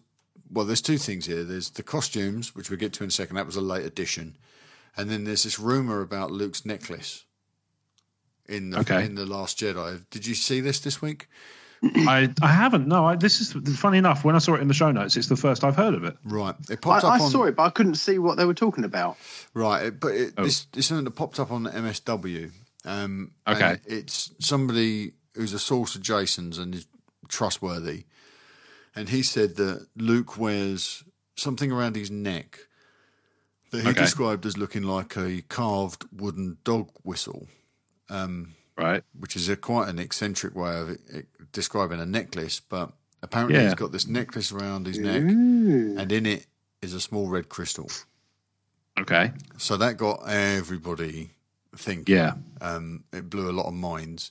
[0.51, 0.65] well.
[0.67, 1.43] There's two things here.
[1.45, 3.37] There's the costumes, which we'll get to in a second.
[3.37, 4.37] That was a late addition,
[4.97, 7.25] and then there's this rumor about Luke's necklace
[8.49, 9.05] in the Okay.
[9.05, 10.05] in the Last Jedi.
[10.11, 11.29] Did you see this this week?
[11.83, 12.87] I I haven't.
[12.87, 14.25] No, I, this is funny enough.
[14.25, 16.17] When I saw it in the show notes, it's the first I've heard of it.
[16.25, 16.55] Right.
[16.71, 18.55] It I, popped I up on saw it, but I couldn't see what they were
[18.55, 19.17] talking about.
[19.55, 20.45] Right, it- but it, Oh.
[20.45, 22.51] this it's something that popped up on the MSW.
[22.85, 23.79] Um, Okay.
[23.87, 26.87] it's somebody who's a source of Jason's and is
[27.29, 28.05] trustworthy,
[28.95, 31.03] and he said that Luke wears
[31.37, 32.59] something around his neck
[33.71, 34.01] that he Okay.
[34.03, 37.49] described as looking like a carved wooden dog whistle,
[38.83, 39.03] Right.
[39.19, 42.61] which is a quite an eccentric way of it, it- describing a necklace.
[42.61, 42.93] But
[43.23, 43.65] apparently, Yeah.
[43.67, 46.47] he's got this necklace around his neck, and in it
[46.81, 47.89] is a small red crystal.
[48.99, 49.33] Okay.
[49.57, 51.31] So that got everybody
[51.77, 52.15] thinking.
[52.17, 52.35] Yeah.
[52.61, 54.31] Um, it blew a lot of minds,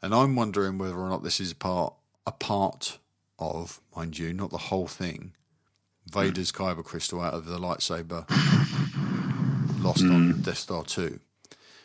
[0.00, 1.94] and I'm wondering whether or not this is part
[2.26, 2.98] a part
[3.38, 5.32] of, mind you, not the whole thing.
[6.10, 8.24] Vader's kyber crystal out of the lightsaber
[9.82, 11.18] lost on Death Star two,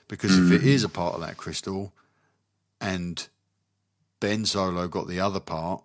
[0.07, 1.93] because if it is a part of that crystal,
[2.79, 3.27] and
[4.19, 5.83] Ben Solo got the other part,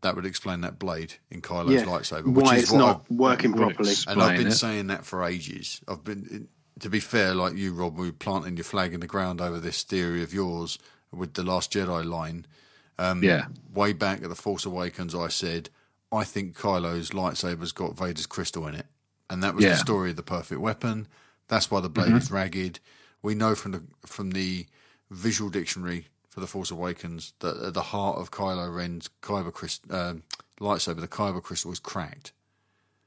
[0.00, 3.04] that would explain that blade in Kylo's Yeah, lightsaber, which why is it's what not
[3.10, 3.94] I- working properly.
[4.06, 4.52] and I've been it.
[4.52, 5.80] saying that for ages.
[5.88, 6.48] I've been,
[6.80, 9.58] to be fair, like you, Rob, we were planting your flag in the ground over
[9.58, 10.78] this theory of yours
[11.12, 12.46] with the Last Jedi line.
[12.98, 13.46] Um, Yeah.
[13.74, 15.70] Way back at the Force Awakens, I said
[16.10, 18.86] I think Kylo's lightsaber's got Vader's crystal in it,
[19.28, 21.06] and that was the story of the perfect weapon.
[21.48, 22.16] That's why the blade Mm-hmm.
[22.16, 22.80] is ragged.
[23.22, 24.66] We know from the from the
[25.10, 29.94] visual dictionary for the Force Awakens that at the heart of Kylo Ren's kyber crystal,
[29.94, 30.22] um
[30.60, 32.32] lightsaber, the kyber crystal is cracked.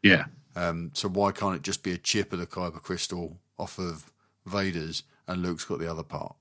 [0.04, 0.26] Yeah.
[0.56, 4.12] Um, so why can't it just be a chip of the kyber crystal off of
[4.46, 6.36] Vader's and Luke's got the other part?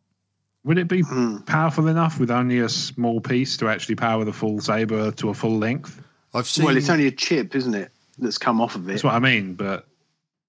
[0.64, 1.38] Would it be Hmm.
[1.38, 5.34] powerful enough with only a small piece to actually power the full saber to a
[5.34, 6.02] full length?
[6.34, 6.64] I've seen.
[6.64, 8.92] Well, it's only a chip, isn't it, that's come off of it?
[8.92, 9.55] That's what I mean.
[9.55, 9.86] But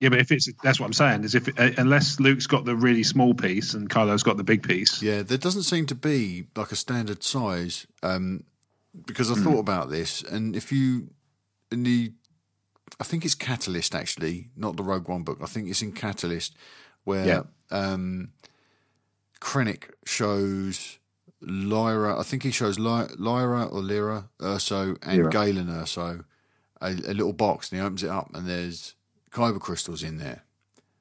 [0.01, 2.75] yeah, but if it's that's what I'm saying is if uh, unless Luke's got the
[2.75, 6.47] really small piece and Kylo's got the big piece, yeah, there doesn't seem to be
[6.55, 7.87] like a standard size.
[8.03, 8.43] Um,
[9.05, 9.31] because.
[9.31, 11.11] I thought about this, and if you
[11.71, 12.11] in the,
[12.99, 15.37] I think it's Catalyst actually, not the Rogue One book.
[15.41, 16.55] I think it's in Catalyst
[17.05, 17.43] where Yeah.
[17.69, 18.31] um,
[19.39, 20.99] Krennic shows
[21.41, 22.19] Lyra.
[22.19, 25.29] I think he shows Ly- Lyra or Lyra Erso and Lyra.
[25.31, 26.25] Galen Erso
[26.81, 28.95] a, a little box, and he opens it up, and there's
[29.31, 30.43] kyber crystals in there.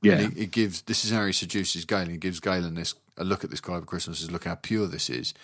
[0.02, 2.10] yeah, And he, he gives this is how he seduces Galen.
[2.10, 4.86] He gives Galen this a look at this kyber crystal and says, "Look how pure
[4.86, 5.34] this is."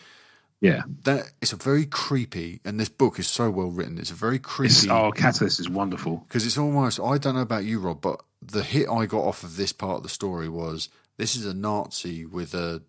[0.61, 0.83] Yeah.
[1.05, 3.99] That it's a very creepy, and this book is so well written.
[3.99, 6.25] It's a very It's, creepy oh, Catalyst is wonderful.
[6.29, 6.99] because it's almost.
[6.99, 9.99] I don't know about you, Rob, but the hit I got off of this part
[9.99, 10.89] of the story was
[11.19, 12.83] this is a Nazi with a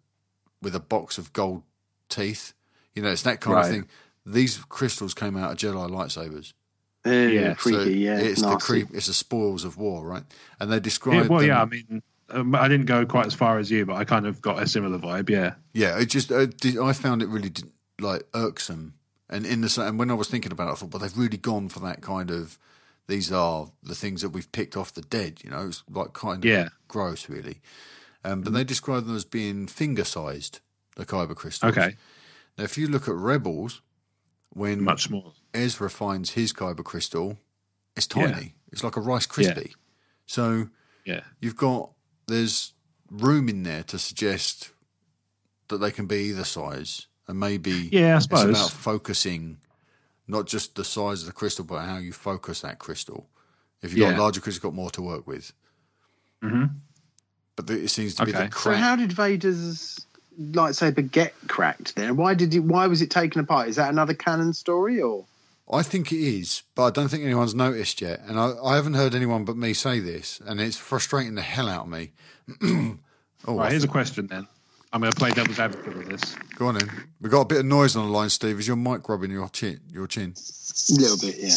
[0.62, 1.64] with a box of gold
[2.10, 2.54] teeth.
[2.96, 3.88] You know, it's that kind of thing.
[4.26, 6.54] These crystals came out of Jedi lightsabers.
[7.08, 8.18] Uh, Yeah, freaky, So yeah.
[8.20, 8.88] it's the creep.
[8.94, 10.24] It's the spoils of war, right?
[10.60, 11.28] And they Yeah, describe.
[11.30, 11.62] well, them- yeah.
[11.62, 14.42] I mean, um, I didn't go quite as far as you, but I kind of
[14.42, 15.30] got a similar vibe.
[15.30, 15.54] Yeah.
[15.74, 16.48] Yeah, it just uh,
[16.84, 17.52] I found it really
[18.00, 18.94] like irksome,
[19.30, 21.38] and in the and when I was thinking about it, I thought, well, they've really
[21.38, 22.58] gone for that kind of.
[23.08, 25.40] These are the things that we've picked off the dead.
[25.42, 26.70] You know, it's like kind of Yeah.
[26.90, 27.62] gross, really.
[28.26, 30.60] Um, but they describe them as being finger sized,
[30.98, 31.72] the kyber crystals.
[31.78, 31.96] Okay.
[32.58, 33.82] Now, if you look at Rebels,
[34.52, 35.32] when Much smaller.
[35.54, 37.38] Ezra finds his kyber crystal,
[37.96, 38.26] it's Yeah.
[38.32, 38.56] tiny.
[38.72, 39.74] It's like a Rice Krispie.
[40.26, 40.70] So
[41.06, 41.22] Yeah.
[41.40, 41.92] you've got
[42.28, 42.74] there's
[43.10, 44.72] room in there to suggest
[45.70, 48.50] that they can be either size, and maybe Yeah, I it's suppose.
[48.52, 49.58] about focusing
[50.28, 53.30] not just the size of the crystal, but how you focus that crystal.
[53.82, 54.18] If you've got Yeah.
[54.18, 55.54] a larger crystal, you've got more to work with.
[56.42, 56.66] hmm
[57.56, 58.44] But it seems to be Okay.
[58.44, 58.80] the So crack.
[58.80, 60.07] how did Vader's
[60.40, 62.16] lightsaber get cracked then?
[62.18, 62.60] Why did it?
[62.60, 63.70] Why was it taken apart?
[63.70, 65.26] Is that another canon story or?
[65.72, 68.22] I think it is, but I don't think anyone's noticed yet.
[68.26, 71.68] And I, I haven't heard anyone but me say this, and it's frustrating the hell
[71.68, 72.12] out of me.
[72.64, 72.98] oh,
[73.58, 73.72] Right.
[73.72, 74.48] Here's a question then.
[74.94, 76.36] I'm going to play devil's advocate with this.
[76.56, 76.90] go on then.
[77.20, 78.58] We've got a bit of noise on the line, Steve.
[78.60, 79.82] Is your mic rubbing your chin?
[79.92, 80.34] Your chin?
[80.38, 81.50] A little bit, yeah.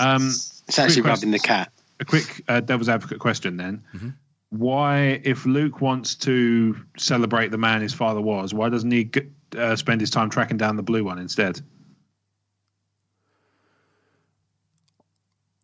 [0.00, 0.26] Um,
[0.66, 1.70] It's actually Quick rubbing the cat.
[2.00, 3.84] a quick uh, devil's advocate question then.
[3.94, 4.08] Mm-hmm.
[4.56, 9.10] Why, if Luke wants to celebrate the man his father was, why doesn't he
[9.58, 11.60] uh, spend his time tracking down the blue one instead?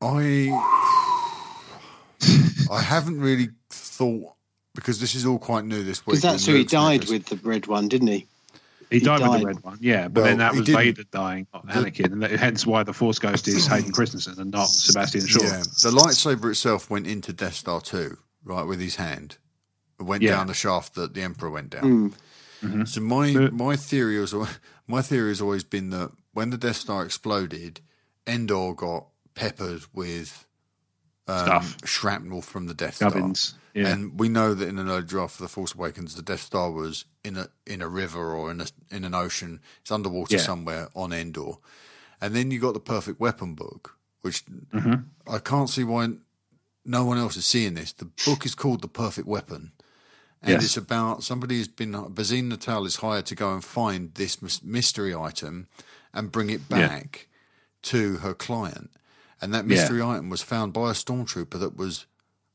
[0.01, 0.49] I
[2.71, 4.35] I haven't really thought
[4.75, 6.17] because this is all quite new this week.
[6.17, 8.27] Because that's who he died members- with, the red one, didn't he?
[8.91, 10.69] He, He died, with the red one, yeah, but Well, then that was.
[10.69, 14.65] Vader dying, not Anakin, and hence why the Force Ghost is Hayden Christensen and not
[14.65, 15.45] Sebastian Shaw.
[15.45, 19.39] Yeah, the lightsaber itself went into Death Star two, right, with his hand.
[19.99, 20.37] It went Yeah.
[20.37, 22.15] down the shaft that the Emperor went down.
[22.63, 22.87] Mm.
[22.89, 24.35] So my But- my theory was
[24.87, 27.81] my theory has always been that when the Death Star exploded,
[28.27, 30.47] Endor got peppered with
[31.27, 31.77] um, Stuff.
[31.85, 33.33] shrapnel from the Death Star.
[33.73, 33.87] Yeah.
[33.89, 36.71] And we know that in an early draft for the Force Awakens, the Death Star
[36.73, 39.61] was in a in a river or in a in an ocean.
[39.83, 40.43] It's underwater Yeah.
[40.43, 41.59] somewhere on Endor.
[42.21, 44.95] And then you got the Perfect Weapon book, which Mm-hmm.
[45.33, 46.11] I can't see why
[46.91, 47.93] no one else is seeing this.
[47.93, 49.73] The book is called The Perfect Weapon.
[50.43, 50.65] And Yes.
[50.65, 55.15] it's about somebody who's been Bazine Netal is hired to go and find this mystery
[55.15, 55.69] item
[56.13, 56.89] and bring it Yeah.
[56.89, 57.29] back
[57.83, 58.91] to her client.
[59.41, 59.77] And that Yeah.
[59.77, 62.07] mystery item was found by a stormtrooper that was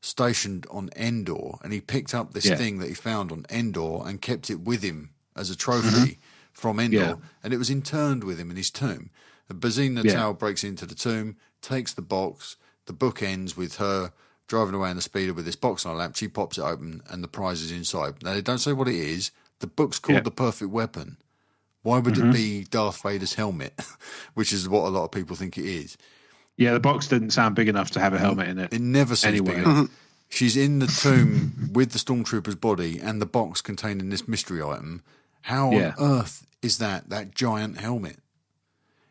[0.02, 2.56] stationed on Endor, and he picked up this Yeah.
[2.56, 6.18] thing that he found on Endor and kept it with him as a trophy
[6.52, 7.20] from Endor, Mm-hmm.
[7.22, 7.28] Yeah.
[7.42, 9.10] and it was interned with him in his tomb.
[9.48, 12.56] And Bazine Netal breaks into the tomb, takes the box.
[12.86, 14.12] The book ends with her
[14.48, 16.16] driving away in the speeder with this box on her lap.
[16.16, 18.22] She pops it open, and the prize is inside.
[18.22, 19.30] Now they don't say what it is.
[19.60, 20.22] The book's called Yeah.
[20.22, 21.16] The Perfect Weapon.
[21.82, 22.30] Why would Mm-hmm.
[22.30, 23.72] it be Darth Vader's helmet,
[24.34, 25.96] which is what a lot of people think it is?
[26.58, 28.72] yeah, the box didn't sound big enough to have a helmet in it.
[28.72, 29.56] It never seems Anyway.
[29.56, 29.90] big enough.
[30.30, 35.02] She's in the tomb with the stormtrooper's body and the box containing this mystery item.
[35.42, 35.92] How Yeah.
[35.98, 38.18] on earth is that that giant helmet?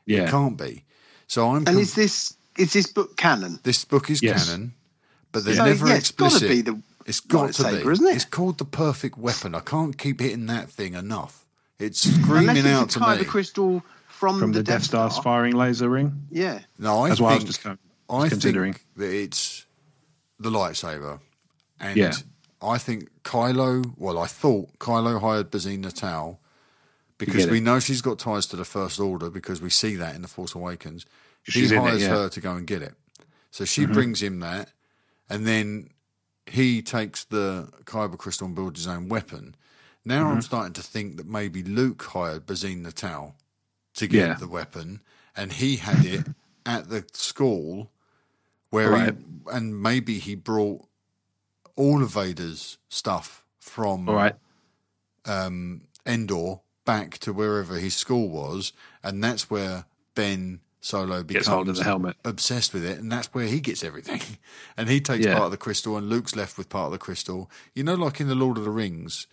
[0.06, 0.24] Yeah.
[0.24, 0.84] It can't be.
[1.28, 1.57] So I'm.
[1.57, 3.60] And conf- is this is this book canon?
[3.64, 4.48] this book is Yes.
[4.49, 4.74] canon,
[5.36, 6.49] but they're So, never yeah, it's gotta explicit.
[6.49, 8.16] be the it's got to lightsaber, be, isn't it?
[8.16, 9.53] It's called the perfect weapon.
[9.53, 11.45] I can't keep hitting that thing enough.
[11.78, 13.26] It's screaming it's out a to kyber me.
[13.26, 15.24] crystal from, From the, crystal from the Death Star Star.
[15.24, 16.24] firing laser ring.
[16.32, 16.60] Yeah.
[16.80, 17.78] No, I That's think I was just kind
[18.10, 18.74] of- I considering.
[18.74, 19.66] think that it's
[20.40, 21.20] the lightsaber,
[21.80, 22.14] and Yeah.
[22.62, 23.94] I think Kylo.
[23.98, 26.38] Well, I thought Kylo hired Bazine Netal
[27.18, 30.22] because we know she's got ties to the First Order because we see that in
[30.22, 31.06] the Force Awakens.
[31.44, 32.07] She's he in it, hires yeah.
[32.10, 32.16] Mm-hmm.
[32.18, 32.94] her to go and get it,
[33.52, 34.72] so she brings him that,
[35.30, 35.89] and then
[36.45, 39.56] he takes the Kyber crystal and builds his own weapon.
[40.03, 40.34] Now Mm-hmm.
[40.34, 43.34] I'm starting to think that maybe Luke hired Bazine Netal
[43.95, 44.34] to get Yeah.
[44.35, 45.02] the weapon,
[45.35, 46.27] and he had it
[46.65, 47.91] at the school
[48.69, 49.15] where Right.
[49.15, 50.85] he, and maybe he brought
[51.76, 54.35] all of Vader's stuff from All right.
[55.26, 58.72] um, Endor back to wherever his school was,
[59.03, 62.16] and that's where Ben Solo becomes hold of the helmet.
[62.24, 64.22] obsessed with it, and that's where he gets everything.
[64.78, 65.34] And he takes Yeah.
[65.34, 67.49] part of the crystal, and Luke's left with part of the crystal.
[67.74, 69.26] You know, like in the Lord of the Rings,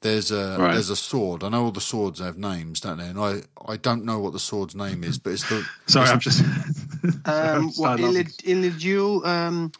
[0.00, 0.72] there's a Right.
[0.72, 1.44] there's a sword.
[1.44, 3.08] I know all the swords have names, don't they?
[3.08, 6.12] And I, I don't know what the sword's name is, but it's the Sorry, it's,
[6.12, 6.42] I'm just.
[7.26, 8.24] Um, so what lovely.
[8.24, 9.26] Illid- Illidule?
[9.26, 9.72] Um,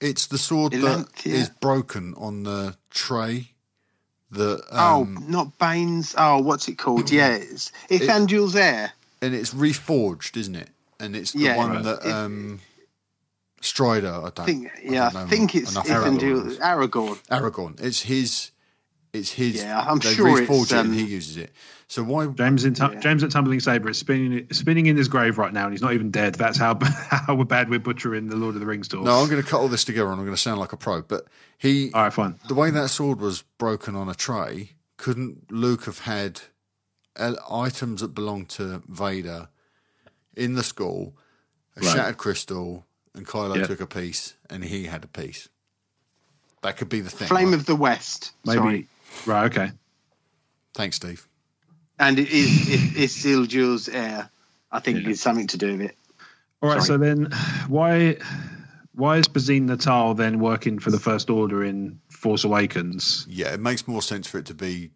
[0.00, 1.26] it's the sword that Elantia.
[1.32, 3.52] is broken on the tray
[4.32, 6.14] that oh, um, not Bane's.
[6.18, 7.10] Oh, what's it called?
[7.18, 8.92] Yeah, it's it's It- Angel's Air.
[9.22, 10.68] And it's reforged, isn't it?
[11.00, 11.84] And it's the Yeah, one right.
[11.84, 12.60] that um,
[13.60, 14.08] Strider.
[14.12, 16.28] I don't I think I yeah, don't I think it's enough it's about the Angel
[16.30, 16.58] rules.
[16.58, 17.26] Aragorn.
[17.28, 17.80] Aragorn.
[17.80, 18.50] It's his.
[19.12, 19.62] It's his.
[19.62, 21.52] Yeah, I'm they sure it's, reforge it and um, he uses it.
[21.86, 22.26] So why?
[22.26, 23.00] James in tu- Yeah.
[23.00, 25.92] James at Tumbling Saber is spinning spinning in his grave right now, and he's not
[25.92, 26.34] even dead.
[26.36, 29.02] That's how how bad we're butchering the Lord of the Rings talk.
[29.04, 30.76] No, I'm going to cut all this together, and I'm going to sound like a
[30.78, 31.02] pro.
[31.02, 31.26] But
[31.58, 32.38] he, All right, fine.
[32.48, 36.40] the way that sword was broken on a tray, couldn't Luke have had
[37.16, 39.48] items that belonged to Vader
[40.36, 41.16] in the school,
[41.76, 41.92] a Right.
[41.92, 43.66] shattered crystal, and Kylo Yeah.
[43.66, 45.48] took a piece, and he had a piece.
[46.62, 47.28] That could be the thing.
[47.28, 47.54] Flame right?
[47.54, 48.32] of the West.
[48.46, 48.88] Maybe Sorry.
[49.26, 49.44] right.
[49.46, 49.72] Okay.
[50.74, 51.26] Thanks, Steve.
[51.98, 54.30] And it is it, it's Angels Air.
[54.70, 55.96] I think it's something to do with it.
[56.62, 56.82] All right.
[56.82, 56.86] Sorry.
[56.86, 57.30] So then,
[57.68, 58.16] why
[58.94, 63.60] why is Bazine Netal then working for the First Order in Force Awakens Yeah, it
[63.60, 64.90] makes more sense for it to be.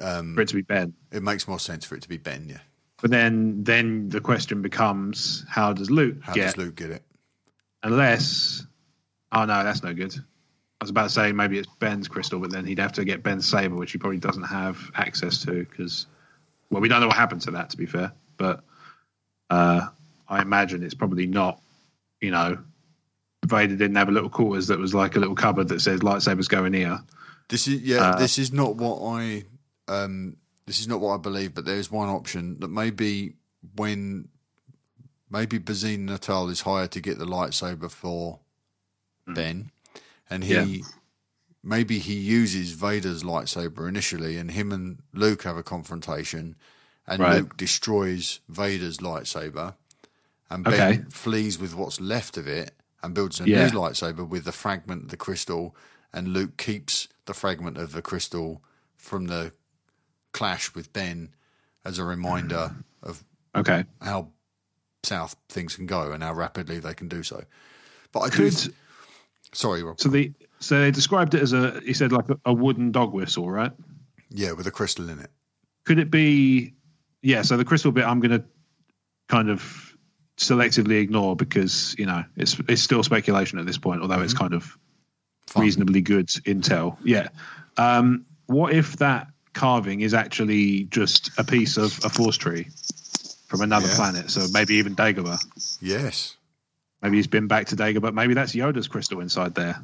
[0.00, 0.94] Um, for it to be Ben?
[1.12, 2.48] it makes more sense for it to be Ben.
[2.48, 2.58] Yeah.
[3.00, 6.44] But then then the question becomes, how does Luke How get?
[6.44, 7.02] does Luke get it?
[7.82, 8.66] Unless,
[9.32, 10.14] oh no, that's no good.
[10.14, 13.22] I was about to say maybe it's Ben's crystal, but then he'd have to get
[13.22, 16.06] Ben's saber, which he probably doesn't have access to because,
[16.70, 17.70] well, we don't know what happened to that.
[17.70, 18.64] To be fair, but
[19.50, 19.86] uh,
[20.28, 21.60] I imagine it's probably not.
[22.20, 22.58] You know,
[23.44, 26.48] Vader didn't have a little quarters that was like a little cupboard that says lightsabers
[26.48, 27.00] go in here.
[27.48, 28.10] This is yeah.
[28.10, 29.44] Uh, this is not what I.
[29.88, 30.36] Um,
[30.66, 31.54] this is not what I believe.
[31.54, 33.34] But there is one option that maybe
[33.76, 34.28] when
[35.30, 38.40] maybe Bazine Netal is hired to get the lightsaber for
[39.26, 39.70] Ben,
[40.30, 40.54] and he.
[40.54, 40.86] Yeah.
[41.66, 46.56] maybe he uses Vader's lightsaber initially, and him and Luke have a confrontation,
[47.06, 47.36] and Right.
[47.38, 49.74] Luke destroys Vader's lightsaber,
[50.50, 50.98] and Okay.
[50.98, 53.64] Ben flees with what's left of it and builds a Yeah.
[53.66, 55.74] new lightsaber with the fragment of the crystal,
[56.12, 58.62] and Luke keeps the fragment of the crystal
[58.98, 59.52] from the
[60.34, 61.30] clash with Ben
[61.86, 63.24] as a reminder of
[63.56, 64.28] Okay, how
[65.04, 67.42] south things can go and how rapidly they can do so.
[68.12, 68.54] But I could
[69.52, 70.00] Sorry, Rob.
[70.00, 73.12] so the so they described it as a he said like a, a wooden dog
[73.14, 73.72] whistle, right?
[74.30, 75.30] Yeah, with a crystal in it.
[75.84, 76.74] could it be
[77.22, 78.44] yeah so the crystal bit i'm going to
[79.28, 79.96] kind of
[80.36, 84.52] selectively ignore because you know it's it's still speculation at this point although it's kind
[84.52, 84.76] of
[85.46, 85.62] Fun.
[85.62, 87.28] reasonably good intel yeah
[87.78, 92.68] um what if that carving is actually just a piece of a force tree
[93.46, 93.96] from another Yeah.
[93.96, 95.38] planet so maybe even dagobah
[95.80, 96.36] Yes.
[97.02, 99.80] maybe he's been back to dagobah maybe that's yoda's crystal inside there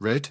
[0.00, 0.28] Red.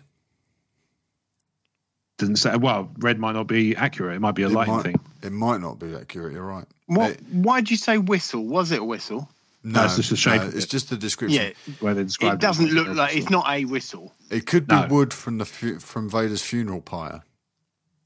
[2.17, 4.83] doesn't say well red might not be accurate it might be a It lighting might,
[4.83, 6.33] thing it might not be accurate.
[6.33, 6.65] You're right.
[6.87, 7.11] What?
[7.11, 8.45] It- why did you say whistle?
[8.45, 9.29] Was it a whistle?
[9.63, 10.69] no, it's just the shape no, it's it.
[10.69, 11.41] just the description.
[11.41, 14.13] Yeah, where they describe it doesn't as look like it's not a whistle.
[14.29, 14.87] It could be No.
[14.89, 17.23] wood from the fu- from Vader's funeral pyre.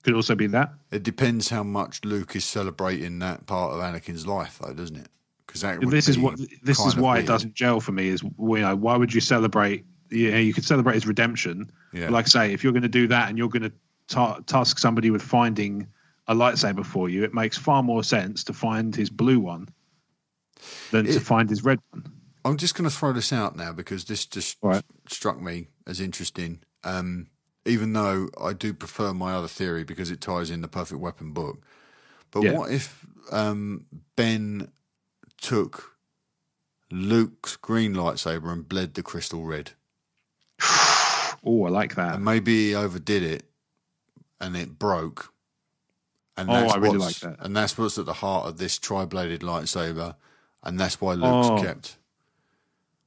[0.07, 4.25] Could also be that It depends how much Luke is celebrating that part of Anakin's
[4.25, 5.09] life, though, doesn't it?
[5.45, 7.25] Because this is what this is why weird.
[7.25, 10.63] it doesn't gel for me is you know why would you celebrate yeah you could
[10.63, 12.09] celebrate his redemption Yeah.
[12.09, 13.71] like I say if you're going to do that and you're going to
[14.07, 15.87] ta- task somebody with finding
[16.27, 19.67] a lightsaber for you it makes far more sense to find his blue one
[20.91, 22.05] than to find his red one
[22.45, 24.83] I'm just going to throw this out now because this just right.
[25.09, 26.61] struck me as interesting.
[26.85, 27.27] Um,
[27.67, 31.31] even though I do prefer my other theory because it ties in the Perfect Weapon
[31.33, 31.61] book.
[32.31, 32.53] But Yeah.
[32.53, 33.85] what if um,
[34.15, 34.71] Ben
[35.41, 35.95] took
[36.91, 39.71] Luke's green lightsaber and bled the crystal red?
[40.63, 43.43] oh I like that And maybe he overdid it
[44.39, 45.33] and it broke.
[46.35, 47.45] And Oh, that's I really what's- like that.
[47.45, 50.15] And that's what's at the heart of this tri-bladed lightsaber.
[50.63, 51.61] And that's why Luke's Oh.
[51.61, 51.97] kept.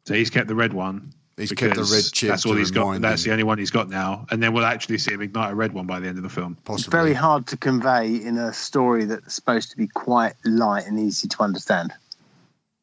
[0.07, 2.59] so he's kept the red one He's kept the because red chip that's all to
[2.59, 3.31] he's got remind that's him.
[3.31, 5.73] the only one he's got now and then we'll actually see him ignite a red
[5.73, 6.87] one by the end of the film Possibly.
[6.87, 10.99] It's very hard to convey in a story that's supposed to be quite light and
[10.99, 11.93] easy to understand.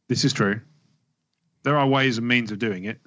[0.10, 0.60] this is true
[1.64, 3.00] there are ways and means of doing it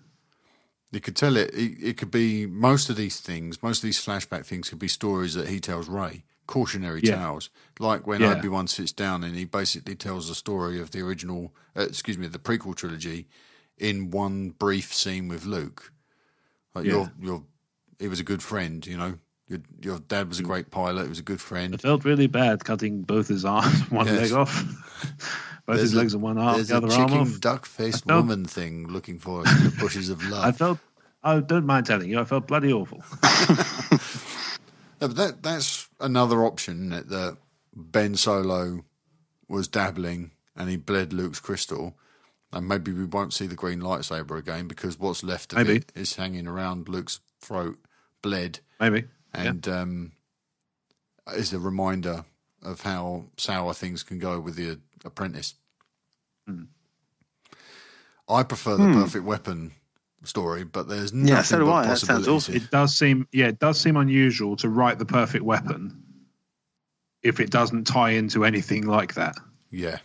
[0.92, 1.78] You could tell it, it.
[1.82, 3.62] It could be most of these things.
[3.62, 7.14] Most of these flashback things could be stories that he tells Rey, cautionary Yeah.
[7.16, 7.48] tales.
[7.78, 8.32] Like when Yeah.
[8.34, 12.18] Obi Wan sits down and he basically tells the story of the original, uh, excuse
[12.18, 13.28] me, the prequel trilogy,
[13.80, 15.92] in one brief scene with Luke.
[16.74, 17.08] Like Yeah.
[17.98, 18.86] he was a good friend.
[18.86, 21.02] You know, your your dad was a great pilot.
[21.04, 21.74] He was a good friend.
[21.74, 24.20] I felt really bad cutting both his arms, one Yes.
[24.30, 24.54] leg off,
[25.66, 27.40] both his a- legs and one arm, There's the a other arm off.
[27.40, 30.44] duck faced felt- woman thing looking for us in the bushes of love.
[30.44, 30.78] I felt,
[31.24, 33.02] I don't mind telling you, I felt bloody awful.
[35.00, 37.38] Yeah, but that that's another option isn't that
[37.74, 38.84] Ben Solo
[39.48, 41.96] was dabbling and he bled Luke's crystal,
[42.52, 45.76] and maybe we won't see the green lightsaber again because what's left of Maybe.
[45.76, 47.78] it is hanging around Luke's throat,
[48.22, 49.04] bled, Maybe.
[49.32, 50.12] and um,
[51.34, 52.24] is a reminder
[52.62, 54.74] of how sour things can go with the uh,
[55.04, 55.54] apprentice.
[56.46, 56.64] Hmm.
[58.28, 58.94] I prefer the hmm.
[58.94, 59.72] perfect weapon
[60.24, 61.86] story, but there's nothing Yeah, so do but I.
[61.86, 62.54] That sounds awesome.
[62.54, 66.02] It does seem, yeah, it does seem unusual to write the perfect weapon
[67.22, 69.36] if it doesn't tie into anything like that.
[69.70, 69.98] Yeah,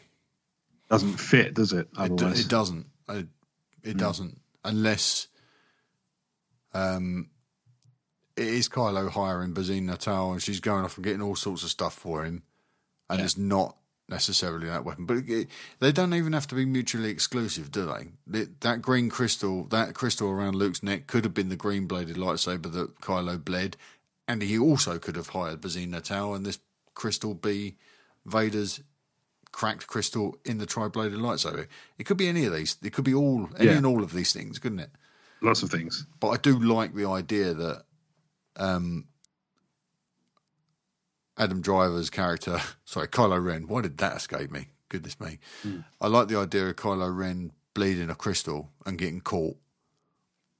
[0.90, 1.88] Doesn't fit, does it?
[1.94, 2.86] it, Otherwise, it doesn't.
[3.10, 3.28] It,
[3.84, 3.98] it Hmm.
[3.98, 5.28] doesn't unless
[6.74, 7.30] um,
[8.36, 11.70] it is Kylo hiring Bazine Netal, and she's going off and getting all sorts of
[11.70, 12.44] stuff for him,
[13.10, 13.26] and Yeah.
[13.26, 13.78] it's not
[14.10, 15.06] necessarily that weapon.
[15.06, 15.48] But it,
[15.80, 18.12] they don't even have to be mutually exclusive, do they?
[18.28, 22.18] That- that green crystal, that crystal around Luke's neck, could have been the green bladed
[22.18, 23.78] lightsaber that Kylo bled,
[24.28, 26.60] and he also could have hired Bazine Netal, and this
[26.94, 27.78] crystal be
[28.26, 28.82] Vader's
[29.56, 31.66] cracked crystal in the tri-bladed lightsaber.
[31.98, 32.76] It could be any of these.
[32.84, 33.78] It could be all, any Yeah.
[33.78, 34.92] and all of these things, couldn't it?
[35.42, 36.06] lots of things.
[36.20, 37.84] But I do like the idea that
[38.58, 39.06] um,
[41.38, 43.68] Adam Driver's character, sorry, Kylo Ren.
[43.68, 44.68] Why did that escape me?
[44.90, 45.40] Goodness me!
[46.02, 49.56] I like the idea of Kylo Ren bleeding a crystal and getting caught,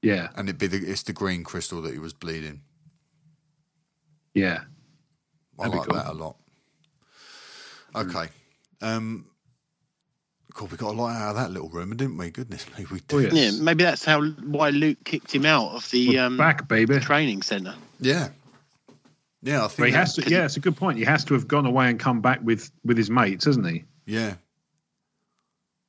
[0.02, 2.62] Yeah, and it be the, it's the green crystal that he was bleeding.
[4.34, 4.62] yeah.
[5.60, 5.96] I like cool.
[5.96, 6.38] that a lot.
[7.96, 8.28] Okay.
[8.82, 9.26] Um,
[10.54, 10.68] cool.
[10.68, 12.30] We got a lot out of that little rumor, didn't we?
[12.32, 13.14] Goodness me, we did.
[13.16, 13.30] Oh, yeah.
[13.52, 17.00] Yeah, maybe that's how why Luke kicked him out of the um, back, baby.
[17.00, 17.76] training center.
[18.00, 18.30] Yeah.
[19.42, 20.30] Yeah, I think But he that- has to.
[20.30, 20.98] Yeah, it's a good point.
[20.98, 23.84] He has to have gone away and come back with with his mates, hasn't he?
[24.06, 24.36] Yeah.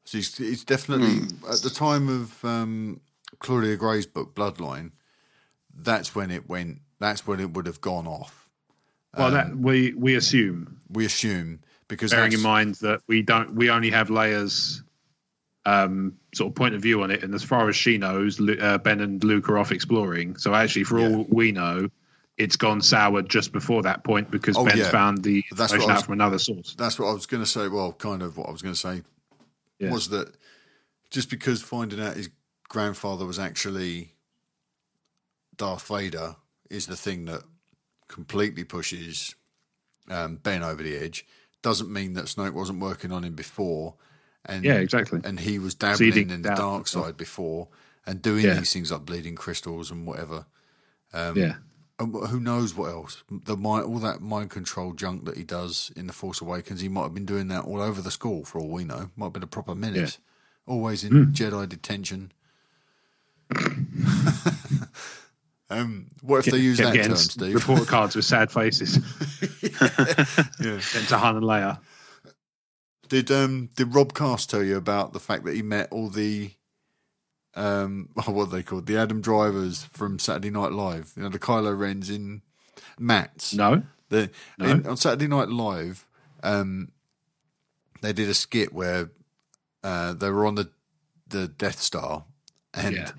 [0.04, 3.00] So he's, he's definitely at the time of um,
[3.40, 4.92] Claudia Gray's book Bloodline.
[5.74, 6.78] That's when it went.
[7.00, 8.48] That's when it would have gone off.
[9.16, 13.70] Well, that we we assume, We assume because bearing in mind that we don't, we
[13.70, 14.82] only have Leia's
[15.64, 18.78] um, sort of point of view on it, and as far as she knows, uh,
[18.78, 20.36] Ben and Luke are off exploring.
[20.36, 21.08] So actually, for Yeah.
[21.08, 21.88] all we know,
[22.36, 24.90] it's gone sour just before that point because Oh, Ben's yeah.
[24.90, 26.74] found the That's information what I out was- from another source.
[26.76, 27.66] That's what I was going to say.
[27.68, 29.02] Well, kind of what I was going to say
[29.78, 29.90] Yeah.
[29.90, 30.34] was that
[31.10, 32.28] just because finding out his
[32.68, 34.12] grandfather was actually
[35.56, 36.36] Darth Vader
[36.70, 37.42] is the thing that
[38.08, 39.34] completely pushes
[40.08, 41.26] um, Ben over the edge.
[41.66, 43.94] Doesn't mean that Snoke wasn't working on him before,
[44.44, 45.20] and Yeah, exactly.
[45.24, 47.66] and he was dabbling Seeding in the doubt dark side before
[48.06, 48.54] and doing Yeah.
[48.54, 50.46] these things like bleeding crystals and whatever.
[51.12, 51.56] yeah,
[51.98, 53.24] And who knows what else?
[53.28, 56.88] The mind, all that mind control junk that he does in the Force Awakens, he
[56.88, 59.10] might have been doing that all over the school for all we know.
[59.16, 60.18] Might have been a proper menace.
[60.68, 61.32] Always in Hmm.
[61.32, 62.30] Jedi detention.
[65.70, 67.54] um, what if they use that term, Steve?
[67.54, 68.98] report cards with sad faces.
[70.60, 70.78] Yeah.
[70.80, 71.78] Sent to Han and Leia.
[73.08, 76.50] Did um did Rob Cast tell you about the fact that he met all the
[77.54, 81.12] um what are they called the Adam Drivers from Saturday Night Live?
[81.16, 82.42] You know the Kylo Ren's in
[82.98, 83.54] Matt's.
[83.54, 84.66] No, The, No.
[84.66, 86.06] in, on Saturday Night Live,
[86.42, 86.90] um,
[88.02, 89.10] they did a skit where
[89.84, 90.70] uh, they were on the
[91.28, 92.24] the Death Star,
[92.74, 93.10] and Yeah.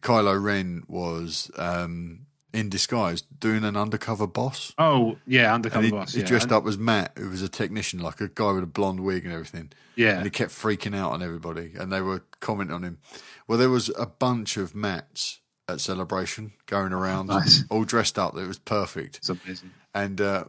[0.00, 4.72] Kylo Ren was um, in disguise doing an undercover boss.
[4.78, 6.12] Oh yeah, undercover he, boss.
[6.14, 6.26] he yeah.
[6.26, 9.24] dressed up as Matt, who was a technician, like a guy with a blonde wig
[9.24, 9.70] and everything.
[9.96, 12.98] Yeah, And he kept freaking out on everybody, and they were commenting on him.
[13.46, 17.64] Well, there was a bunch of Matts at Celebration going around, Nice.
[17.68, 18.36] all dressed up.
[18.36, 19.18] It was perfect.
[19.18, 19.72] it's amazing.
[19.94, 20.44] And uh,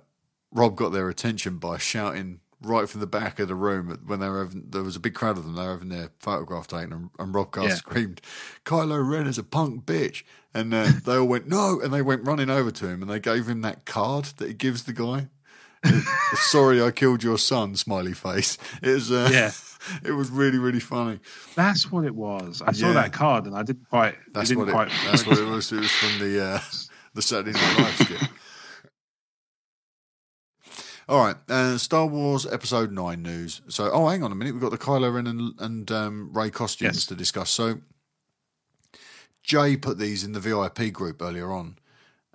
[0.53, 4.29] Rob got their attention by shouting right from the back of the room when they
[4.29, 5.55] were having, there was a big crowd of them.
[5.55, 7.75] They were having their photograph taken, and, and Rob Cast Yeah.
[7.75, 8.21] screamed,
[8.65, 10.23] "Kylo Ren is a punk bitch!"
[10.53, 13.19] And uh, they all went no, and they went running over to him, and they
[13.19, 15.27] gave him that card that he gives the guy.
[16.35, 17.75] Sorry, I killed your son.
[17.75, 18.57] Smiley face.
[18.83, 19.51] It was uh, Yeah.
[20.03, 21.19] it was really really funny.
[21.55, 22.61] That's what it was.
[22.61, 22.93] I saw Yeah.
[22.93, 24.15] that card and I didn't quite.
[24.33, 24.73] That's didn't what it.
[24.73, 24.91] quite.
[25.09, 25.71] That's what it was.
[25.71, 26.59] It was from the uh,
[27.15, 28.29] the Saturday Night Live skit.
[31.11, 33.61] All right, uh, Star Wars Episode Nine news.
[33.67, 34.53] So, oh, hang on a minute.
[34.53, 37.05] We've got the Kylo Ren and, and um, Rey costumes Yes.
[37.07, 37.49] to discuss.
[37.49, 37.81] So,
[39.43, 41.77] Jay put these in the VIP group earlier on.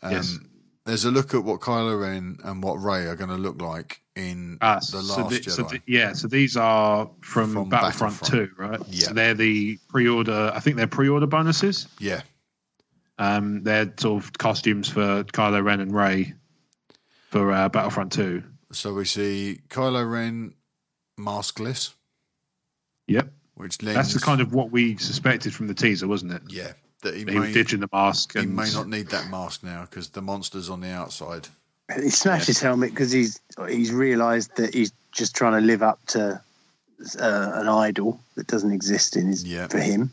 [0.02, 0.38] Um, Yes.
[0.84, 4.02] There's a look at what Kylo Ren and what Rey are going to look like
[4.14, 5.50] in Ah, the so Last the- Jedi.
[5.50, 8.50] so the- yeah, so these are from, From Battlefront, Battlefront.
[8.54, 8.80] 2, right?
[8.90, 9.06] Yeah.
[9.08, 10.52] So they're the pre-order.
[10.54, 11.88] I think they're pre-order bonuses.
[11.98, 12.20] yeah,
[13.18, 16.34] Um, they're sort of costumes for Kylo Ren and Rey
[17.30, 18.44] for uh, Battlefront 2.
[18.76, 20.54] So we see Kylo Ren
[21.18, 21.94] maskless,
[23.08, 26.42] Yep, which lends that's the kind of what we suspected from the teaser, wasn't it?
[26.48, 26.72] yeah
[27.02, 28.32] that he, He was may, ditching the mask.
[28.32, 31.46] he And, may not need that mask now because the monster's on the outside.
[32.02, 33.38] He smashed his helmet because he's
[33.68, 36.40] he's realised that he's just trying to live up to
[37.20, 39.68] uh, an idol that doesn't exist in his Yeah.
[39.68, 40.12] for him.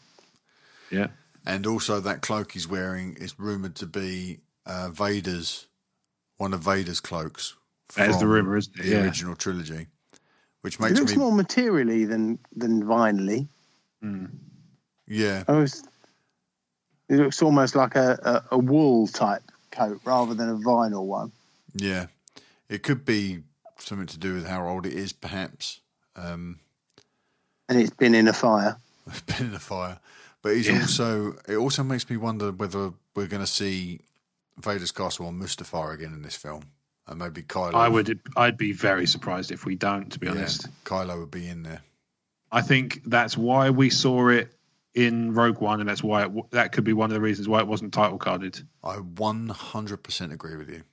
[0.92, 1.08] Yeah,
[1.46, 5.66] And also, that cloak he's wearing is rumored to be uh, Vader's,
[6.38, 7.56] one of Vader's cloaks
[7.96, 8.84] That is the rumor, isn't it?
[8.84, 9.02] The Yeah.
[9.04, 9.88] original trilogy,
[10.62, 13.48] which makes It looks me more materially than than vinily.
[15.08, 15.44] yeah.
[15.48, 15.84] I was,
[17.10, 21.32] it looks almost like a, a, a wool type coat rather than a vinyl one.
[21.76, 22.08] Yeah,
[22.70, 23.40] it could be
[23.80, 25.80] something to do with how old it is, perhaps.
[26.16, 26.60] Um,
[27.70, 28.78] And it's been in a fire.
[29.08, 30.00] it's been in a fire,
[30.42, 30.80] but he's Yeah.
[30.82, 31.36] also.
[31.48, 34.00] It also makes me wonder whether we're going to see
[34.58, 36.64] Vader's castle on Mustafar again in this film,
[37.08, 37.74] and maybe Kylo.
[37.74, 38.20] I would.
[38.36, 40.12] I'd be very surprised if we don't.
[40.12, 41.82] To be yeah, honest, Kylo would be in there.
[42.52, 44.54] I think that's why we saw it
[44.94, 47.60] in Rogue One, and that's why it, that could be one of the reasons why
[47.60, 48.62] it wasn't title carded.
[48.84, 50.84] I one hundred percent agree with you.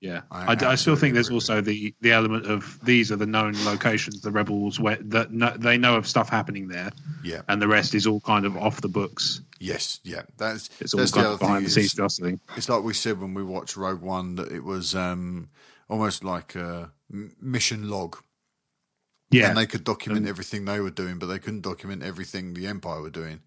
[0.00, 3.16] Yeah, I I, I still think there's agree also the the element of these are
[3.16, 6.90] the known locations the rebels where that no, they know of stuff happening there,
[7.22, 7.42] Yeah.
[7.48, 9.42] and the rest is all kind of off the books.
[9.58, 10.00] Yes.
[10.02, 10.22] Yeah.
[10.38, 11.64] That's It's all that's the other of behind thing.
[11.64, 12.40] the scenes gossiping.
[12.56, 15.50] it's like we said when we watched Rogue One that it was um,
[15.90, 18.16] almost like a mission log,
[19.30, 22.66] Yeah, and they could document everything they were doing, but they couldn't document everything the
[22.68, 23.40] Empire were doing.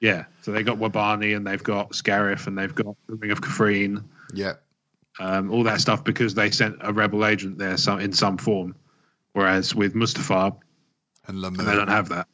[0.00, 0.24] yeah.
[0.40, 4.02] So they got Wobani and they've got Scarif and they've got the Ring of Kafrene,
[4.32, 4.54] Yeah.
[5.20, 8.74] Um, all that stuff because they sent a rebel agent there some, in some form.
[9.32, 10.56] Whereas with Mustafar,
[11.28, 11.58] And Lah'mu.
[11.64, 12.26] they don't have that,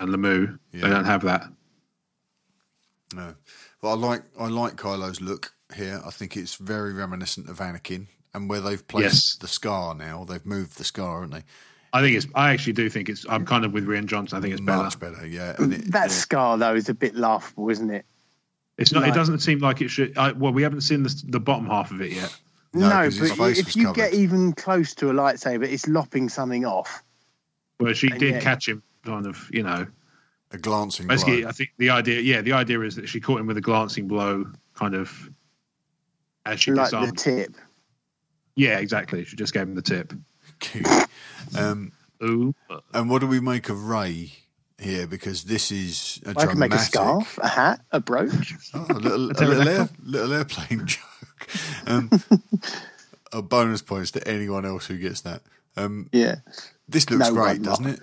[0.00, 0.80] and Lah'mu, Yeah.
[0.82, 1.44] they don't have that.
[3.14, 3.34] No,
[3.80, 6.00] but I like I like Kylo's look here.
[6.04, 9.36] I think it's very reminiscent of Anakin, and where they've placed Yes.
[9.36, 11.44] the scar now, they've moved the scar, haven't they?
[11.92, 12.26] I think it's.
[12.34, 13.24] I actually do think it's.
[13.28, 14.38] I'm kind of with Rian Johnson.
[14.38, 14.82] I think it's better.
[14.82, 15.54] Much better, yeah.
[15.58, 18.04] And it, That it- scar though is a bit laughable, isn't it?
[18.78, 19.02] It's not.
[19.02, 20.16] Like- it doesn't seem like it should.
[20.18, 22.34] I, well, we haven't seen the, the bottom half of it yet.
[22.74, 23.96] No, No, 'cause his but if you covered.
[23.96, 27.02] get even close to a lightsaber, it's lopping something off.
[27.78, 29.48] Where she And did yet- catch him, kind of.
[29.50, 29.86] You know,
[30.52, 31.48] a glancing basically, blow.
[31.48, 32.20] I think the idea.
[32.20, 35.30] Yeah, the idea is that she caught him with a glancing blow, kind of.
[36.44, 37.18] As she like the disarmed.
[37.18, 37.54] tip.
[38.56, 39.24] yeah, exactly.
[39.24, 40.12] She just gave him the tip.
[41.58, 41.92] um,
[42.22, 42.54] Ooh,
[42.94, 44.32] and what do we make of Rey
[44.78, 45.06] here?
[45.06, 46.50] Because this is a I dramatic.
[46.50, 48.54] can make a scarf, a hat, a brooch.
[48.74, 51.48] Oh, a little, a little, air, little airplane joke.
[51.86, 52.10] Um,
[53.32, 55.42] a bonus points to anyone else who gets that.
[55.76, 56.36] Um, Yeah,
[56.88, 58.00] this looks No great, doesn't it?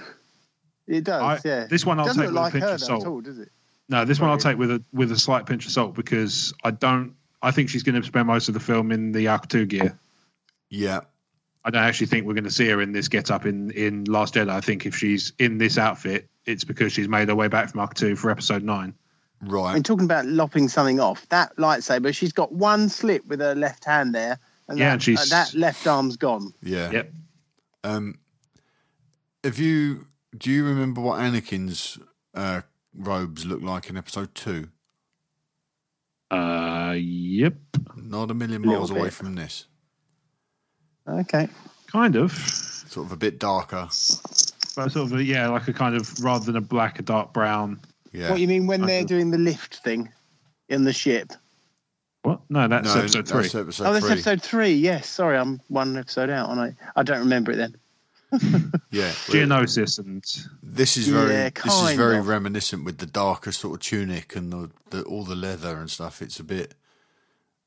[0.87, 1.21] it does.
[1.21, 3.03] I- yeah, this one I'll doesn't take look with a pinch her of though salt.
[3.03, 3.49] at all, does it?
[3.89, 6.71] no, this one I'll take with a with a slight pinch of salt because I
[6.71, 7.15] don't.
[7.41, 9.99] I think she's going to spend most of the film in the Ahch-To gear.
[10.69, 11.01] Yeah,
[11.65, 14.03] I don't actually think we're going to see her in this get up in, in
[14.05, 14.49] Last Jedi.
[14.49, 17.79] I think if she's in this outfit, it's because she's made her way back from
[17.79, 18.93] Ahch-To for episode 9.
[19.41, 19.73] I right.
[19.73, 23.85] mean, talking about lopping something off, that lightsaber, she's got one slip with her left
[23.85, 26.53] hand there, and, Yeah, that, and she's- uh, that left arm's gone.
[26.61, 26.91] Yeah.
[26.91, 27.13] Yep.
[27.85, 28.19] Um,
[29.43, 30.07] if you
[30.37, 31.99] do you remember what Anakin's
[32.33, 32.61] uh,
[32.95, 34.69] robes look like in episode two?
[36.31, 37.55] Uh, yep.
[37.95, 39.67] Not a million Little miles away from this.
[41.07, 41.47] Okay,
[41.87, 42.31] Kind of.
[42.31, 43.87] Sort of a bit darker.
[44.75, 47.33] But sort of, a, yeah, like a kind of, rather than a black, a dark
[47.33, 47.79] brown.
[48.11, 48.29] Yeah.
[48.31, 49.07] what you mean when I they're see.
[49.07, 50.11] doing the lift thing
[50.69, 51.33] in the ship?
[52.21, 52.41] What?
[52.49, 53.41] No, that's no, episode 3.
[53.41, 54.13] that's episode oh, that's three.
[54.13, 54.73] episode three.
[54.73, 57.75] Yes, sorry, I'm one episode out, and I I don't remember it then.
[58.91, 59.09] Yeah.
[59.09, 60.23] Geonosis and.
[60.61, 62.27] This is very Yeah, this is kind very of.
[62.27, 66.21] reminiscent with the darker sort of tunic and the, the all the leather and stuff.
[66.21, 66.73] It's a bit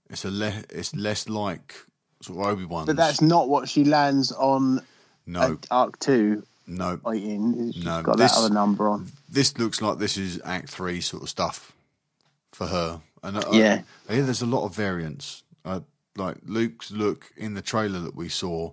[0.09, 1.75] it's a le- it's less like
[2.23, 2.87] sort of Obi Wan.
[2.87, 4.81] But that's not what she lands on
[5.27, 7.01] no Ahch-To no.
[7.13, 7.73] in.
[7.73, 9.11] She's No, got this- that other number on.
[9.29, 11.73] This looks like this is Act Three sort of stuff
[12.53, 13.01] for her.
[13.23, 13.83] And I, Yeah.
[14.09, 15.43] I hear there's a lot of variants.
[15.65, 15.81] Uh,
[16.17, 18.73] like Luke's look in the trailer that we saw.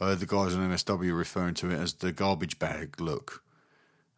[0.00, 3.42] I heard the guys on MSW referring to it as the garbage bag look,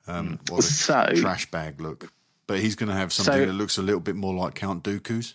[0.07, 2.12] um, or the So- trash bag look.
[2.47, 4.82] But he's going to have something So- that looks a little bit more like Count
[4.85, 5.35] Dooku's.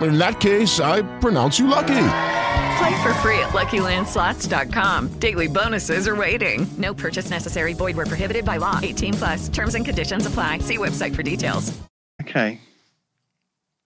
[0.00, 2.08] In that case, I pronounce you lucky.
[2.78, 5.18] Play for free at LuckyLandSlots.com.
[5.18, 6.66] Daily bonuses are waiting.
[6.76, 7.72] No purchase necessary.
[7.72, 8.78] Void where prohibited by law.
[8.82, 9.48] 18 plus.
[9.48, 10.58] Terms and conditions apply.
[10.58, 11.76] See website for details.
[12.20, 12.60] Okay.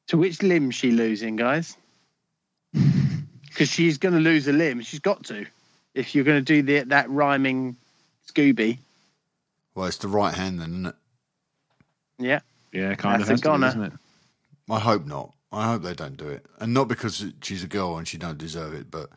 [0.09, 1.77] To which limb she losing, guys?
[3.51, 4.81] Because she's going to lose a limb.
[4.81, 5.45] She's got to.
[5.93, 7.77] If you're going to do the, that rhyming
[8.33, 8.79] Scooby.
[9.75, 10.95] Well, it's the right hand then, isn't it?
[12.19, 12.41] Yeah.
[12.73, 13.93] Yeah, kind That's of a has to be, isn't it?
[14.71, 15.35] I hope not.
[15.53, 18.39] I hope they don't do it, and not because she's a girl and she don't
[18.39, 19.11] deserve it, but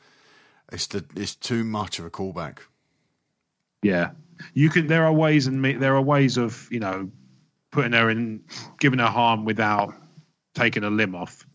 [0.72, 2.60] it's the it's too much of a callback.
[3.84, 4.11] Yeah,
[4.53, 4.88] you can.
[4.88, 7.11] There are ways and me- there are ways of you know
[7.72, 8.43] putting her in,
[8.80, 9.93] giving her harm without
[10.55, 11.45] taking a limb off.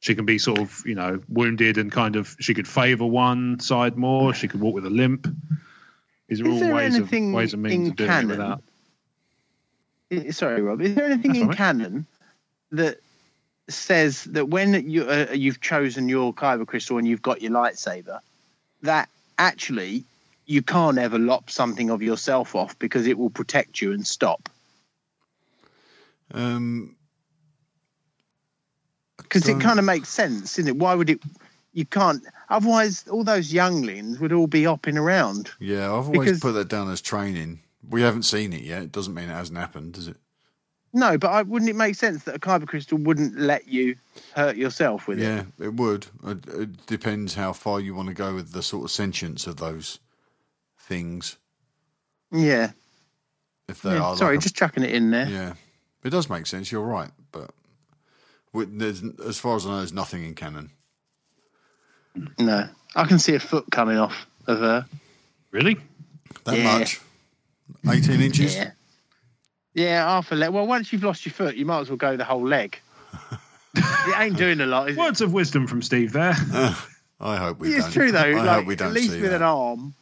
[0.00, 3.60] She can be sort of you know wounded and kind of she could favour one
[3.60, 4.34] side more.
[4.34, 5.28] She could walk with a limp.
[6.28, 8.30] These are Is all there ways of anything ways and means in of doing canon?
[8.30, 8.32] it
[10.10, 10.34] without.
[10.34, 10.80] Sorry, Rob.
[10.80, 11.56] Is there anything That's in all right.
[11.56, 12.06] canon
[12.72, 12.98] that
[13.72, 18.20] says that when you uh, you've chosen your kyber crystal and you've got your lightsaber,
[18.82, 20.04] that actually
[20.46, 24.48] you can't ever lop something of yourself off because it will protect you and stop?
[26.32, 26.96] Um,
[29.18, 30.76] Because it kind of makes sense, isn't it?
[30.76, 31.20] Why would it?
[31.72, 32.24] You can't.
[32.48, 35.50] Otherwise, all those younglings would all be hopping around.
[35.60, 37.60] yeah, I've always Because- put that down as training.
[37.88, 38.82] We haven't seen it yet.
[38.82, 40.16] It doesn't mean it hasn't happened, does it?
[40.92, 43.94] No, but I, wouldn't it make sense that a kyber crystal wouldn't let you
[44.34, 45.22] hurt yourself with it?
[45.22, 46.06] Yeah, it would.
[46.26, 49.56] It, it depends how far you want to go with the sort of sentience of
[49.58, 50.00] those
[50.78, 51.36] things.
[52.32, 52.72] Yeah.
[53.68, 55.28] If they Yeah, are, Sorry, like a- just chucking it in there.
[55.28, 55.52] yeah,
[56.02, 56.72] it does make sense.
[56.72, 57.52] You're right, but
[58.52, 60.70] with, there's, as far as I know, there's nothing in canon.
[62.36, 64.86] No, I can see a foot coming off of her.
[65.52, 65.76] Really?
[66.44, 66.78] That Yeah.
[66.78, 67.00] much,
[67.88, 68.56] eighteen inches.
[68.56, 68.72] Yeah.
[69.74, 70.50] Yeah, half a leg.
[70.50, 72.78] Well, once you've lost your foot, you might as well go the whole leg.
[73.74, 75.00] it ain't doing a lot, is it?
[75.00, 76.34] Words of wisdom from Steve there.
[77.20, 77.74] I hope we.
[77.74, 77.92] it's don't.
[77.92, 78.18] true though.
[78.18, 79.36] I like, hope we don't at least see with that.
[79.36, 79.94] an arm,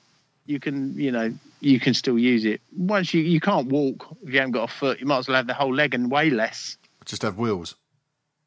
[0.46, 2.60] you can, you know, you can still use it.
[2.76, 5.36] Once you you can't walk if you haven't got a foot, you might as well
[5.36, 6.76] have the whole leg and way less.
[7.04, 7.74] Just have wheels.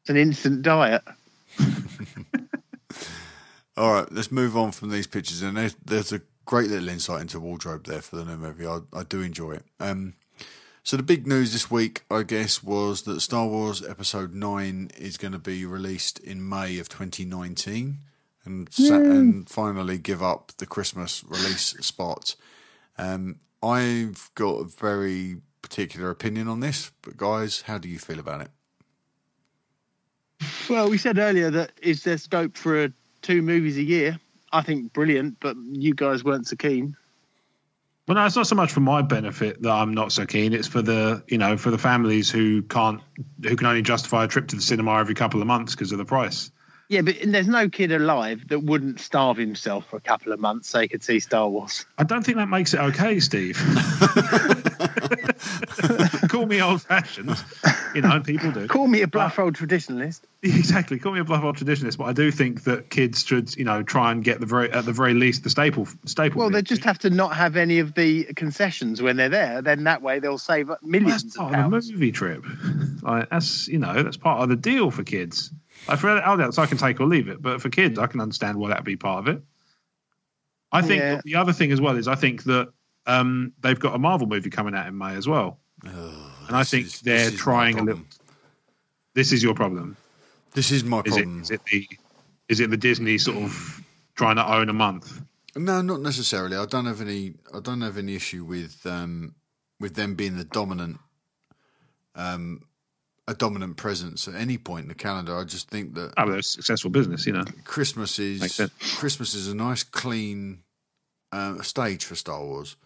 [0.02, 1.02] It's an instant diet.
[3.76, 5.42] All right, let's move on from these pictures.
[5.42, 8.66] And there's, there's a great little insight into wardrobe there for the new movie.
[8.66, 9.64] I, I do enjoy it.
[9.80, 10.14] Um,
[10.84, 15.16] so the big news this week, I guess, was that Star Wars Episode Nine is
[15.16, 17.98] going to be released in May of 2019,
[18.44, 22.34] and sa- and finally give up the Christmas release spot.
[22.98, 28.18] Um, I've got a very particular opinion on this, but guys, how do you feel
[28.18, 28.50] about it?
[30.68, 32.92] Well, we said earlier that is there scope for
[33.22, 34.18] two movies a year?
[34.52, 36.96] I think brilliant, but you guys weren't so keen.
[38.08, 40.52] Well, no, it's not so much for my benefit that I'm not so keen.
[40.52, 43.00] It's for the you know for the families who can't
[43.42, 45.98] who can only justify a trip to the cinema every couple of months because of
[45.98, 46.50] the price.
[46.88, 50.68] Yeah, but there's no kid alive that wouldn't starve himself for a couple of months
[50.68, 51.86] so he could see Star Wars.
[51.96, 53.56] I don't think that makes it okay, Steve.
[56.42, 57.36] Call me old fashioned,
[57.94, 58.66] you know, people do.
[58.66, 60.20] Call me a bluff old traditionalist.
[60.44, 63.64] Exactly, call me a bluff old traditionalist, but I do think that kids should, you
[63.64, 66.40] know, try and get the very at the very least the staple staple.
[66.40, 69.62] Well, they just have to not have any of the concessions when they're there.
[69.62, 71.86] Then that way they'll save Well, millions that's part of pounds.
[71.86, 72.44] the movie trip.
[73.02, 75.52] Like that's you know that's part of the deal for kids.
[75.86, 78.58] Like for adults, I can take or leave it, but for kids, I can understand
[78.58, 79.42] why that'd be part of it.
[80.72, 81.20] I think Yeah.
[81.24, 82.72] the other thing as well is I think that
[83.06, 85.60] um, they've got a Marvel movie coming out in May as well,
[86.48, 88.02] and I think is- they're this is my trying a little.
[89.14, 89.96] This is your problem.
[90.54, 91.42] This is my Is it, problem.
[91.42, 91.88] is it the
[92.48, 93.82] is it the Disney sort of
[94.14, 95.20] trying to own a month?
[95.56, 96.56] No, not necessarily.
[96.56, 97.34] I don't have any.
[97.54, 99.34] I don't have any issue with um,
[99.80, 100.98] with them being the dominant,
[102.14, 102.62] um,
[103.28, 105.36] a dominant presence at any point in the calendar.
[105.36, 107.44] I just think that Oh, they're a successful business, you know.
[107.64, 108.60] Christmas is.
[108.96, 110.62] Christmas is a nice clean
[111.32, 112.76] uh, stage for Star Wars,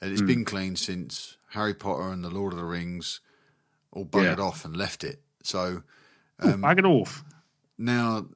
[0.00, 3.20] and it's been clean since Harry Potter and the Lord of the Rings
[3.92, 4.44] all buggered Yeah.
[4.44, 5.22] off and left it.
[5.42, 5.82] So
[6.38, 7.24] Um, it off.
[7.76, 8.26] now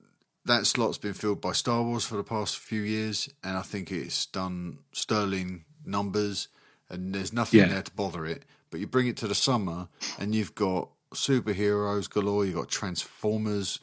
[0.45, 3.91] that slot's been filled by Star Wars for the past few years, and I think
[3.91, 6.49] it's done sterling numbers,
[6.91, 7.69] and there's nothing Yeah.
[7.69, 8.45] there to bother it.
[8.71, 9.89] But you bring it to the summer,
[10.19, 12.45] and you've got superheroes galore.
[12.45, 13.79] You've got Transformers,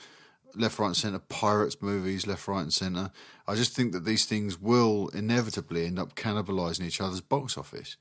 [0.55, 3.11] left, right, and centre, pirates movies, left, right, and centre.
[3.47, 7.97] I just think that these things will inevitably end up cannibalising each other's box office.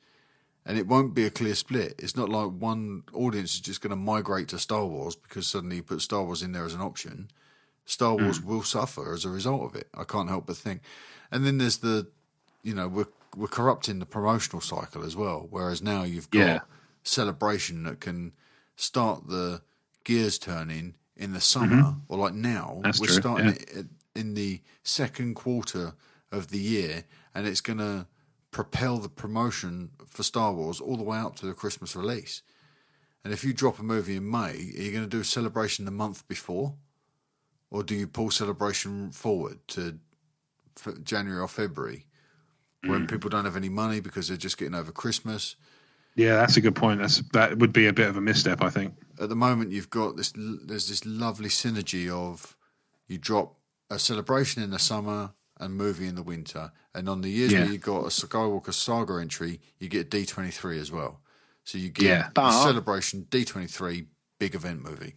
[0.67, 1.95] And it won't be a clear split.
[1.99, 5.77] It's not like one audience is just going to migrate to Star Wars because suddenly
[5.77, 7.29] you put Star Wars in there as an option.
[7.87, 8.25] Star Hmm.
[8.25, 9.89] Wars will suffer as a result of it.
[9.95, 10.83] I can't help but think.
[11.33, 12.09] And then there's the,
[12.63, 15.47] you know, we're we're corrupting the promotional cycle as well.
[15.51, 16.61] Whereas now you've got Yeah.
[17.05, 18.33] celebration that can
[18.77, 19.63] start the
[20.05, 22.73] gears turning in the summer or like now.
[22.73, 22.83] Mm-hmm.
[22.83, 23.81] That's we're true, starting yeah.
[23.81, 23.87] it
[24.17, 25.93] in the second quarter
[26.33, 28.07] of the year, and it's going to
[28.51, 32.43] propel the promotion for Star Wars all the way up to the Christmas release.
[33.23, 35.85] And if you drop a movie in May, are you going to do a celebration
[35.85, 36.75] the month before,
[37.71, 39.99] or do you pull celebration forward to
[41.05, 42.07] January or February
[42.85, 45.57] when people don't have any money because they're just getting over Christmas?
[46.17, 47.01] Yeah, that's a good point.
[47.01, 48.95] That's that would be a bit of a misstep, I think.
[49.21, 50.33] At the moment, you've got this.
[50.35, 52.57] There's this lovely synergy of
[53.07, 53.57] you drop
[53.91, 57.61] a celebration in the summer and movie in the winter, and on the years Yeah.
[57.61, 61.21] where you got a Skywalker Saga entry, you get D twenty three as well.
[61.65, 62.31] So you get Yeah.
[62.35, 64.07] a celebration D twenty three
[64.39, 65.17] big event movie.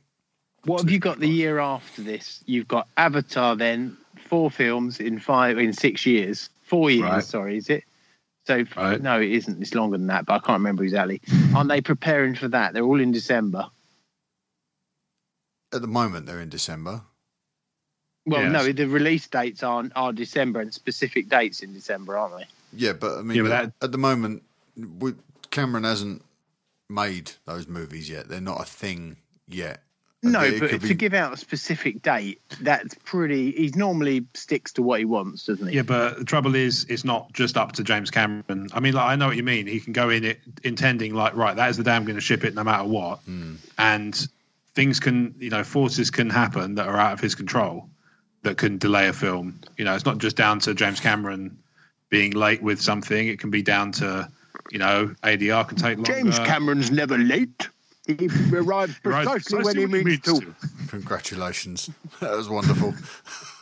[0.66, 2.44] What have you got the year after this?
[2.46, 3.96] You've got Avatar, then
[4.28, 6.50] four films in five in six years.
[6.64, 7.24] Four years, Right.
[7.24, 7.86] sorry, is it?
[8.46, 9.02] So Right.
[9.02, 9.62] no, it isn't.
[9.62, 11.22] It's longer than that, but I can't remember exactly.
[11.56, 12.74] Aren't they preparing for that?
[12.74, 13.70] They're all in December.
[15.74, 17.02] At the moment, they're in December.
[18.26, 18.52] Well, Yes.
[18.54, 22.46] no, the release dates are are December and specific dates in December, aren't they?
[22.74, 24.44] Yeah, but I mean, Yeah, but at, at the moment,
[25.00, 25.14] we,
[25.52, 26.24] Cameron hasn't
[26.90, 28.30] made those movies yet.
[28.30, 29.18] They're not a thing
[29.48, 29.82] yet.
[30.26, 33.52] No, It but could to be- give out a specific date, that's pretty.
[33.52, 35.76] He normally sticks to what he wants, doesn't he?
[35.76, 38.70] Yeah, but the trouble is, it's not just up to James Cameron.
[38.74, 39.68] I mean, like, I know what you mean.
[39.68, 42.22] He can go in it intending, like, right, that is the day I'm going to
[42.22, 43.20] ship it no matter what.
[43.26, 43.56] Hmm.
[43.78, 44.28] And
[44.76, 47.90] things can, you know, forces can happen that are out of his control
[48.42, 49.60] that can delay a film.
[49.78, 51.58] You know, it's not just down to James Cameron
[52.10, 54.30] being late with something, it can be down to,
[54.72, 56.12] you know, ADR can take longer.
[56.14, 57.70] James Cameron's never late.
[58.06, 60.88] He arrives Right, precisely when he precisely means to.
[60.90, 61.90] Congratulations,
[62.20, 62.94] that was wonderful.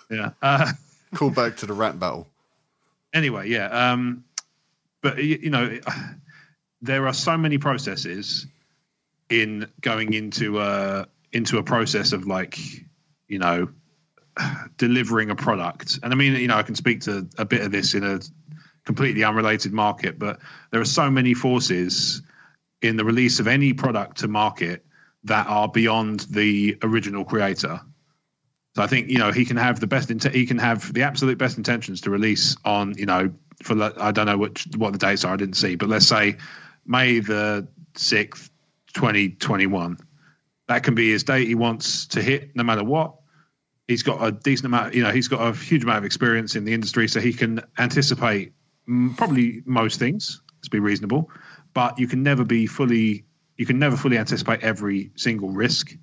[0.09, 0.31] Yeah.
[0.41, 0.69] Uh,
[1.15, 2.27] Call back to the rat battle.
[3.13, 3.67] anyway, yeah.
[3.67, 4.25] Um,
[5.01, 5.79] but y- you know,
[6.81, 8.45] there are so many processes
[9.31, 12.59] in going into a into a process of like,
[13.27, 13.69] you know,
[14.77, 15.99] delivering a product.
[16.03, 18.19] And I mean, you know, I can speak to a bit of this in a
[18.85, 20.39] completely unrelated market, but
[20.71, 22.21] there are so many forces
[22.81, 24.85] in the release of any product to market
[25.23, 27.79] that are beyond the original creator.
[28.75, 30.09] So I think you know he can have the best.
[30.09, 33.33] He can have the absolute best intentions to release on you know
[33.63, 35.33] for I don't know what what the dates are.
[35.33, 36.37] I didn't see, but let's say
[36.85, 38.49] May the sixth,
[38.91, 39.97] twenty twenty one.
[40.67, 43.15] That can be his date he wants to hit, no matter what.
[43.87, 44.93] He's got a decent amount.
[44.93, 47.61] You know, he's got a huge amount of experience in the industry, so he can
[47.77, 48.53] anticipate
[49.17, 50.41] probably most things.
[50.57, 51.29] Let's be reasonable,
[51.73, 53.25] but you can never be fully.
[53.57, 55.95] You can never fully anticipate every single risk,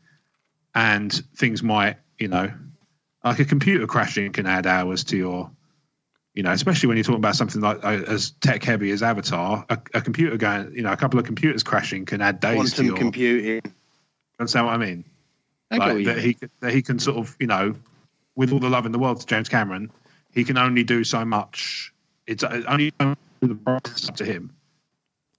[0.74, 2.52] and things might you know,
[3.24, 5.50] like a computer crashing can add hours to your,
[6.38, 9.66] you know, especially when you're talking about something like uh, as tech heavy as Avatar,
[9.68, 12.76] a, a computer going, you know, a couple of computers crashing can add days to
[12.76, 12.96] Quantum your.
[12.96, 13.72] computing.
[14.38, 15.04] Understand what I mean?
[15.72, 17.74] I Like, what that he that he can sort of, you know,
[18.36, 19.90] with all the love in the world to James Cameron,
[20.32, 21.92] he can only do so much.
[22.28, 24.54] It's uh, only the process up to him.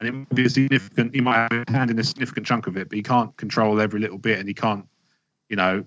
[0.01, 1.15] And it might be a significant.
[1.15, 3.79] He might have a hand in a significant chunk of it, but he can't control
[3.79, 4.85] every little bit, and he can't,
[5.47, 5.85] you know,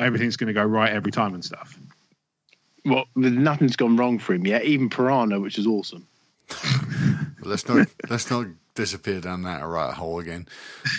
[0.00, 1.78] everything's going to go right every time and stuff.
[2.84, 4.64] Well, nothing's gone wrong for him yet.
[4.64, 6.06] Even Piranha, which is awesome.
[6.48, 10.48] But let's not let's not disappear down that rabbit hole again.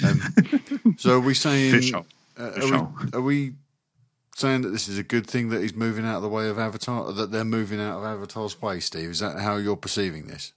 [0.06, 2.04] Um, so are we saying uh,
[2.38, 3.54] are, we, are we
[4.36, 6.58] saying that this is a good thing that he's moving out of the way of
[6.58, 7.12] Avatar?
[7.12, 9.12] That they're moving out of Avatar's way, Steve?
[9.12, 10.54] Is that how you're perceiving this?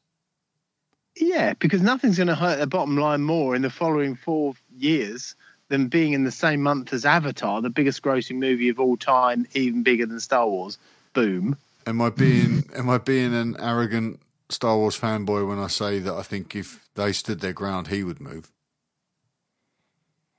[1.17, 5.35] Yeah, because nothing's going to hurt their bottom line more in the following four years
[5.69, 9.47] than being in the same month as Avatar, the biggest grossing movie of all time,
[9.55, 10.79] even bigger than Star Wars.
[11.13, 11.57] Boom.
[11.87, 14.21] Am I being am I being an arrogant
[14.51, 18.03] Star Wars fanboy when I say that I think if they stood their ground, he
[18.05, 18.51] would move?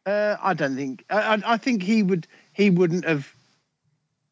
[0.05, 1.05] Uh, I don't think.
[1.09, 2.27] I, I- I think he would.
[2.53, 3.33] He wouldn't have.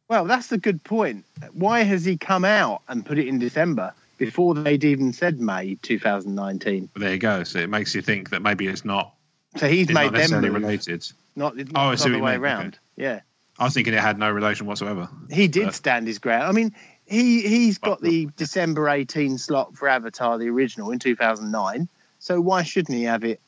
[0.09, 1.25] Well, that's a good point.
[1.53, 5.75] Why has he come out and put it in December before they'd even said May
[5.81, 6.89] 2019?
[6.93, 7.43] But there you go.
[7.43, 9.13] So it makes you think that maybe it's not.
[9.57, 11.05] So he's it's made not them necessarily move, related.
[11.35, 12.67] not, not Oh, I the other way around.
[12.67, 12.77] Okay.
[12.95, 13.19] Yeah.
[13.59, 15.09] I was thinking it had no relation whatsoever.
[15.31, 16.43] He did But- stand his ground.
[16.43, 16.75] I mean,
[17.05, 21.87] he he's got the December 18 slot for Avatar, the original, in 2009.
[22.19, 23.39] So why shouldn't he have it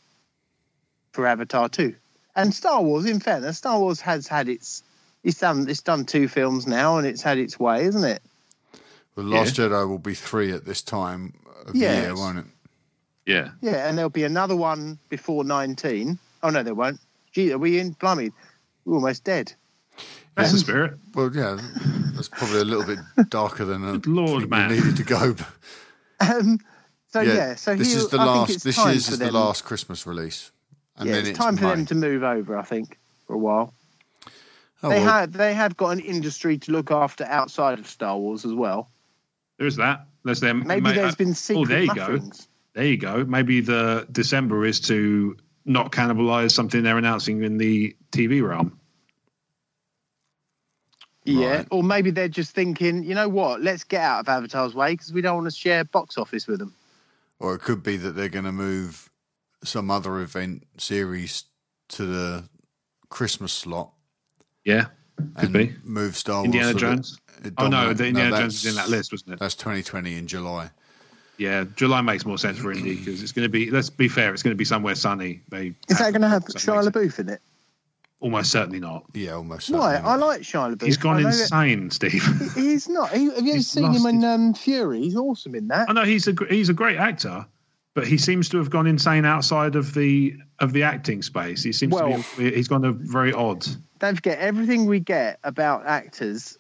[1.12, 1.96] for Avatar 2?
[2.36, 4.84] And Star Wars, in fairness, Star Wars has had its.
[5.24, 5.68] It's done.
[5.70, 8.22] It's done two films now, and it's had its way, isn't it?
[9.16, 11.34] The Last Jedi will be three at this time
[11.66, 12.04] of the Yes.
[12.06, 12.46] year, won't it?
[13.26, 13.50] Yeah.
[13.62, 16.18] Yeah, and there'll be another one before 19.
[16.42, 17.02] Oh no, there won't.
[17.34, 17.92] Gee, are we in?
[17.92, 18.32] Blimey,
[18.86, 19.52] we're almost dead.
[20.40, 20.94] That's the spirit.
[21.14, 21.58] Well, yeah,
[22.16, 24.72] that's probably a little bit darker than a Lord, man.
[24.72, 25.36] needed to go.
[26.20, 26.60] Um,
[27.08, 28.64] so yeah, so this is the I last.
[28.64, 30.52] This time is the them- last Christmas release,
[30.98, 32.58] and yeah, then it's, it's time for them to move over.
[32.58, 33.74] I think for a while.
[34.82, 38.18] Oh, they well, have they have got an industry to look after outside of Star
[38.18, 38.90] Wars as well.
[39.58, 40.08] There is that.
[40.24, 40.66] There's them.
[40.66, 42.20] Maybe may- there's uh, been Oh, secret there you go.
[42.74, 43.26] There you go.
[43.26, 45.36] Maybe the December is to
[45.66, 48.79] not cannibalize something they're announcing in the TV realm.
[51.34, 51.68] Yeah, Right.
[51.72, 53.62] or maybe they're just thinking, you know what?
[53.62, 56.60] Let's get out of Avatar's way because we don't want to share box office with
[56.60, 56.74] them.
[57.40, 59.10] Or it could be that they're going to move
[59.64, 61.46] some other event series
[61.90, 62.44] to the
[63.10, 63.92] Christmas slot
[64.64, 64.86] Yeah,
[65.38, 65.74] could be.
[65.84, 66.46] move Star Wars.
[66.46, 67.18] Indiana so Jones?
[67.58, 69.40] Oh no, the Indiana Jones is in that list, wasn't it?
[69.40, 70.70] That's 2020 in July.
[71.38, 73.72] Yeah, July makes more sense for Indy because it's going to be.
[73.72, 75.42] Let's be fair, it's going to be somewhere sunny.
[75.50, 77.42] They Is that going to have Shia LaBeouf in it?
[78.22, 79.06] Almost certainly not.
[79.14, 79.70] Yeah, almost.
[79.70, 79.94] Why?
[79.94, 80.86] certainly I like Shia LaBeouf.
[80.86, 82.24] He's gone I know that- insane, Steve.
[82.56, 83.12] He's not.
[83.12, 85.02] He, have you He's seen him in um, Fury?
[85.02, 85.90] He's awesome in that.
[85.90, 87.46] I know he's a he's a great actor,
[87.96, 91.64] but he seems to have gone insane outside of the of the acting space.
[91.64, 92.54] He seems Well- to be.
[92.54, 93.66] He's gone a very odd.
[94.00, 96.58] Don't forget, everything we get about actors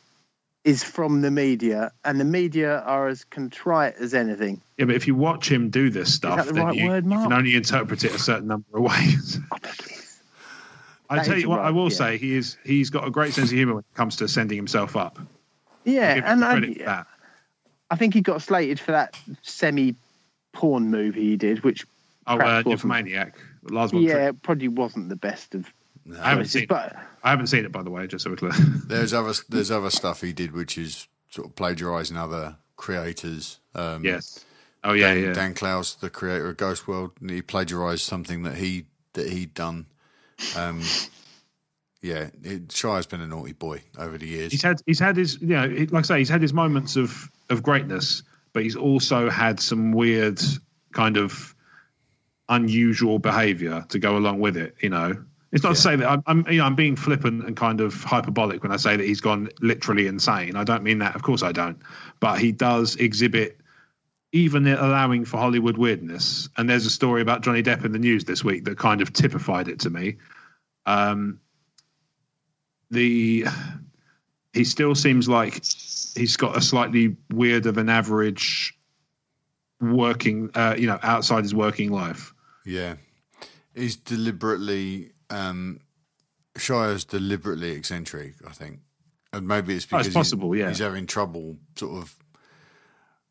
[0.63, 4.61] is from the media, and the media are as contrite as anything.
[4.77, 7.11] Yeah, but if you watch him do this stuff, the then right you, word, you
[7.11, 9.39] can only interpret it a certain number of ways.
[11.09, 11.95] I That tell you what, right, I will yeah.
[11.97, 14.55] say he is he's got a great sense of humor when it comes to sending
[14.57, 15.17] himself up.
[15.85, 17.07] Yeah, and I, that.
[17.89, 21.85] I think he got slated for that semi-porn movie he did, which
[22.27, 24.27] Oh, uh, perhaps wasn't- Nymphomaniac, Lars von yeah, Trier.
[24.29, 25.71] it probably wasn't the best of.
[26.21, 26.65] I haven't seen.
[26.67, 28.51] but I haven't seen it by the way, just so we're clear.
[28.87, 33.59] There's other there's other stuff he did which is sort of plagiarising other creators.
[33.75, 34.43] Um, yes.
[34.83, 35.33] Oh yeah, Dan, yeah.
[35.33, 39.87] Dan Clowes, the creator of Ghost World, he plagiarised something that he that he'd done.
[40.57, 40.81] Um,
[42.01, 44.51] yeah, it, Shia's been a naughty boy over the years.
[44.51, 47.29] He's had he's had his you know like I say he's had his moments of
[47.49, 50.41] of greatness, but he's also had some weird
[50.93, 51.55] kind of
[52.47, 54.75] unusual behaviour to go along with it.
[54.81, 57.55] You know, it's not to say that I'm, I'm you know I'm being flippant and
[57.55, 60.55] kind of hyperbolic when I say that he's gone literally insane.
[60.55, 61.79] I don't mean that, of course I don't,
[62.19, 63.59] but he does exhibit.
[64.31, 68.25] Even allowing for Hollywood weirdness, and there's a story about Johnny Depp in the news
[68.25, 70.17] this week that kind of typified it to me.
[70.85, 71.39] Um,
[72.91, 73.45] the
[74.53, 75.63] he still seems like
[76.15, 78.75] he's got a slightly weirder than average
[79.81, 82.33] working uh, you know outside his working life
[82.65, 82.95] Yeah,
[83.73, 85.79] he's deliberately um,
[86.57, 88.35] Shia's deliberately eccentric.
[88.47, 88.79] I think,
[89.33, 90.69] and maybe it's Oh, it's because possible, he's, yeah.
[90.69, 92.15] he's having trouble sort of.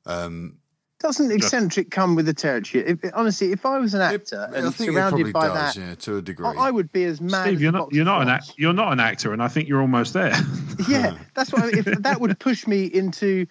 [0.06, 0.58] Um,
[1.00, 2.84] doesn't eccentric come with the territory?
[2.84, 5.74] If, honestly, if I was an actor I and think it probably surrounded by does,
[5.74, 6.46] that, yeah, to a degree.
[6.46, 7.42] I, I would be as mad.
[7.42, 8.48] Steve as you're not you're not an frogs.
[8.50, 10.34] act, you're not an actor and I think you're almost there
[10.88, 13.46] yeah, that's what I, if that would push me into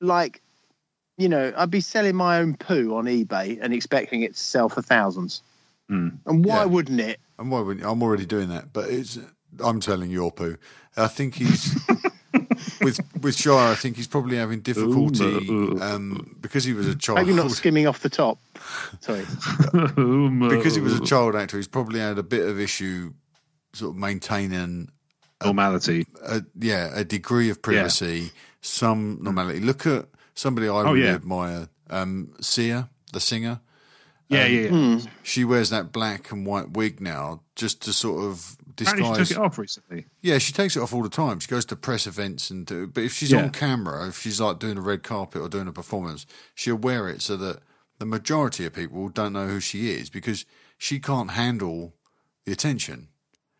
[0.00, 0.42] like,
[1.18, 4.68] you know, I'd be selling my own poo on eBay and expecting it to sell
[4.68, 5.42] for thousands.
[5.88, 6.08] Hmm.
[6.26, 6.64] And why Yeah.
[6.66, 7.18] wouldn't it?
[7.38, 9.18] And why wouldn't I'm already doing that, but it's
[9.60, 10.56] I'm telling your poo.
[10.96, 11.74] I think he's
[12.86, 13.72] with with Shia.
[13.72, 15.48] I think he's probably having difficulty
[15.80, 17.18] um, because he was a child.
[17.18, 18.38] Maybe not skimming off the top.
[19.00, 19.24] Sorry.
[20.48, 23.12] because he was a child actor, he's probably had a bit of issue,
[23.72, 24.88] sort of maintaining
[25.44, 28.30] normality a, yeah a degree of privacy,
[28.60, 29.60] some normality.
[29.60, 31.14] Look at somebody I really yeah.
[31.14, 33.60] admire, um, Sia, the singer.
[34.28, 34.68] yeah Um, yeah, yeah.
[34.68, 34.98] Hmm.
[35.24, 39.38] She wears that black and white wig now just to sort of apparently she took
[39.42, 41.40] it off recently Yeah, she takes it off all the time.
[41.40, 43.42] She goes to press events and do, but if she's Yeah.
[43.44, 47.08] on camera, if she's like doing a red carpet or doing a performance, she'll wear
[47.08, 47.60] it so that
[47.98, 50.44] the majority of people don't know who she is because
[50.78, 51.94] she can't handle
[52.44, 53.08] the attention.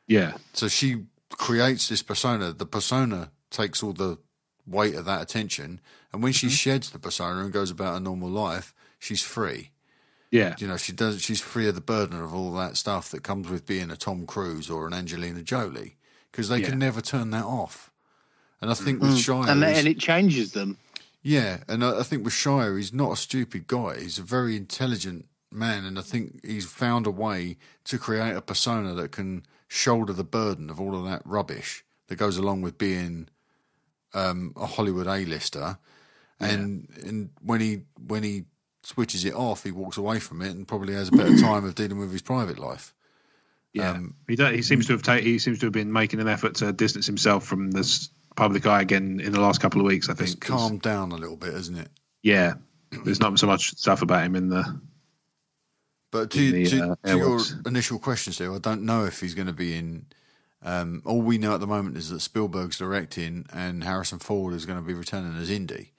[0.06, 2.52] yeah So she creates this persona.
[2.52, 4.18] The persona takes all the
[4.66, 5.80] weight of that attention,
[6.12, 6.48] and when Mm-hmm.
[6.48, 9.70] she sheds the persona and goes about her normal life, she's free.
[10.30, 11.22] Yeah You know, she does.
[11.22, 14.26] She's free of the burden of all that stuff that comes with being a Tom
[14.26, 15.96] Cruise or an Angelina Jolie
[16.32, 16.70] because they Yeah.
[16.70, 17.90] can never turn that off.
[18.60, 19.48] And I think with Shia.
[19.48, 20.78] And, and it changes them.
[21.22, 24.00] yeah, and I, I think with Shia, he's not a stupid guy.
[24.00, 28.40] He's a very intelligent man, and I think he's found a way to create a
[28.40, 32.78] persona that can shoulder the burden of all of that rubbish that goes along with
[32.78, 33.28] being
[34.14, 35.78] um, a Hollywood A-lister.
[36.40, 38.44] And and when he when he
[38.86, 41.74] switches it off, he walks away from it and probably has a better time of
[41.74, 42.94] dealing with his private life.
[43.72, 46.28] yeah Um, he, he seems to have ta- he seems to have been making an
[46.28, 50.08] effort to distance himself from this public eye again in the last couple of weeks
[50.08, 51.88] I think It's calmed down a little bit, isn't it?
[52.22, 52.54] yeah
[53.04, 54.80] there's not so much stuff about him in the
[56.12, 59.34] But to, the, to, uh, to your initial question, Steve, I don't know if he's
[59.34, 60.06] going to be in.
[60.62, 64.64] Um, all we know at the moment is that Spielberg's directing and Harrison Ford is
[64.66, 65.92] going to be returning as Indy,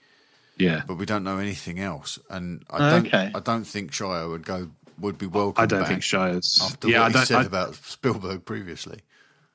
[0.58, 2.20] yeah but we don't know anything else.
[2.30, 3.32] And I don't, Okay.
[3.34, 4.70] I don't think Shia would go
[5.00, 5.62] would be welcome.
[5.62, 9.00] I don't back think Shia's after yeah what I he said I, about Spielberg previously.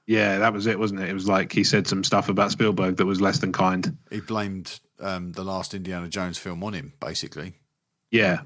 [0.06, 1.08] Yeah, that was it, wasn't it?
[1.08, 3.96] It was like he said some stuff about Spielberg that was less than kind.
[4.10, 7.54] He blamed um, the last Indiana Jones film on him, basically.
[8.10, 8.40] Yeah,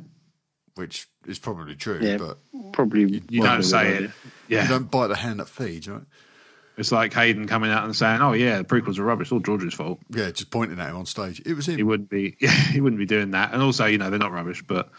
[0.74, 1.98] which is probably true.
[2.00, 2.38] Yeah, but
[2.72, 4.10] probably you, You don't say it.
[4.48, 6.02] Yeah, you don't bite the hand that feeds, right?
[6.76, 9.28] It's like Hayden coming out and saying, "Oh yeah, the prequels are rubbish.
[9.28, 11.40] It's all George's fault." Yeah, just pointing at him on stage.
[11.46, 11.76] It was him.
[11.76, 12.36] He wouldn't be.
[12.40, 13.52] Yeah, he wouldn't be doing that.
[13.54, 14.90] And also, you know, they're not rubbish, but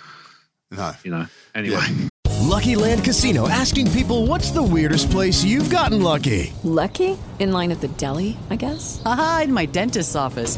[0.72, 1.28] no, you know.
[1.54, 1.82] Anyway,
[2.42, 6.52] Lucky Land Casino asking people what's the weirdest place you've gotten lucky?
[6.64, 7.18] Lucky?
[7.40, 9.02] In line at the deli, I guess?
[9.06, 10.58] Aha, in my dentist's office.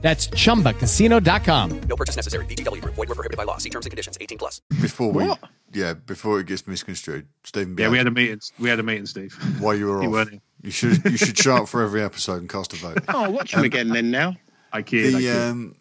[0.00, 1.80] That's chumbacasino.com.
[1.88, 2.44] No purchase necessary.
[2.46, 2.94] VGW Group.
[2.94, 3.56] Void were prohibited by law.
[3.58, 4.16] See terms and conditions.
[4.20, 4.60] 18 plus.
[4.80, 5.28] Before we,
[5.72, 7.76] yeah, before it gets misconstrued, Stephen.
[7.78, 8.40] yeah, we had a meeting.
[8.58, 9.34] We had a meeting, Steve.
[9.60, 10.28] while you were You off.
[10.62, 12.98] You should you should show up for every episode and cast a vote.
[13.08, 14.36] Oh, watch him again then now.
[14.72, 15.14] I kid.
[15.14, 15.36] I The kid.
[15.36, 15.76] um,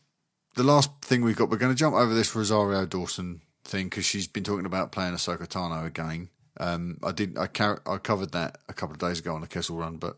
[0.56, 4.06] the last thing we've got, we're going to jump over this Rosario Dawson thing because
[4.06, 6.30] she's been talking about playing Ahsoka Tano again.
[6.60, 9.48] Um, I did, I, car- I covered that a couple of days ago on the
[9.48, 10.18] Kessel Run, but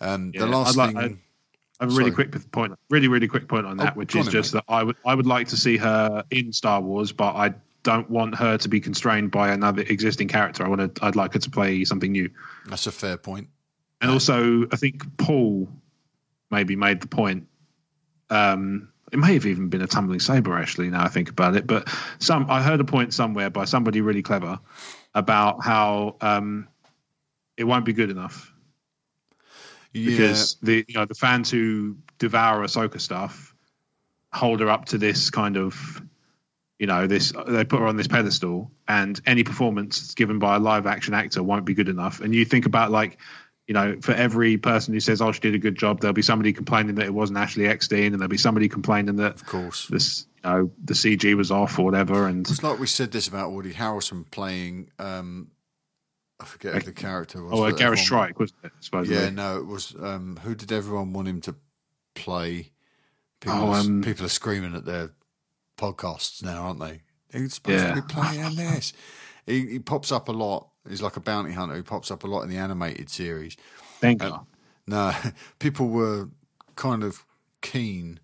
[0.00, 0.98] um, Yeah, the last I'd like- thing.
[0.98, 1.18] I'd-
[1.80, 2.28] I have a really Sorry.
[2.28, 4.82] quick point, really, really quick point on that, Oh, which is on just that I
[4.82, 8.58] would, I would like to see her in Star Wars, but I don't want her
[8.58, 10.64] to be constrained by another existing character.
[10.64, 12.30] I want to, I'd like her to play something new.
[12.66, 13.48] That's a fair point.
[14.02, 15.68] And also, I think Paul
[16.50, 17.46] maybe made the point.
[18.28, 20.90] Um, it may have even been a tumbling saber, actually.
[20.90, 21.88] Now I think about it, but
[22.18, 24.60] some I heard a point somewhere by somebody really clever
[25.14, 26.68] about how um,
[27.56, 28.52] it won't be good enough
[29.92, 33.54] because the you know the fans who devour Ahsoka stuff
[34.32, 36.02] hold her up to this kind of
[36.78, 40.58] you know this they put her on this pedestal and any performance given by a
[40.58, 43.18] live action actor won't be good enough and you think about like
[43.66, 46.22] you know for every person who says oh she did a good job there'll be
[46.22, 49.88] somebody complaining that it wasn't Ashley Eckstein and there'll be somebody complaining that of course
[49.88, 53.28] this you know the CG was off or whatever and It's like we said this
[53.28, 54.90] about Woody Harrelson playing.
[54.98, 55.50] Um,
[56.40, 57.58] I forget who the character was.
[57.58, 59.94] oh uh, Garris Shrike wasn't it supposedly Yeah, no, it was.
[60.00, 61.54] Um, who did everyone want him to
[62.14, 62.70] play?
[63.40, 65.10] People, Oh, are, um, people are screaming at their
[65.78, 67.02] podcasts now, aren't they?
[67.32, 67.94] He's supposed Yeah.
[67.94, 68.92] to be playing this.
[69.46, 70.68] He, he pops up a lot.
[70.88, 71.76] He's like a bounty hunter.
[71.76, 73.56] He pops up a lot in the animated series.
[74.00, 74.40] Thank Uh,
[74.86, 75.12] no,
[75.58, 76.28] people were
[76.76, 77.24] kind of
[77.62, 78.20] keen.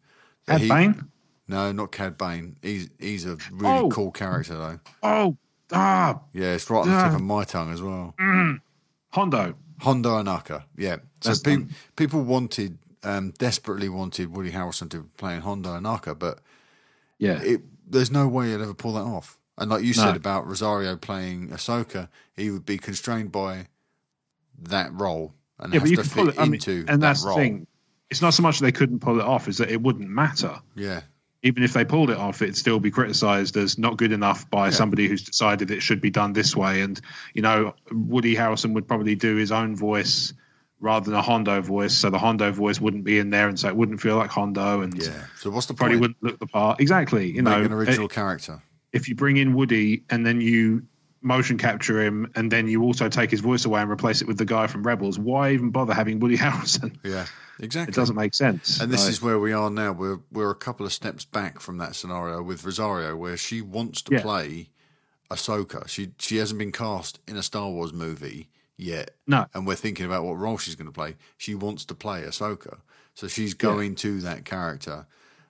[0.49, 1.09] Cad he- Bane?
[1.49, 2.57] No, not Cad Bane.
[2.61, 3.89] He's he's a really Oh.
[3.89, 4.81] cool character though.
[5.03, 5.37] oh
[5.73, 8.15] ah Yeah, it's right on the tip of my tongue as well.
[8.19, 8.61] mm,
[9.13, 10.97] Hondo Hondo Ohnaka, yeah.
[11.21, 11.65] So That's pe-
[11.97, 16.39] people wanted, um, desperately wanted Woody Harrelson to be playing Hondo Ohnaka, but
[17.19, 19.39] yeah it, there's no way he'd ever pull that off.
[19.59, 20.05] And like you No.
[20.05, 23.67] said about Rosario playing Ahsoka, he would be constrained by
[24.63, 26.85] that role and yeah have but you to can fit pull it I mean, into
[26.89, 27.37] and that that's role.
[27.37, 27.67] the thing
[28.11, 31.03] it's not so much they couldn't pull it off is that it wouldn't matter Yeah,
[31.43, 34.71] even if they pulled it off, it'd still be criticised as not good enough by
[34.71, 36.81] somebody who's decided it should be done this way.
[36.81, 37.01] And
[37.35, 40.33] you know, Woody Harrelson would probably do his own voice
[40.81, 43.69] rather than a Hondo voice, so the Hondo voice wouldn't be in there, and so
[43.69, 45.25] it wouldn't feel like Hondo, and yeah.
[45.39, 46.01] So what's the probably point?
[46.01, 47.29] wouldn't look the part exactly.
[47.29, 48.63] You Make know, an original eh, character.
[48.93, 50.83] if you bring in Woody and then you
[51.27, 54.39] motion capture him, and then you also take his voice away and replace it with
[54.39, 56.97] the guy from Rebels, why even bother having Woody Harrelson?
[57.03, 57.27] Yeah,
[57.59, 57.93] exactly.
[57.93, 58.81] It doesn't make sense.
[58.81, 59.93] And this Like- is where we are now.
[59.93, 64.01] We're we're a couple of steps back from that scenario with Rosario, where she wants
[64.03, 64.23] to Yeah.
[64.23, 64.71] play
[65.31, 65.89] Ahsoka.
[65.89, 69.11] She she hasn't been cast in a Star Wars movie yet.
[69.27, 69.47] No.
[69.55, 71.17] and we're thinking about what role she's going to play.
[71.39, 72.79] She wants to play Ahsoka,
[73.15, 75.07] so she's going to that character.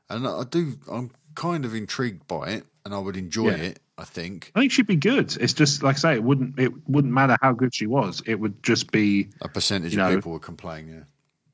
[0.09, 0.78] And I do.
[0.90, 3.57] I'm kind of intrigued by it, and I would enjoy Yeah.
[3.70, 3.81] it.
[3.98, 5.36] I think I think she'd be good.
[5.40, 8.23] It's just like I say, it wouldn't it wouldn't matter how good she was.
[8.27, 10.89] It would just be a percentage you of people would complain.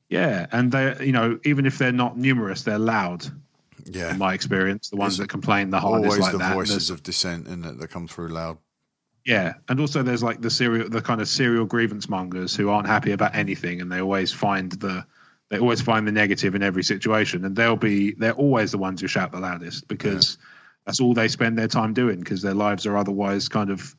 [0.09, 3.25] Yeah, Yeah, and they you know even if they're not numerous, they're loud.
[3.85, 6.51] Yeah, in my experience, the ones It's that complain the hardest always like the that.
[6.51, 8.57] And voices of dissent in it that come through loud.
[9.25, 12.87] Yeah, and also there's like the serial, the kind of serial grievance mongers who aren't
[12.87, 15.05] happy about anything, and they always find the
[15.49, 18.99] they always find the negative in every situation, and they'll be they're always the ones
[18.99, 20.37] who shout the loudest because
[20.85, 23.95] that's all they spend their time doing because their lives are otherwise kind of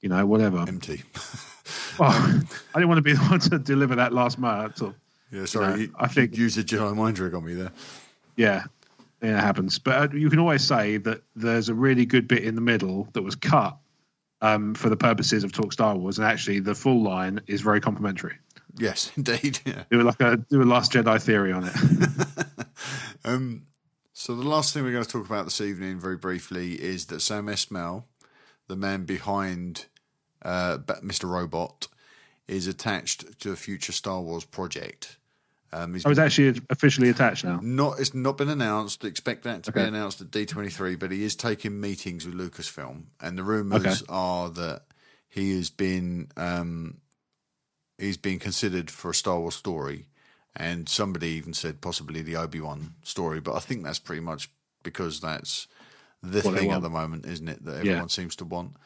[0.00, 1.02] you know whatever empty.
[1.98, 2.40] well, I
[2.74, 4.76] didn't want to be the one to deliver that last mark.
[4.78, 4.94] So,
[5.30, 7.72] Yeah, sorry, know, you, I think you used a Jedi mind trick on me there.
[8.36, 8.64] yeah,
[9.22, 9.78] Yeah, it happens.
[9.78, 13.08] But uh, you can always say that there's a really good bit in the middle
[13.12, 13.76] that was cut
[14.40, 17.80] um, for the purposes of Talk Star Wars, and actually the full line is very
[17.80, 18.36] complimentary.
[18.78, 19.58] Yes, indeed.
[19.66, 19.82] Yeah.
[19.90, 21.74] Do like a do a Last Jedi theory on it.
[23.24, 23.66] Um,
[24.20, 27.22] so the last thing we're going to talk about this evening, very briefly, is that
[27.22, 28.04] Sam Esmail,
[28.68, 29.86] the man behind
[30.42, 31.24] uh, Mr.
[31.24, 31.88] Robot,
[32.46, 35.16] is attached to a future Star Wars project.
[35.72, 37.60] Um, he's was actually officially attached now.
[37.62, 37.98] not.
[37.98, 39.06] It's not been announced.
[39.06, 40.96] Expect that to be announced at D twenty three.
[40.96, 44.04] But he is taking meetings with Lucasfilm, and the rumors Okay.
[44.10, 44.82] are that
[45.30, 46.98] he has been um,
[47.96, 50.04] he's been considered for a Star Wars story,
[50.56, 53.40] and somebody even said possibly the Obi Wan story.
[53.40, 54.50] But I think that's pretty much
[54.82, 55.68] because that's
[56.22, 57.64] the What thing at the moment, isn't it?
[57.64, 57.92] That Yeah.
[57.92, 58.76] everyone seems to want.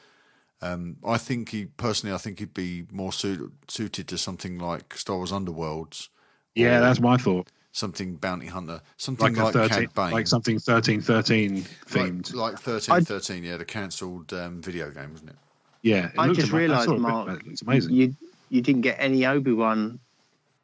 [0.62, 4.96] Um, I think he personally, I think he'd be more suited suited to something like
[4.96, 6.08] Star Wars Underworlds.
[6.54, 7.48] Yeah, that's my thought.
[7.72, 12.32] Something bounty hunter, something Like, like, a thirteen, Cad Bane, like something thirteen thirteen themed.
[12.32, 13.42] like, like thirteen thirteen.
[13.42, 15.36] Yeah, the cancelled um, video game, wasn't it?
[15.82, 17.42] yeah, it I just realised, saw a bit Mark.
[17.46, 17.92] It's amazing.
[17.94, 18.14] You
[18.48, 19.98] you didn't get any Obi Wan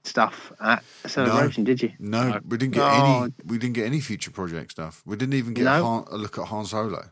[0.04, 1.92] stuff at Celebration, did you?
[1.98, 3.22] No, we didn't get Oh.
[3.24, 3.32] any.
[3.46, 5.02] We didn't get any future project stuff.
[5.06, 5.80] We didn't even get No.
[5.80, 7.04] a, Han, a look at Han Solo.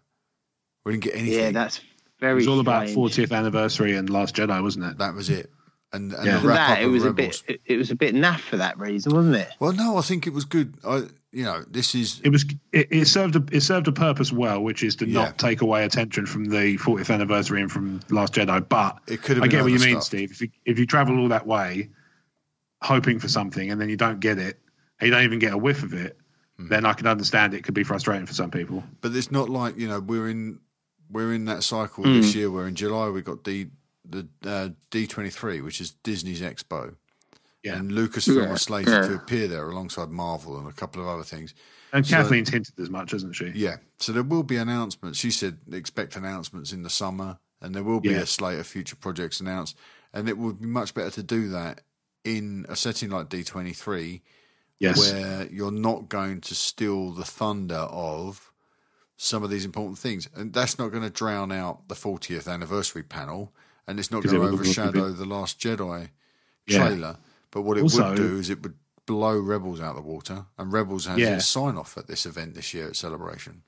[0.84, 1.38] We didn't get anything.
[1.38, 1.80] Yeah, that's
[2.20, 2.32] very.
[2.32, 3.14] it was all about strange.
[3.14, 4.98] 40th anniversary and Last Jedi, wasn't it?
[4.98, 5.50] that was it.
[5.92, 6.38] And, and Yeah.
[6.40, 7.42] the wrap that up it was a bit.
[7.48, 9.48] It, it was a bit naff for that reason, wasn't it?
[9.58, 10.74] Well, no, I think it was good.
[10.86, 12.44] I, you know, this is It was.
[12.72, 13.36] It, it served.
[13.36, 15.22] A, it served a purpose well, which is to Yeah.
[15.24, 18.66] not take away attention from the 40th anniversary and from Last Jedi.
[18.68, 20.04] But It could have I get what you other mean, stuff.
[20.04, 20.30] Steve.
[20.30, 21.88] If you, if you travel all that way,
[22.82, 24.58] hoping for something, and then you don't get it,
[25.00, 26.18] and you don't even get a whiff of it,
[26.58, 26.68] Hmm.
[26.68, 28.82] then I can understand it could be frustrating for some people.
[29.00, 30.60] but it's not like you know we're in
[31.10, 32.20] we're in that cycle Mm.
[32.20, 32.50] this year.
[32.50, 33.68] Where in July we got D
[34.04, 36.94] the uh, D twenty three, which is Disney's Expo,
[37.62, 37.76] Yeah.
[37.76, 39.00] and Lucasfilm Yeah, was slated yeah.
[39.08, 41.54] to appear there alongside Marvel and a couple of other things.
[41.92, 43.50] And So- Kathleen's hinted as much, hasn't she?
[43.54, 45.18] Yeah, so there will be announcements.
[45.18, 48.20] She said expect announcements in the summer, and there will be Yeah.
[48.20, 49.76] a slate of future projects announced.
[50.12, 51.82] And it would be much better to do that
[52.36, 54.22] in a setting like D twenty three,
[54.78, 54.98] Yes.
[55.12, 58.52] where you're not going to steal the thunder of
[59.16, 63.02] some of these important things, and that's not going to drown out the 40th anniversary
[63.02, 63.52] panel,
[63.88, 66.10] and it's not going to would- would be- overshadow the Last Jedi
[66.68, 66.86] Yeah.
[66.86, 67.16] trailer.
[67.50, 68.76] But what it Also- would do is it would
[69.06, 71.34] blow Rebels out of the water, and Rebels has Yeah.
[71.36, 73.62] its sign off at this event this year at Celebration.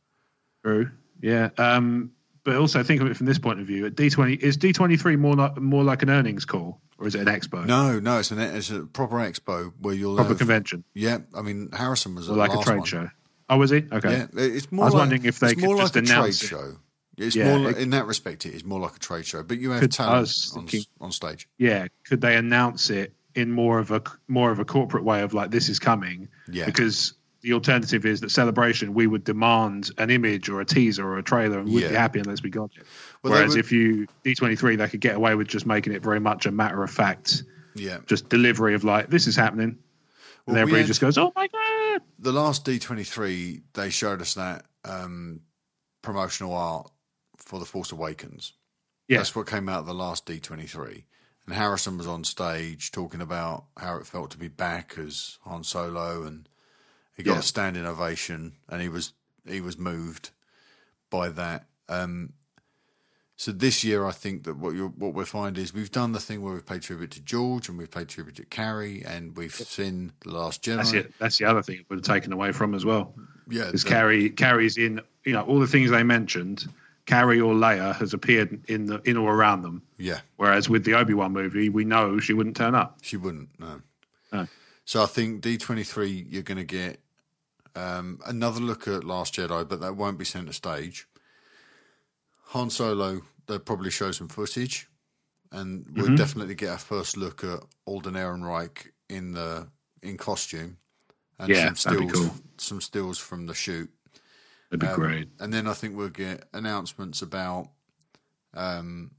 [0.63, 0.91] True.
[1.21, 1.51] Yeah.
[1.59, 2.13] Um,
[2.45, 3.87] but also think of it from this point of view.
[3.87, 7.07] At D twenty is D twenty three more like more like an earnings call, or
[7.07, 7.65] is it an expo?
[7.67, 10.85] No, no, it's an it's a proper expo where you'll Proper have, convention.
[10.95, 12.87] Yeah, I mean Harrison was at like a trade one.
[12.87, 13.09] show.
[13.49, 13.85] Oh, was he?
[13.93, 14.11] Okay.
[14.13, 14.85] Yeah, it's more.
[14.85, 16.47] I was like, wondering if they it's could more just like a trade announce it.
[16.47, 16.77] show.
[17.19, 18.47] It's Yeah, more like, it- in that respect.
[18.47, 20.67] It is more like a trade show, but you have Could- talent was on,
[21.01, 21.49] on stage.
[21.59, 21.89] Yeah.
[22.07, 25.51] Could they announce it in more of a more of a corporate way of like
[25.51, 26.29] this is coming?
[26.51, 26.65] Yeah.
[26.67, 27.13] Because
[27.43, 31.23] the alternative is that celebration we would demand an image or a teaser or a
[31.23, 32.85] trailer and we'd be happy unless we got it.
[33.23, 35.93] Well, Whereas would- if you D twenty three, they could get away with just making
[35.95, 37.43] it very much a matter of fact,
[37.75, 39.79] Yeah, just delivery of like this is happening,
[40.47, 43.91] Well, and everybody had- just goes, "Oh my god!" the last D twenty three they
[43.91, 45.41] showed us that um,
[46.03, 46.91] promotional art
[47.37, 48.53] for the Force Awakens.
[49.09, 49.19] Yeah.
[49.19, 51.05] That's what came out of the last D twenty three.
[51.47, 55.65] And Harrison was on stage talking about how it felt to be back as Han
[55.65, 56.49] Solo, and
[57.15, 57.39] he got Yeah.
[57.41, 59.13] a standing ovation, and he was
[59.49, 60.31] he was moved
[61.11, 61.67] by that.
[61.89, 62.35] Um,
[63.37, 66.43] so this year, I think that what what we find is we've done the thing
[66.43, 70.13] where we've paid tribute to George and we've paid tribute to Carrie, and we've seen
[70.21, 70.77] the Last Jedi.
[70.77, 71.15] That's it.
[71.19, 73.15] That's the other thing it would have taken away from as well.
[73.49, 76.67] Yeah, Because Carrie Carrie's in you know all the things they mentioned.
[77.07, 79.83] Carrie or Leia has appeared in the in or around them.
[79.97, 82.99] Yeah, Whereas with the Obi Wan movie, we know she wouldn't turn up.
[83.03, 83.49] she wouldn't.
[83.59, 83.81] No.
[84.33, 84.47] No.
[84.91, 86.99] So I think D twenty three, you're going to get
[87.77, 91.07] um, another look at Last Jedi, but that won't be centre stage.
[92.47, 94.89] Han Solo, they'll probably show some footage,
[95.53, 96.17] and we'll Mhm.
[96.17, 99.69] definitely get our first look at Alden Ehrenreich in the
[100.03, 100.79] in costume,
[101.39, 102.35] and Yeah, some stills, cool.
[102.59, 103.95] some stills from the shoot.
[104.71, 105.29] That'd be Um, great.
[105.39, 107.71] And then I think we'll get announcements about
[108.55, 109.13] um,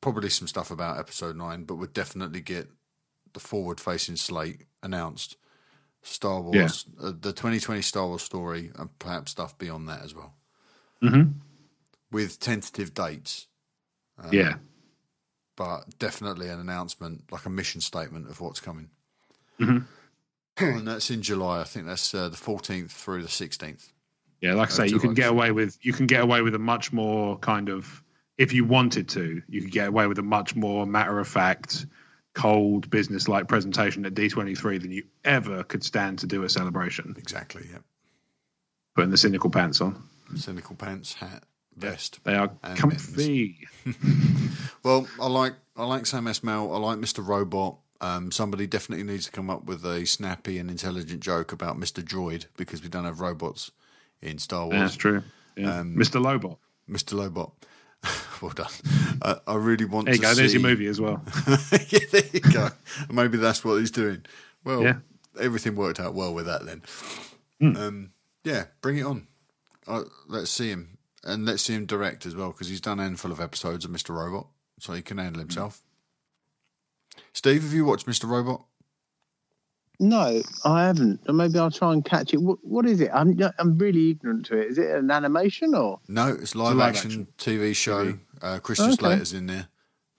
[0.00, 2.68] probably some stuff about episode nine, but we'll definitely get
[3.32, 5.36] the forward facing slate announced.
[6.02, 10.34] Star Wars, uh, the 2020 Star Wars story, and perhaps stuff beyond that as well,
[11.00, 11.22] hmm
[12.10, 13.46] with tentative dates.
[14.18, 14.54] Um, Yeah.
[15.56, 18.90] But definitely an announcement, like a mission statement of what's coming.
[19.58, 19.84] Mhm.
[20.58, 21.60] and that's in July.
[21.60, 23.88] I think that's uh, the 14th through the 16th.
[24.40, 26.58] Yeah, like I say, you can get away with you can get away with a
[26.58, 28.02] much more kind of
[28.38, 31.86] if you wanted to, you could get away with a much more matter of fact,
[32.34, 36.42] cold business like presentation at D twenty three than you ever could stand to do
[36.44, 37.14] a celebration.
[37.18, 37.66] Exactly.
[37.70, 37.78] Yeah.
[38.94, 40.02] putting the cynical pants on.
[40.34, 41.44] Cynical pants, hat,
[41.76, 42.20] vest.
[42.24, 43.68] They are comfy.
[44.82, 46.74] Well, I like I like Sam Esmail.
[46.74, 47.24] I like Mr.
[47.26, 47.76] Robot.
[48.00, 52.02] Um, somebody definitely needs to come up with a snappy and intelligent joke about Mr.
[52.02, 53.70] Droid because we don't have robots
[54.20, 54.74] in Star Wars.
[54.74, 55.22] Yeah, that's true.
[55.56, 55.78] Yeah.
[55.78, 56.20] Um, Mr.
[56.20, 56.56] Lobot.
[56.90, 57.14] Mr.
[57.14, 57.52] Lobot.
[58.42, 58.70] well done.
[59.22, 60.32] I, I really want There you to go.
[60.32, 60.38] see.
[60.40, 61.22] There's your movie as well.
[61.88, 62.68] yeah, there you go.
[63.10, 64.24] Maybe that's what he's doing.
[64.64, 64.96] Well, Yeah.
[65.40, 66.82] everything worked out well with that then.
[67.60, 67.76] Hmm.
[67.76, 68.12] Um,
[68.44, 69.26] yeah, bring it on.
[69.86, 70.98] Uh, let's see him.
[71.24, 73.92] And let's see him direct as well because he's done a handful of episodes of
[73.92, 74.10] Mr.
[74.10, 74.48] Robot,
[74.80, 75.82] so he can handle himself.
[77.32, 78.28] Steve, have you watched Mr.
[78.28, 78.64] Robot?
[80.02, 81.20] No, I haven't.
[81.32, 82.42] Maybe I'll try and catch it.
[82.42, 83.08] What, what is it?
[83.14, 84.66] I'm I'm really ignorant to it.
[84.66, 86.00] Is it an animation or?
[86.08, 88.18] No, it's live, live action, TV show.
[88.42, 88.96] Uh, Christian Okay.
[88.96, 89.68] Slater's in there.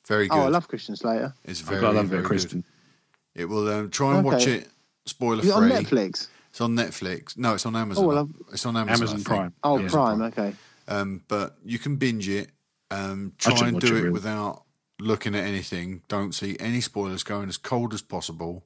[0.08, 0.38] Very good.
[0.38, 1.34] Oh, I love Christian Slater.
[1.44, 2.62] It's very, got a love of very Christian.
[2.62, 3.42] good.
[3.42, 4.70] It will um, try and watch it
[5.06, 5.52] spoiler free.
[5.52, 6.30] on Netflix?
[6.50, 7.38] It's on Netflix.
[7.38, 8.06] No, it's on Amazon.
[8.06, 9.10] Oh, well, it's on Amazon.
[9.10, 9.54] Amazon Prime.
[9.66, 10.22] Oh, Amazon Prime.
[10.32, 10.56] Okay.
[10.88, 12.52] Um, but you can binge it.
[12.90, 14.10] Um, try and do it, it really.
[14.12, 14.64] without
[15.02, 16.04] looking at anything.
[16.08, 17.24] Don't see any spoilers.
[17.24, 18.64] Going as cold as possible.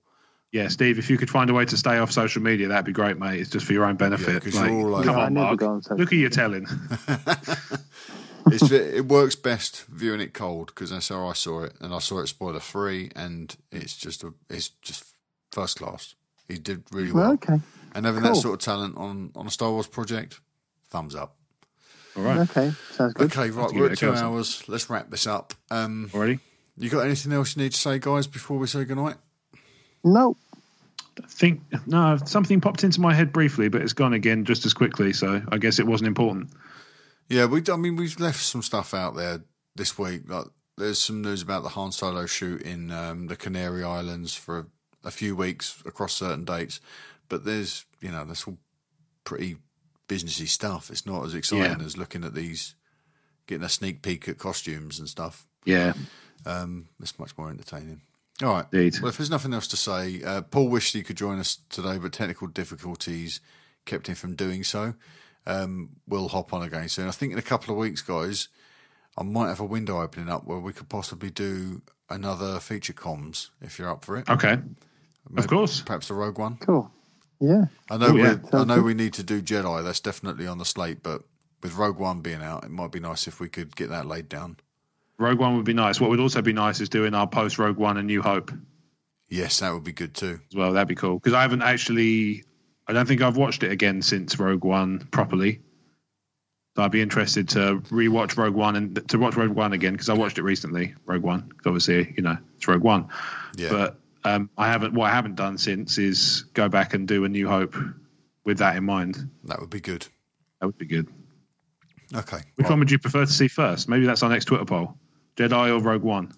[0.53, 2.93] Yeah, Steve, if you could find a way to stay off social media, that'd be
[2.93, 3.39] great, mate.
[3.41, 4.43] It's just for your own benefit.
[4.43, 5.19] 'cause you're all over come it.
[5.19, 5.59] I on, never Mark.
[5.59, 6.65] go on Look at you telling.
[8.49, 11.99] It's, it works best viewing it cold because that's how I saw it, and I
[11.99, 15.03] saw it spoiler free, and it's just a, it's just
[15.51, 16.15] first class.
[16.47, 17.23] He did really well.
[17.23, 17.59] Well, okay.
[17.93, 20.39] And having that sort of talent on on a Star Wars project,
[20.89, 21.35] thumbs up.
[22.15, 22.49] All right.
[22.49, 22.71] Okay.
[22.93, 23.25] Sounds good.
[23.37, 24.63] Okay, right, we're at two hours.
[24.69, 25.53] Let's wrap this up.
[25.69, 26.39] Um, Already?
[26.77, 29.17] you got anything else you need to say, guys, before we say goodnight?
[30.03, 30.37] No.
[31.23, 34.73] I think no, something popped into my head briefly, but it's gone again just as
[34.73, 35.13] quickly.
[35.13, 36.49] So I guess it wasn't important.
[37.29, 37.63] Yeah, we.
[37.71, 39.41] I mean, we've left some stuff out there
[39.75, 40.29] this week.
[40.29, 40.45] Like,
[40.77, 44.65] there's some news about the Han Solo shoot in um, the Canary Islands for a,
[45.07, 46.79] a few weeks across certain dates,
[47.29, 48.57] but there's you know that's all
[49.23, 49.57] pretty
[50.07, 50.89] businessy stuff.
[50.91, 51.85] It's not as exciting Yeah.
[51.85, 52.75] as looking at these,
[53.47, 55.47] getting a sneak peek at costumes and stuff.
[55.65, 55.93] Yeah.
[56.45, 58.01] Um, it's much more entertaining.
[58.43, 58.65] All right.
[58.71, 58.99] Indeed.
[59.01, 61.97] Well, if there's nothing else to say, uh, Paul wished he could join us today,
[61.97, 63.41] but technical difficulties
[63.85, 64.93] kept him from doing so.
[65.45, 67.07] Um, we'll hop on again soon.
[67.07, 68.49] I think in a couple of weeks, guys,
[69.17, 73.49] I might have a window opening up where we could possibly do another feature comms
[73.61, 74.29] if you're up for it.
[74.29, 74.57] Okay.
[75.29, 75.81] Maybe- Of course.
[75.81, 76.57] Perhaps the Rogue One.
[76.57, 76.91] Cool.
[77.39, 77.65] Yeah.
[77.89, 78.07] I know.
[78.09, 78.37] Oh, yeah.
[78.53, 79.83] I know we need to do Jedi.
[79.83, 81.01] That's definitely on the slate.
[81.01, 81.23] But
[81.63, 84.27] with Rogue One being out, it might be nice if we could get that laid
[84.29, 84.57] down.
[85.19, 85.99] Rogue One would be nice.
[85.99, 88.51] What would also be nice is doing our post Rogue One and New Hope
[89.29, 90.39] Yes, that would be good too.
[90.49, 90.71] as well.
[90.73, 92.43] That'd be cool because I haven't actually.
[92.87, 95.59] I don't think I've watched it again since Rogue One properly.
[96.77, 100.07] So I'd be interested to rewatch Rogue One and to watch Rogue One again because
[100.09, 100.93] I watched it recently.
[101.05, 103.09] Rogue One, obviously, you know, it's Rogue One.
[103.57, 103.69] Yeah.
[103.71, 104.93] But um, I haven't.
[104.93, 107.75] What I haven't done since is go back and do a New Hope
[108.45, 109.29] with that in mind.
[109.45, 110.07] That would be good.
[110.61, 111.09] That would be good.
[112.15, 112.37] Okay.
[112.55, 112.69] Which Right.
[112.69, 113.89] one would you prefer to see first?
[113.89, 114.97] Maybe that's our next Twitter poll:
[115.37, 116.33] Jedi or Rogue One.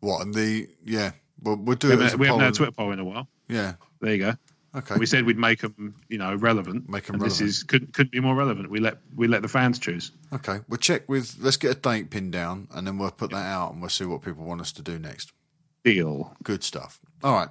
[0.00, 1.12] What and the yeah.
[1.42, 2.00] Well, we'll do We it.
[2.00, 3.28] haven't, we haven't had a Twitter poll in a while.
[3.48, 3.74] Yeah.
[4.00, 4.34] There you go.
[4.74, 4.96] Okay.
[4.96, 6.88] We said we'd make them, you know, relevant.
[6.88, 8.70] Make 'em and This is couldn't couldn't be more relevant.
[8.70, 10.12] We let we let the fans choose.
[10.32, 11.36] Okay, we'll check with.
[11.40, 14.04] Let's get a date pinned down, and then we'll put that out, and we'll see
[14.04, 15.32] what people want us to do next.
[15.84, 16.36] Deal.
[16.42, 17.00] Good stuff.
[17.24, 17.48] All right.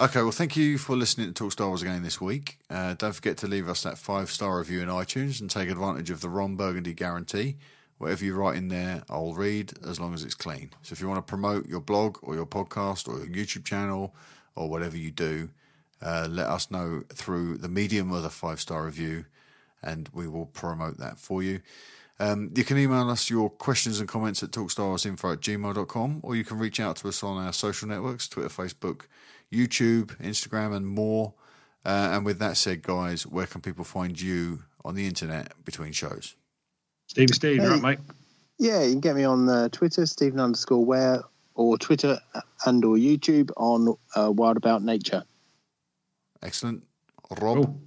[0.00, 0.22] Okay.
[0.22, 2.58] Well, thank you for listening to Talk Star Wars again this week.
[2.70, 6.08] Uh, don't forget to leave us that five star review in iTunes and take advantage
[6.10, 7.56] of the Ron Burgundy guarantee.
[8.02, 10.70] Whatever you write in there, I'll read as long as it's clean.
[10.82, 14.12] So if you want to promote your blog or your podcast or your YouTube channel
[14.56, 15.50] or whatever you do,
[16.04, 19.26] uh, let us know through the medium of the five star review,
[19.84, 21.60] and we will promote that for you.
[22.18, 26.42] Um, you can email us your questions and comments at talkstarsinfo at gmail.com, or you
[26.42, 29.02] can reach out to us on our social networks Twitter, Facebook,
[29.52, 31.34] YouTube, Instagram, and more.
[31.84, 35.92] Uh, and with that said, guys, where can people find you on the internet between
[35.92, 36.34] shows?
[37.12, 37.64] Stevie Steve, Hey.
[37.64, 37.98] you right, mate?
[38.58, 41.22] Yeah, you can get me on uh, Twitter, Stephen underscore where,
[41.54, 42.18] or Twitter
[42.64, 45.22] and or YouTube on uh, Wild About Nature.
[46.42, 46.82] Excellent.
[47.38, 47.78] Rob?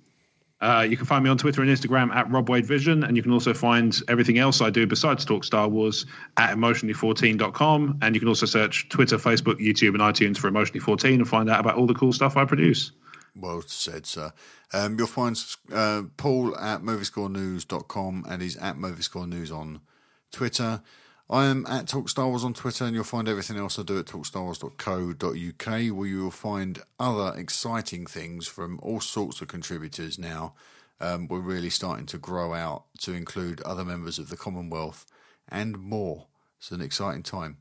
[0.62, 3.24] Uh, you can find me on Twitter and Instagram at Rob Wade Vision, and you
[3.24, 6.06] can also find everything else I do besides talk Star Wars
[6.38, 7.98] at emotionally14.com.
[8.04, 11.50] And you can also search Twitter, Facebook, YouTube, and iTunes for Emotionally 14 and find
[11.50, 12.92] out about all the cool stuff I produce.
[13.36, 14.32] Well said, sir.
[14.74, 15.38] Um, you'll find
[15.72, 19.82] uh, Paul at moviescorenews.com and he's at moviescorenews on
[20.32, 20.82] Twitter.
[21.30, 23.98] I am at Talk Star Wars on Twitter, and you'll find everything else I do
[23.98, 30.54] at talkstarwars.co.uk, where you will find other exciting things from all sorts of contributors now.
[31.02, 35.08] Um, we're really starting to grow out to include other members of the Commonwealth
[35.50, 36.28] and more.
[36.60, 37.58] It's an exciting time.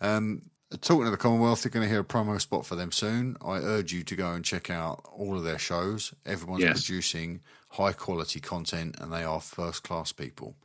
[0.00, 3.36] Um, talking of the Commonwealth, you're going to hear a promo spot for them soon.
[3.44, 6.12] I urge you to go and check out all of their shows.
[6.24, 6.84] Everyone's Yes.
[6.84, 7.40] producing
[7.70, 10.56] high quality content, and they are first class people.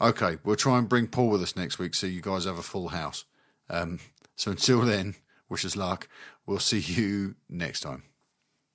[0.00, 2.62] Okay, we'll try and bring Paul with us next week so you guys have a
[2.62, 3.24] full house.
[3.68, 3.98] Um,
[4.36, 5.16] so until then,
[5.48, 6.08] wish us luck.
[6.46, 8.04] We'll see you next time.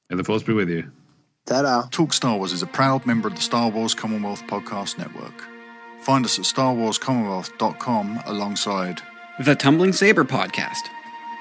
[0.10, 0.92] And the force be with you.
[1.46, 1.84] Ta-da.
[1.92, 5.34] Talk Star Wars is a proud member of the Star Wars Commonwealth Podcast Network.
[6.02, 9.02] Find us at starwarscommonwealth.com alongside
[9.40, 10.82] The Tumbling Saber Podcast,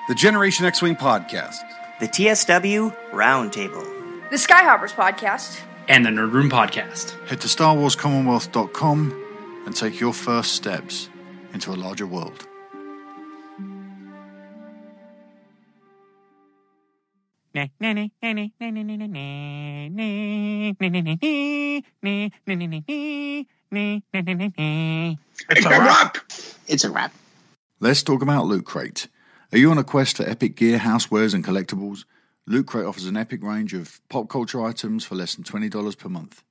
[0.09, 1.57] the Generation X Wing Podcast,
[2.01, 7.11] the TSW Roundtable, the Skyhoppers Podcast, and the Nerd Room Podcast.
[7.29, 11.11] Head to starwarscommonwealth.com and take your first steps
[11.53, 12.47] into a larger world.
[25.51, 26.17] It's a wrap.
[26.67, 27.13] It's a wrap.
[27.83, 29.09] Let's talk about Loot Crate.
[29.51, 32.05] Are you on a quest for epic gear, housewares, and collectibles?
[32.47, 36.09] Loot Crate offers an epic range of pop culture items for less than $20 per
[36.09, 36.45] month.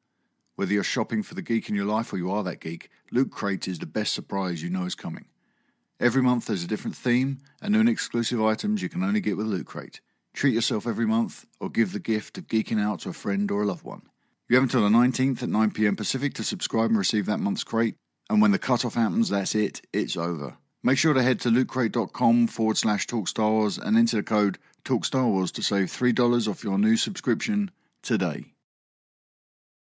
[0.58, 3.32] Whether you're shopping for the geek in your life or you are that geek, Loot
[3.32, 5.24] Crate is the best surprise you know is coming.
[6.02, 9.38] Every month there's a different theme and new and exclusive items you can only get
[9.38, 10.02] with Loot Crate.
[10.34, 13.62] Treat yourself every month or give the gift of geeking out to a friend or
[13.62, 14.02] a loved one.
[14.50, 17.96] You have until the 19th at 9pm Pacific to subscribe and receive that month's crate,
[18.30, 20.58] and when the cutoff happens, that's it, it's over.
[20.84, 24.58] Make sure to head to lootcrate.com forward slash talk Star Wars and enter the code
[24.84, 27.70] Talk Star Wars to save $3 off your new subscription
[28.02, 28.46] today.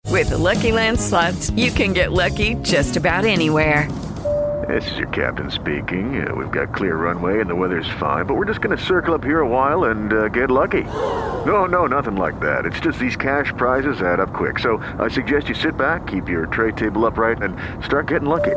[0.08, 3.90] With the Lucky Land slots, you can get lucky just about anywhere.
[4.68, 6.26] This is your captain speaking.
[6.26, 9.14] Uh, we've got clear runway and the weather's fine, but we're just going to circle
[9.14, 10.82] up here a while and uh, get lucky.
[10.82, 12.64] No, no, nothing like that.
[12.64, 14.60] It's just these cash prizes add up quick.
[14.60, 18.56] So I suggest you sit back, keep your tray table upright, and start getting lucky.